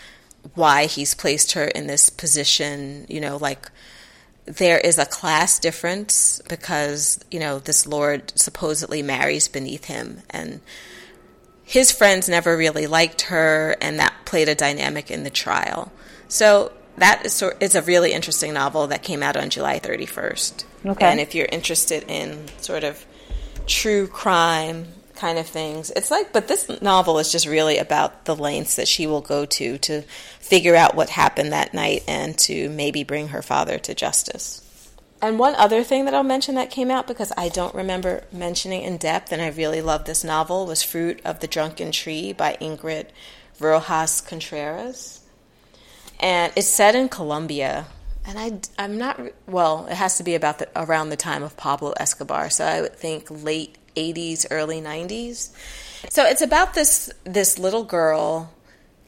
why 0.54 0.86
he's 0.86 1.16
placed 1.16 1.54
her 1.54 1.66
in 1.66 1.88
this 1.88 2.12
position, 2.12 3.08
you 3.10 3.20
know, 3.20 3.36
like 3.36 3.72
there 4.46 4.78
is 4.78 5.00
a 5.00 5.06
class 5.08 5.58
difference 5.58 6.44
because 6.48 7.20
you 7.32 7.40
know 7.40 7.58
this 7.58 7.88
lord 7.88 8.32
supposedly 8.36 9.02
marries 9.02 9.48
beneath 9.48 9.86
him 9.86 10.22
and 10.30 10.62
his 11.66 11.92
friends 11.92 12.30
never 12.30 12.56
really 12.56 12.88
liked 12.88 13.24
her 13.24 13.76
and 13.82 14.00
that 14.00 14.14
played 14.26 14.48
a 14.48 14.56
dynamic 14.56 15.12
in 15.12 15.24
the 15.24 15.30
trial 15.30 15.92
so 16.28 16.72
that 16.98 17.26
is 17.26 17.34
sort 17.34 17.62
is 17.62 17.76
a 17.76 17.82
really 17.82 18.14
interesting 18.14 18.54
novel 18.54 18.88
that 18.88 19.04
came 19.04 19.22
out 19.22 19.36
on 19.36 19.50
July 19.50 19.80
31st 19.80 20.64
okay 20.86 21.06
and 21.08 21.20
if 21.20 21.36
you're 21.36 21.48
interested 21.52 22.04
in 22.08 22.48
sort 22.60 22.84
of 22.84 23.06
true 23.68 24.08
crime 24.08 24.88
kind 25.16 25.38
of 25.38 25.48
things. 25.48 25.92
It's 25.92 26.12
like, 26.12 26.34
but 26.34 26.48
this 26.48 26.82
novel 26.82 27.20
is 27.20 27.32
just 27.32 27.48
really 27.48 27.78
about 27.78 28.26
the 28.26 28.36
lengths 28.36 28.76
that 28.76 28.88
she 28.88 29.08
will 29.08 29.22
go 29.22 29.46
to 29.46 29.78
to 29.80 30.02
figure 30.40 30.76
out 30.76 30.96
what 30.96 31.10
happened 31.10 31.52
that 31.52 31.74
night 31.74 32.04
and 32.08 32.38
to 32.40 32.70
maybe 32.70 33.04
bring 33.04 33.30
her 33.30 33.42
father 33.42 33.80
to 33.80 33.96
justice. 33.96 34.62
And 35.26 35.40
one 35.40 35.56
other 35.56 35.84
thing 35.84 36.06
that 36.06 36.14
I'll 36.14 36.22
mention 36.22 36.54
that 36.54 36.70
came 36.70 36.92
out 36.92 37.08
because 37.08 37.34
I 37.36 37.50
don't 37.50 37.74
remember 37.74 38.26
mentioning 38.32 38.84
in 38.84 38.98
depth, 38.98 39.32
and 39.32 39.42
I 39.42 39.48
really 39.48 39.82
love 39.82 40.06
this 40.06 40.24
novel, 40.24 40.68
was 40.68 40.84
Fruit 40.84 41.20
of 41.26 41.40
the 41.40 41.48
Drunken 41.48 41.92
Tree 41.92 42.32
by 42.32 42.58
Ingrid 42.62 43.08
Rojas 43.60 44.22
Contreras. 44.22 45.22
And 46.20 46.54
it's 46.56 46.68
set 46.68 46.94
in 46.94 47.10
Colombia. 47.10 47.88
And 48.24 48.38
I, 48.38 48.84
I'm 48.84 49.00
not, 49.00 49.20
well, 49.48 49.88
it 49.88 49.96
has 49.96 50.18
to 50.18 50.24
be 50.24 50.36
about 50.36 50.60
the, 50.60 50.70
around 50.76 51.10
the 51.10 51.18
time 51.18 51.42
of 51.42 51.58
Pablo 51.58 51.94
Escobar. 52.00 52.52
So 52.52 52.64
I 52.64 52.82
would 52.82 52.96
think 52.96 53.26
late 53.32 53.80
80s, 53.96 54.46
early 54.52 54.80
90s. 54.80 55.50
So 56.12 56.24
it's 56.24 56.44
about 56.44 56.76
this 56.76 57.12
this 57.24 57.58
little 57.58 57.84
girl 57.84 58.54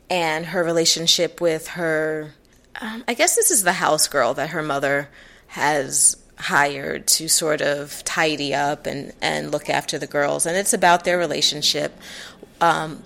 and 0.10 0.48
her 0.48 0.64
relationship 0.64 1.40
with 1.40 1.68
her. 1.70 2.34
Um, 2.82 3.04
I 3.08 3.14
guess 3.14 3.36
this 3.36 3.52
is 3.52 3.62
the 3.62 3.74
house 3.74 4.08
girl 4.08 4.34
that 4.34 4.50
her 4.50 4.64
mother 4.64 5.10
has 5.58 6.15
hired 6.38 7.08
to 7.08 7.28
sort 7.28 7.62
of 7.62 8.04
tidy 8.04 8.54
up 8.54 8.86
and, 8.86 9.12
and 9.22 9.52
look 9.52 9.70
after 9.72 9.98
the 9.98 10.06
girls. 10.06 10.46
And 10.46 10.56
it's 10.56 10.74
about 10.74 11.04
their 11.04 11.17
relationship. 11.17 11.98
Um, 12.62 13.02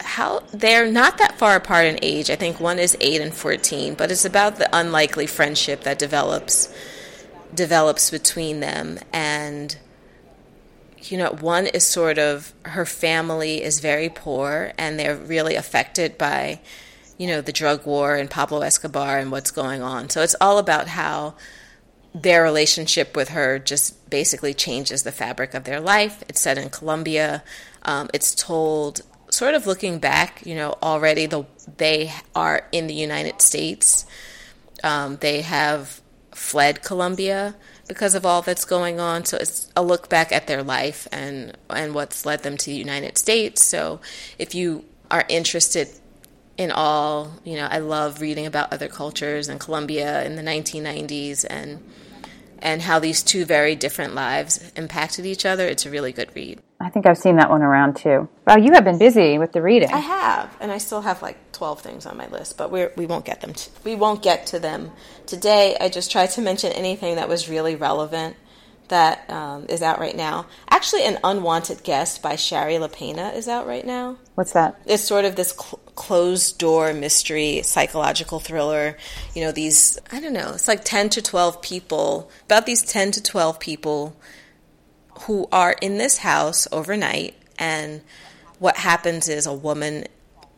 how 0.00 0.40
they're 0.52 0.90
not 0.90 1.18
that 1.18 1.38
far 1.38 1.54
apart 1.54 1.84
in 1.86 1.98
age. 2.00 2.30
I 2.30 2.36
think 2.36 2.58
one 2.58 2.78
is 2.78 2.96
eight 3.00 3.20
and 3.20 3.32
fourteen, 3.32 3.94
but 3.94 4.10
it's 4.10 4.24
about 4.24 4.56
the 4.56 4.68
unlikely 4.72 5.26
friendship 5.26 5.82
that 5.82 5.98
develops 5.98 6.74
develops 7.54 8.10
between 8.10 8.60
them 8.60 8.98
and 9.12 9.76
you 11.02 11.18
know, 11.18 11.30
one 11.30 11.66
is 11.66 11.84
sort 11.84 12.18
of 12.18 12.54
her 12.64 12.86
family 12.86 13.62
is 13.62 13.80
very 13.80 14.08
poor 14.08 14.72
and 14.78 14.98
they're 14.98 15.16
really 15.16 15.56
affected 15.56 16.16
by, 16.16 16.60
you 17.18 17.26
know, 17.26 17.40
the 17.40 17.52
drug 17.52 17.84
war 17.84 18.16
and 18.16 18.30
Pablo 18.30 18.60
Escobar 18.60 19.18
and 19.18 19.30
what's 19.30 19.50
going 19.50 19.82
on. 19.82 20.10
So 20.10 20.22
it's 20.22 20.36
all 20.40 20.58
about 20.58 20.88
how 20.88 21.34
their 22.14 22.42
relationship 22.42 23.16
with 23.16 23.30
her 23.30 23.58
just 23.58 24.10
basically 24.10 24.52
changes 24.52 25.02
the 25.02 25.12
fabric 25.12 25.54
of 25.54 25.64
their 25.64 25.80
life. 25.80 26.22
It's 26.28 26.40
set 26.40 26.58
in 26.58 26.68
Colombia. 26.70 27.42
Um, 27.82 28.10
it's 28.12 28.34
told 28.34 29.02
sort 29.30 29.54
of 29.54 29.66
looking 29.66 29.98
back, 29.98 30.44
you 30.44 30.54
know, 30.54 30.76
already 30.82 31.26
the 31.26 31.44
they 31.78 32.12
are 32.34 32.66
in 32.70 32.86
the 32.86 32.94
United 32.94 33.40
States. 33.40 34.04
Um, 34.84 35.16
they 35.20 35.40
have 35.42 36.00
fled 36.32 36.82
Colombia 36.82 37.54
because 37.88 38.14
of 38.14 38.26
all 38.26 38.42
that's 38.42 38.64
going 38.64 39.00
on. 39.00 39.24
So 39.24 39.38
it's 39.38 39.70
a 39.76 39.82
look 39.82 40.08
back 40.08 40.32
at 40.32 40.46
their 40.46 40.62
life 40.62 41.08
and 41.10 41.56
and 41.70 41.94
what's 41.94 42.26
led 42.26 42.42
them 42.42 42.56
to 42.58 42.66
the 42.66 42.76
United 42.76 43.16
States. 43.16 43.64
So 43.64 44.00
if 44.38 44.54
you 44.54 44.84
are 45.10 45.24
interested 45.28 45.88
in 46.58 46.70
all, 46.70 47.32
you 47.44 47.56
know, 47.56 47.66
I 47.70 47.78
love 47.78 48.20
reading 48.20 48.46
about 48.46 48.72
other 48.72 48.88
cultures 48.88 49.48
and 49.48 49.58
Colombia 49.58 50.24
in 50.24 50.36
the 50.36 50.42
1990s 50.42 51.46
and 51.48 51.82
and 52.62 52.82
how 52.82 52.98
these 52.98 53.22
two 53.22 53.44
very 53.44 53.74
different 53.74 54.14
lives 54.14 54.72
impacted 54.76 55.26
each 55.26 55.44
other. 55.44 55.66
It's 55.66 55.86
a 55.86 55.90
really 55.90 56.12
good 56.12 56.34
read. 56.34 56.60
I 56.80 56.88
think 56.88 57.06
I've 57.06 57.18
seen 57.18 57.36
that 57.36 57.50
one 57.50 57.62
around 57.62 57.96
too. 57.96 58.28
Wow, 58.46 58.56
you 58.56 58.72
have 58.72 58.84
been 58.84 58.98
busy 58.98 59.38
with 59.38 59.52
the 59.52 59.62
reading. 59.62 59.92
I 59.92 59.98
have, 59.98 60.56
and 60.60 60.72
I 60.72 60.78
still 60.78 61.02
have 61.02 61.22
like 61.22 61.52
12 61.52 61.80
things 61.80 62.06
on 62.06 62.16
my 62.16 62.28
list, 62.28 62.58
but 62.58 62.70
we're, 62.72 62.92
we 62.96 63.06
won't 63.06 63.24
get 63.24 63.40
them. 63.40 63.54
T- 63.54 63.70
we 63.84 63.94
won't 63.94 64.22
get 64.22 64.46
to 64.48 64.58
them 64.58 64.90
today. 65.26 65.76
I 65.80 65.88
just 65.88 66.10
tried 66.10 66.30
to 66.30 66.40
mention 66.40 66.72
anything 66.72 67.16
that 67.16 67.28
was 67.28 67.48
really 67.48 67.76
relevant 67.76 68.36
that 68.88 69.28
um, 69.30 69.66
is 69.68 69.80
out 69.80 69.98
right 69.98 70.16
now. 70.16 70.46
Actually, 70.68 71.04
an 71.04 71.18
unwanted 71.24 71.82
guest 71.82 72.22
by 72.22 72.36
Shari 72.36 72.74
Lapena 72.74 73.34
is 73.34 73.48
out 73.48 73.66
right 73.66 73.86
now. 73.86 74.18
What's 74.34 74.52
that? 74.52 74.80
It's 74.86 75.02
sort 75.02 75.24
of 75.24 75.36
this 75.36 75.52
cl- 75.52 75.80
closed 75.94 76.58
door 76.58 76.92
mystery 76.92 77.62
psychological 77.62 78.40
thriller. 78.40 78.96
You 79.34 79.44
know, 79.44 79.52
these 79.52 79.98
I 80.10 80.20
don't 80.20 80.32
know. 80.32 80.52
It's 80.54 80.68
like 80.68 80.84
ten 80.84 81.08
to 81.10 81.22
twelve 81.22 81.62
people. 81.62 82.30
About 82.46 82.66
these 82.66 82.82
ten 82.82 83.12
to 83.12 83.22
twelve 83.22 83.60
people 83.60 84.16
who 85.22 85.48
are 85.52 85.76
in 85.80 85.98
this 85.98 86.18
house 86.18 86.66
overnight, 86.72 87.34
and 87.58 88.00
what 88.58 88.76
happens 88.78 89.28
is 89.28 89.46
a 89.46 89.52
woman 89.52 90.06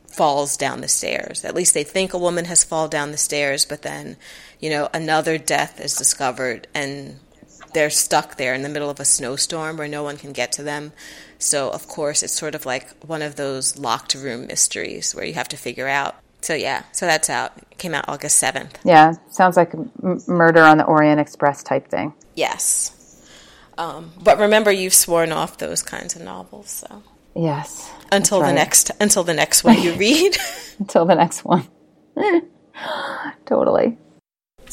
falls 0.07 0.57
down 0.57 0.81
the 0.81 0.88
stairs. 0.88 1.44
At 1.44 1.57
least 1.57 1.75
they 1.75 1.83
think 1.83 2.14
a 2.14 2.18
woman 2.18 2.44
has 2.44 2.62
fallen 2.62 2.90
down 2.90 3.11
the 3.11 3.16
stairs, 3.16 3.64
but 3.64 3.83
then, 3.83 4.16
you 4.61 4.70
know, 4.70 4.88
another 4.94 5.38
death 5.38 5.81
is 5.81 5.97
discovered 5.97 6.68
and 6.73 7.18
they're 7.75 7.91
stuck 7.91 8.37
there 8.37 8.55
in 8.55 8.63
the 8.63 8.69
middle 8.69 8.89
of 8.91 9.01
a 9.01 9.05
snowstorm 9.05 9.77
where 9.77 9.89
no 9.89 10.03
one 10.03 10.17
can 10.17 10.33
get 10.33 10.53
to 10.53 10.63
them. 10.63 10.93
So, 11.39 11.69
of 11.71 11.87
course, 11.89 12.23
it's 12.23 12.33
sort 12.33 12.55
of 12.55 12.65
like 12.65 12.89
one 13.05 13.21
of 13.21 13.37
those 13.37 13.79
locked 13.79 14.15
room 14.15 14.47
mysteries 14.47 15.15
where 15.15 15.25
you 15.27 15.35
have 15.35 15.49
to 15.49 15.57
figure 15.57 15.89
out. 15.89 16.15
So, 16.41 16.55
yeah, 16.55 16.85
so 16.93 17.07
that's 17.07 17.29
out. 17.29 17.53
It 17.71 17.79
came 17.79 17.95
out 17.95 18.09
August 18.09 18.43
7th. 18.43 18.73
Yeah, 18.85 19.15
sounds 19.31 19.57
like 19.57 19.75
m- 19.75 20.21
Murder 20.27 20.63
on 20.63 20.79
the 20.79 20.85
Orient 20.85 21.21
Express 21.21 21.63
type 21.63 21.89
thing. 21.89 22.15
Yes. 22.35 22.93
Um, 23.77 24.13
but 24.23 24.39
remember, 24.39 24.71
you've 24.71 24.95
sworn 24.95 25.33
off 25.33 25.59
those 25.59 25.83
kinds 25.83 26.17
of 26.17 26.23
novels, 26.23 26.71
so. 26.71 27.03
Yes. 27.35 27.91
Until 28.13 28.41
the 28.41 28.53
next 28.53 28.93
until 29.01 29.25
the 29.25 29.35
next 29.35 29.65
one 29.65 29.83
you 29.83 29.93
read. 29.97 30.37
until 30.79 31.05
the 31.05 31.17
next 31.17 31.45
one. 31.45 31.67
totally. 33.47 33.99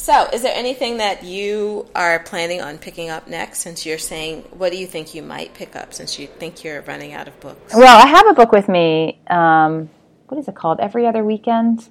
So, 0.02 0.26
is 0.32 0.42
there 0.42 0.52
anything 0.52 0.96
that 0.96 1.22
you 1.22 1.86
are 1.94 2.18
planning 2.18 2.60
on 2.60 2.78
picking 2.78 3.08
up 3.08 3.28
next 3.28 3.60
since 3.60 3.86
you're 3.86 3.98
saying, 3.98 4.42
what 4.50 4.72
do 4.72 4.76
you 4.76 4.84
think 4.84 5.14
you 5.14 5.22
might 5.22 5.54
pick 5.54 5.76
up 5.76 5.94
since 5.94 6.18
you 6.18 6.26
think 6.26 6.64
you're 6.64 6.82
running 6.82 7.12
out 7.12 7.28
of 7.28 7.38
books? 7.38 7.72
Well, 7.72 8.04
I 8.04 8.08
have 8.08 8.26
a 8.26 8.34
book 8.34 8.50
with 8.50 8.68
me. 8.68 9.20
Um, 9.28 9.90
what 10.26 10.40
is 10.40 10.48
it 10.48 10.56
called? 10.56 10.80
Every 10.80 11.06
Other 11.06 11.22
Weekend? 11.22 11.88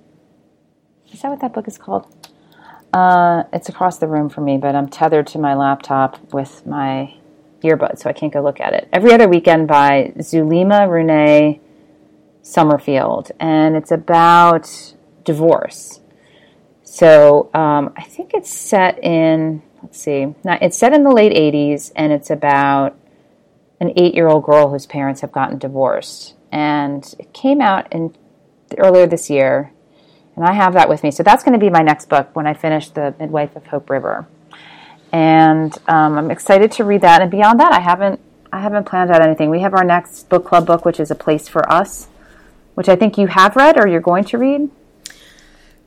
Is 1.14 1.22
that 1.22 1.30
what 1.30 1.40
that 1.40 1.54
book 1.54 1.70
is 1.70 1.78
called? 1.78 2.14
Uh, 2.92 3.44
it's 3.54 3.70
across 3.70 4.00
the 4.00 4.08
room 4.08 4.28
from 4.28 4.44
me, 4.44 4.58
but 4.58 4.76
I'm 4.76 4.90
tethered 4.90 5.28
to 5.28 5.40
my 5.40 5.54
laptop 5.54 6.34
with 6.34 6.66
my 6.68 7.16
earbud, 7.64 7.98
so 7.98 8.10
I 8.10 8.14
can't 8.14 8.34
go 8.34 8.42
look 8.42 8.60
at 8.60 8.74
it. 8.74 8.90
Every 8.92 9.14
Other 9.14 9.30
Weekend 9.30 9.70
by 9.70 10.12
Zulema 10.18 10.92
Renee 10.92 11.62
Summerfield. 12.42 13.32
And 13.40 13.78
it's 13.78 13.92
about 13.92 14.96
divorce 15.24 16.01
so 16.92 17.50
um, 17.54 17.94
I 17.96 18.04
think 18.04 18.32
it's 18.34 18.50
set 18.50 19.02
in, 19.02 19.62
let's 19.82 19.98
see, 19.98 20.36
not, 20.44 20.62
it's 20.62 20.78
set 20.78 20.92
in 20.92 21.06
the 21.06 21.10
late 21.10 21.32
80s 21.32 21.94
and 21.96 22.12
it's 22.12 22.30
about 22.30 23.00
an 23.80 23.94
eight 23.96 24.14
year 24.14 24.28
old 24.28 24.44
girl 24.44 24.70
whose 24.70 24.86
parents 24.86 25.22
have 25.22 25.32
gotten 25.32 25.58
divorced. 25.58 26.34
And 26.52 27.02
it 27.18 27.32
came 27.32 27.62
out 27.62 27.94
in 27.94 28.14
earlier 28.78 29.08
this 29.08 29.30
year. 29.30 29.72
And 30.36 30.44
I 30.44 30.52
have 30.52 30.74
that 30.74 30.89
with 30.89 31.02
me. 31.02 31.12
So 31.12 31.24
that's 31.24 31.46
going 31.46 31.58
to 31.58 31.66
be 31.66 31.70
my 31.70 31.82
next 31.82 32.10
book 32.10 32.36
when 32.36 32.46
I 32.46 32.54
finish 32.54 32.89
The 32.89 33.16
Midwife 33.18 33.56
of 33.56 33.68
Hope 33.68 33.89
River. 33.89 34.28
And 35.14 35.74
um, 35.88 36.18
I'm 36.18 36.30
excited 36.30 36.74
to 36.74 36.84
read 36.84 37.04
that. 37.04 37.22
And 37.22 37.32
beyond 37.32 37.62
that, 37.62 37.72
I 37.72 37.80
haven't 37.80 38.20
I 38.52 38.60
haven't 38.60 38.84
planned 38.84 39.12
out 39.12 39.22
anything. 39.22 39.50
We 39.50 39.62
have 39.62 39.74
our 39.74 39.86
next 39.86 40.28
book 40.28 40.44
club 40.44 40.68
book, 40.68 40.84
which 40.84 41.00
is 41.00 41.10
A 41.10 41.16
Place 41.16 41.48
for 41.48 41.72
Us, 41.72 42.10
which 42.74 42.89
I 42.89 42.98
think 42.98 43.18
you 43.18 43.28
have 43.28 43.56
read 43.56 43.78
or 43.78 43.88
you're 43.88 44.02
going 44.02 44.26
to 44.26 44.38
read. 44.38 44.70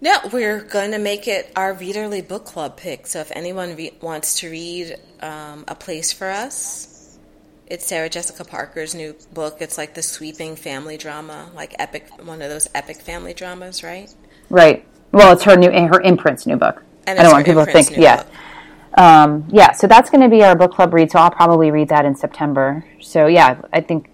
No, 0.04 0.18
we're 0.30 0.60
going 0.60 0.90
to 0.90 0.98
make 0.98 1.26
it 1.26 1.50
our 1.56 1.74
Readerly 1.74 2.28
Book 2.28 2.44
Club 2.44 2.76
pick. 2.76 3.06
So 3.06 3.20
if 3.20 3.32
anyone 3.34 3.74
re- 3.74 3.94
wants 4.02 4.40
to 4.40 4.50
read 4.50 4.96
um, 5.22 5.64
A 5.66 5.74
Place 5.74 6.12
for 6.12 6.28
Us, 6.28 7.18
it's 7.66 7.86
Sarah 7.86 8.10
Jessica 8.10 8.44
Parker's 8.44 8.94
new 8.94 9.16
book. 9.32 9.62
It's 9.62 9.78
like 9.78 9.94
the 9.94 10.02
sweeping 10.02 10.56
family 10.56 10.98
drama, 10.98 11.50
like 11.54 11.74
epic, 11.78 12.06
one 12.22 12.42
of 12.42 12.50
those 12.50 12.68
epic 12.74 13.00
family 13.00 13.32
dramas, 13.32 13.82
right? 13.82 14.14
Right. 14.50 14.86
Well, 15.10 15.32
it's 15.32 15.44
her 15.44 15.56
new 15.56 15.70
her 15.70 16.02
imprint's 16.02 16.46
new 16.46 16.56
book. 16.56 16.82
And 17.06 17.18
I 17.18 17.22
don't 17.22 17.32
want 17.32 17.46
people 17.46 17.64
to 17.64 17.72
think, 17.72 17.96
yeah. 17.96 18.26
Um, 18.98 19.48
yeah, 19.50 19.72
so 19.72 19.86
that's 19.86 20.10
going 20.10 20.20
to 20.20 20.28
be 20.28 20.44
our 20.44 20.54
book 20.54 20.72
club 20.72 20.92
read. 20.92 21.12
So 21.12 21.18
I'll 21.18 21.30
probably 21.30 21.70
read 21.70 21.88
that 21.88 22.04
in 22.04 22.14
September. 22.14 22.84
So 23.00 23.26
yeah, 23.26 23.62
I 23.72 23.80
think, 23.80 24.10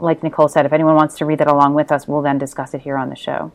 like 0.00 0.22
Nicole 0.22 0.48
said, 0.48 0.66
if 0.66 0.74
anyone 0.74 0.96
wants 0.96 1.16
to 1.16 1.24
read 1.24 1.38
that 1.38 1.48
along 1.48 1.72
with 1.72 1.90
us, 1.90 2.06
we'll 2.06 2.20
then 2.20 2.36
discuss 2.36 2.74
it 2.74 2.82
here 2.82 2.98
on 2.98 3.08
the 3.08 3.16
show. 3.16 3.52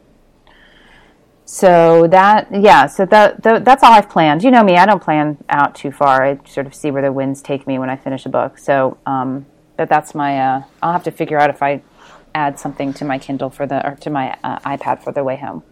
So 1.45 2.07
that, 2.07 2.47
yeah, 2.51 2.87
so 2.87 3.05
that, 3.05 3.43
that 3.43 3.63
that's 3.63 3.83
all 3.83 3.93
I've 3.93 4.09
planned. 4.09 4.43
You 4.43 4.49
know 4.49 4.63
me, 4.63 4.77
I 4.77 4.85
don't 4.87 5.01
plan 5.01 5.37
out 5.47 5.75
too 5.75 5.91
far. 5.91 6.23
I 6.23 6.39
sort 6.45 6.65
of 6.65 6.73
see 6.73 6.89
where 6.89 7.03
the 7.03 7.11
winds 7.11 7.41
take 7.41 7.67
me 7.67 7.77
when 7.77 7.89
I 7.89 7.95
finish 7.95 8.25
a 8.25 8.29
book. 8.29 8.57
So, 8.57 8.97
um, 9.05 9.45
but 9.77 9.87
that's 9.87 10.15
my. 10.15 10.39
Uh, 10.39 10.63
I'll 10.81 10.93
have 10.93 11.03
to 11.03 11.11
figure 11.11 11.39
out 11.39 11.51
if 11.51 11.61
I 11.61 11.83
add 12.33 12.59
something 12.59 12.93
to 12.95 13.05
my 13.05 13.19
Kindle 13.19 13.51
for 13.51 13.67
the 13.67 13.85
or 13.87 13.95
to 13.97 14.09
my 14.09 14.35
uh, 14.43 14.59
iPad 14.59 15.03
for 15.03 15.11
the 15.11 15.23
way 15.23 15.35
home. 15.37 15.63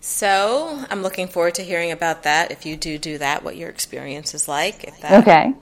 So 0.00 0.84
I'm 0.88 1.02
looking 1.02 1.26
forward 1.26 1.56
to 1.56 1.62
hearing 1.64 1.90
about 1.90 2.22
that. 2.22 2.52
If 2.52 2.64
you 2.64 2.76
do 2.76 2.98
do 2.98 3.18
that, 3.18 3.42
what 3.42 3.56
your 3.56 3.68
experience 3.68 4.34
is 4.34 4.46
like. 4.46 4.84
If 4.84 5.00
that 5.00 5.22
Okay. 5.22 5.52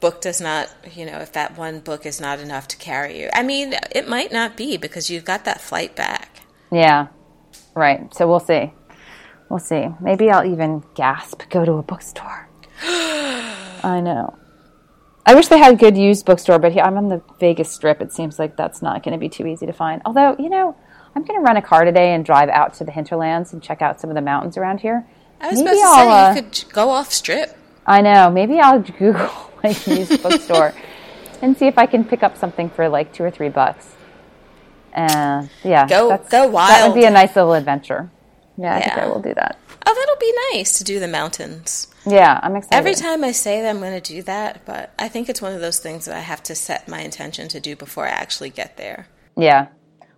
book 0.00 0.20
does 0.20 0.40
not, 0.40 0.68
you 0.94 1.06
know, 1.06 1.18
if 1.20 1.32
that 1.32 1.56
one 1.56 1.80
book 1.80 2.04
is 2.04 2.20
not 2.20 2.38
enough 2.40 2.68
to 2.68 2.76
carry 2.76 3.18
you. 3.20 3.30
I 3.32 3.42
mean, 3.42 3.74
it 3.90 4.06
might 4.06 4.32
not 4.32 4.54
be 4.54 4.76
because 4.76 5.08
you've 5.08 5.24
got 5.24 5.44
that 5.46 5.62
flight 5.62 5.96
back. 5.96 6.42
Yeah, 6.70 7.06
right. 7.82 8.12
So 8.14 8.26
we'll 8.26 8.40
see. 8.40 8.72
We'll 9.48 9.60
see. 9.60 9.86
Maybe 10.00 10.30
I'll 10.30 10.44
even 10.44 10.82
gasp, 10.94 11.42
go 11.50 11.64
to 11.64 11.72
a 11.74 11.82
bookstore. 11.82 12.48
I 12.82 14.00
know. 14.02 14.36
I 15.24 15.34
wish 15.34 15.48
they 15.48 15.58
had 15.58 15.74
a 15.74 15.76
good 15.76 15.96
used 15.96 16.24
bookstore, 16.24 16.58
but 16.58 16.72
here, 16.72 16.84
I'm 16.84 16.96
on 16.96 17.08
the 17.08 17.20
Vegas 17.40 17.72
Strip. 17.72 18.00
It 18.00 18.12
seems 18.12 18.38
like 18.38 18.56
that's 18.56 18.80
not 18.80 19.02
going 19.02 19.12
to 19.12 19.18
be 19.18 19.28
too 19.28 19.46
easy 19.46 19.66
to 19.66 19.72
find. 19.72 20.00
Although, 20.04 20.36
you 20.38 20.48
know, 20.48 20.76
I'm 21.16 21.24
going 21.24 21.38
to 21.40 21.44
rent 21.44 21.58
a 21.58 21.62
car 21.62 21.84
today 21.84 22.14
and 22.14 22.24
drive 22.24 22.48
out 22.48 22.74
to 22.74 22.84
the 22.84 22.92
hinterlands 22.92 23.52
and 23.52 23.62
check 23.62 23.82
out 23.82 24.00
some 24.00 24.10
of 24.10 24.14
the 24.14 24.22
mountains 24.22 24.56
around 24.56 24.80
here. 24.80 25.06
I 25.40 25.50
was 25.50 25.60
Maybe 25.60 25.76
supposed 25.76 25.82
to 25.82 25.94
say 25.94 26.08
I'll, 26.08 26.10
uh, 26.10 26.34
you 26.34 26.42
could 26.42 26.64
go 26.72 26.90
off 26.90 27.12
strip. 27.12 27.56
I 27.86 28.02
know. 28.02 28.30
Maybe 28.30 28.60
I'll 28.60 28.80
Google 28.98 29.30
like 29.64 29.86
used 29.86 30.22
bookstore 30.22 30.74
and 31.42 31.56
see 31.56 31.66
if 31.66 31.76
I 31.76 31.86
can 31.86 32.04
pick 32.04 32.22
up 32.22 32.36
something 32.36 32.70
for 32.70 32.88
like 32.88 33.12
two 33.12 33.24
or 33.24 33.30
three 33.30 33.48
bucks. 33.48 33.94
Uh, 34.96 35.46
yeah, 35.62 35.86
Go- 35.86 36.16
go 36.30 36.50
That 36.50 36.88
would 36.88 36.94
be 36.94 37.04
a 37.04 37.10
nice 37.10 37.36
little 37.36 37.52
adventure. 37.52 38.10
Yeah, 38.56 38.76
I 38.76 38.80
think. 38.80 38.96
I 38.96 39.06
will 39.06 39.20
do 39.20 39.34
that. 39.34 39.58
Oh, 39.86 39.94
that'll 39.94 40.16
be 40.16 40.34
nice 40.52 40.78
to 40.78 40.84
do 40.84 40.98
the 40.98 41.06
mountains. 41.06 41.88
Yeah, 42.06 42.40
I'm 42.42 42.56
excited. 42.56 42.76
Every 42.76 42.94
time 42.94 43.22
I 43.22 43.32
say 43.32 43.60
that 43.60 43.68
I'm 43.68 43.78
going 43.78 44.00
to 44.00 44.12
do 44.14 44.22
that, 44.22 44.64
but 44.64 44.92
I 44.98 45.08
think 45.08 45.28
it's 45.28 45.42
one 45.42 45.52
of 45.52 45.60
those 45.60 45.78
things 45.78 46.06
that 46.06 46.16
I 46.16 46.20
have 46.20 46.42
to 46.44 46.54
set 46.54 46.88
my 46.88 47.00
intention 47.00 47.46
to 47.48 47.60
do 47.60 47.76
before 47.76 48.06
I 48.06 48.10
actually 48.10 48.50
get 48.50 48.76
there. 48.78 49.06
Yeah. 49.36 49.68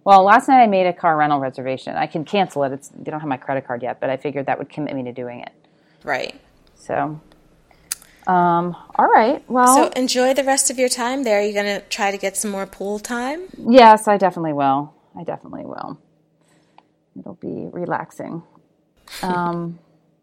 Well, 0.05 0.23
last 0.23 0.49
night 0.49 0.63
I 0.63 0.67
made 0.67 0.87
a 0.87 0.93
car 0.93 1.17
rental 1.17 1.41
reservation. 1.41 1.97
I 1.97 2.07
can 2.07 2.25
cancel 2.25 2.63
it. 2.65 2.73
It's 2.73 2.89
they 2.89 3.11
don't 3.11 3.21
have 3.21 3.29
my 3.29 3.37
credit 3.37 3.67
card 3.67 3.83
yet, 3.83 4.01
but 4.01 4.09
I 4.09 4.17
figured 4.17 4.47
that 4.47 4.59
would 4.59 4.71
commit 4.71 4.95
me 4.95 5.03
to 5.03 5.13
doing 5.13 5.41
it. 5.41 5.53
Right. 6.05 6.41
So, 6.77 7.21
um, 8.29 8.77
all 8.97 9.07
right. 9.07 9.43
Well, 9.49 9.75
So 9.75 9.89
enjoy 9.97 10.35
the 10.35 10.45
rest 10.45 10.71
of 10.71 10.79
your 10.79 10.89
time 10.89 11.25
there. 11.25 11.41
You're 11.43 11.61
going 11.61 11.81
to 11.81 11.87
try 11.89 12.11
to 12.11 12.19
get 12.19 12.37
some 12.37 12.51
more 12.51 12.67
pool 12.67 12.99
time? 12.99 13.43
yes, 13.59 14.07
I 14.07 14.17
definitely 14.19 14.53
will. 14.53 14.95
I 15.19 15.25
definitely 15.25 15.65
will. 15.65 15.99
It'll 17.19 17.35
be 17.35 17.69
relaxing. 17.73 18.43
Um, 19.23 19.79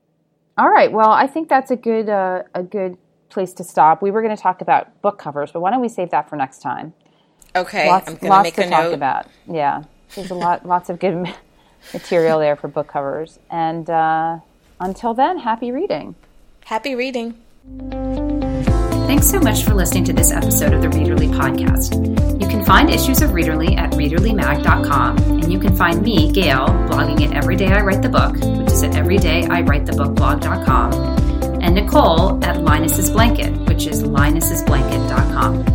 all 0.58 0.70
right. 0.70 0.92
Well, 0.92 1.10
I 1.10 1.28
think 1.28 1.50
that's 1.50 1.72
a 1.72 1.76
good 1.76 2.08
uh, 2.08 2.44
a 2.54 2.64
good 2.64 2.98
place 3.30 3.52
to 3.54 3.64
stop. 3.64 4.02
We 4.02 4.12
were 4.12 4.22
going 4.22 4.36
to 4.36 4.42
talk 4.42 4.62
about 4.62 5.02
book 5.02 5.18
covers, 5.20 5.52
but 5.52 5.60
why 5.60 5.72
don't 5.72 5.82
we 5.82 5.90
save 5.90 6.12
that 6.12 6.30
for 6.30 6.36
next 6.38 6.60
time? 6.60 6.94
Okay, 7.56 7.88
lots, 7.88 8.08
I'm 8.08 8.16
going 8.16 8.32
to 8.32 8.44
make 8.44 8.56
to 8.56 8.66
a 8.68 8.70
talk 8.70 8.84
note. 8.84 8.94
about. 8.94 9.28
Yeah, 9.52 9.84
there's 10.16 10.30
a 10.30 10.36
lot, 10.36 10.66
lots 10.66 10.90
of 10.90 11.00
good 11.00 11.34
material 11.94 12.40
there 12.40 12.56
for 12.56 12.68
book 12.68 12.88
covers. 12.88 13.40
And 13.50 13.90
uh, 13.90 14.40
until 14.80 15.14
then, 15.14 15.40
happy 15.40 15.72
reading. 15.72 16.16
Happy 16.66 16.96
reading. 16.96 17.42
Thanks 19.08 19.28
so 19.30 19.40
much 19.40 19.64
for 19.64 19.74
listening 19.74 20.04
to 20.06 20.14
this 20.14 20.32
episode 20.32 20.74
of 20.74 20.82
the 20.84 20.88
Readerly 20.90 21.32
Podcast. 21.34 21.96
You 22.40 22.48
can 22.48 22.64
find 22.64 22.88
issues 22.90 23.22
of 23.22 23.32
Readerly 23.32 23.76
at 23.78 23.92
readerlymag.com, 23.92 25.18
and 25.18 25.52
you 25.52 25.60
can 25.60 25.76
find 25.76 26.02
me, 26.02 26.32
Gayle, 26.32 26.68
blogging 26.68 27.28
at 27.28 27.34
Every 27.36 27.56
Day 27.56 27.72
I 27.72 27.82
Write 27.82 28.02
the 28.04 28.10
Book, 28.10 28.34
which 28.34 28.72
is 28.72 28.84
at 28.84 28.92
everydayIwritethebookblog.com, 28.92 30.94
and 31.62 31.76
Nicole 31.76 32.44
at 32.46 32.58
Linus's 32.58 33.10
Blanket, 33.10 33.52
which 33.68 33.88
is 33.88 34.04
linus'sblanket.com. 34.04 35.66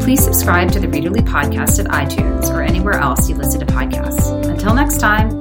Please 0.00 0.22
subscribe 0.22 0.70
to 0.72 0.78
the 0.78 0.86
Readerly 0.86 1.26
Podcast 1.26 1.82
at 1.82 1.86
iTunes 1.90 2.50
or 2.50 2.60
anywhere 2.62 2.98
else 2.98 3.26
you 3.28 3.34
listen 3.36 3.58
to 3.60 3.66
podcasts. 3.66 4.30
Until 4.48 4.74
next 4.74 4.98
time. 4.98 5.40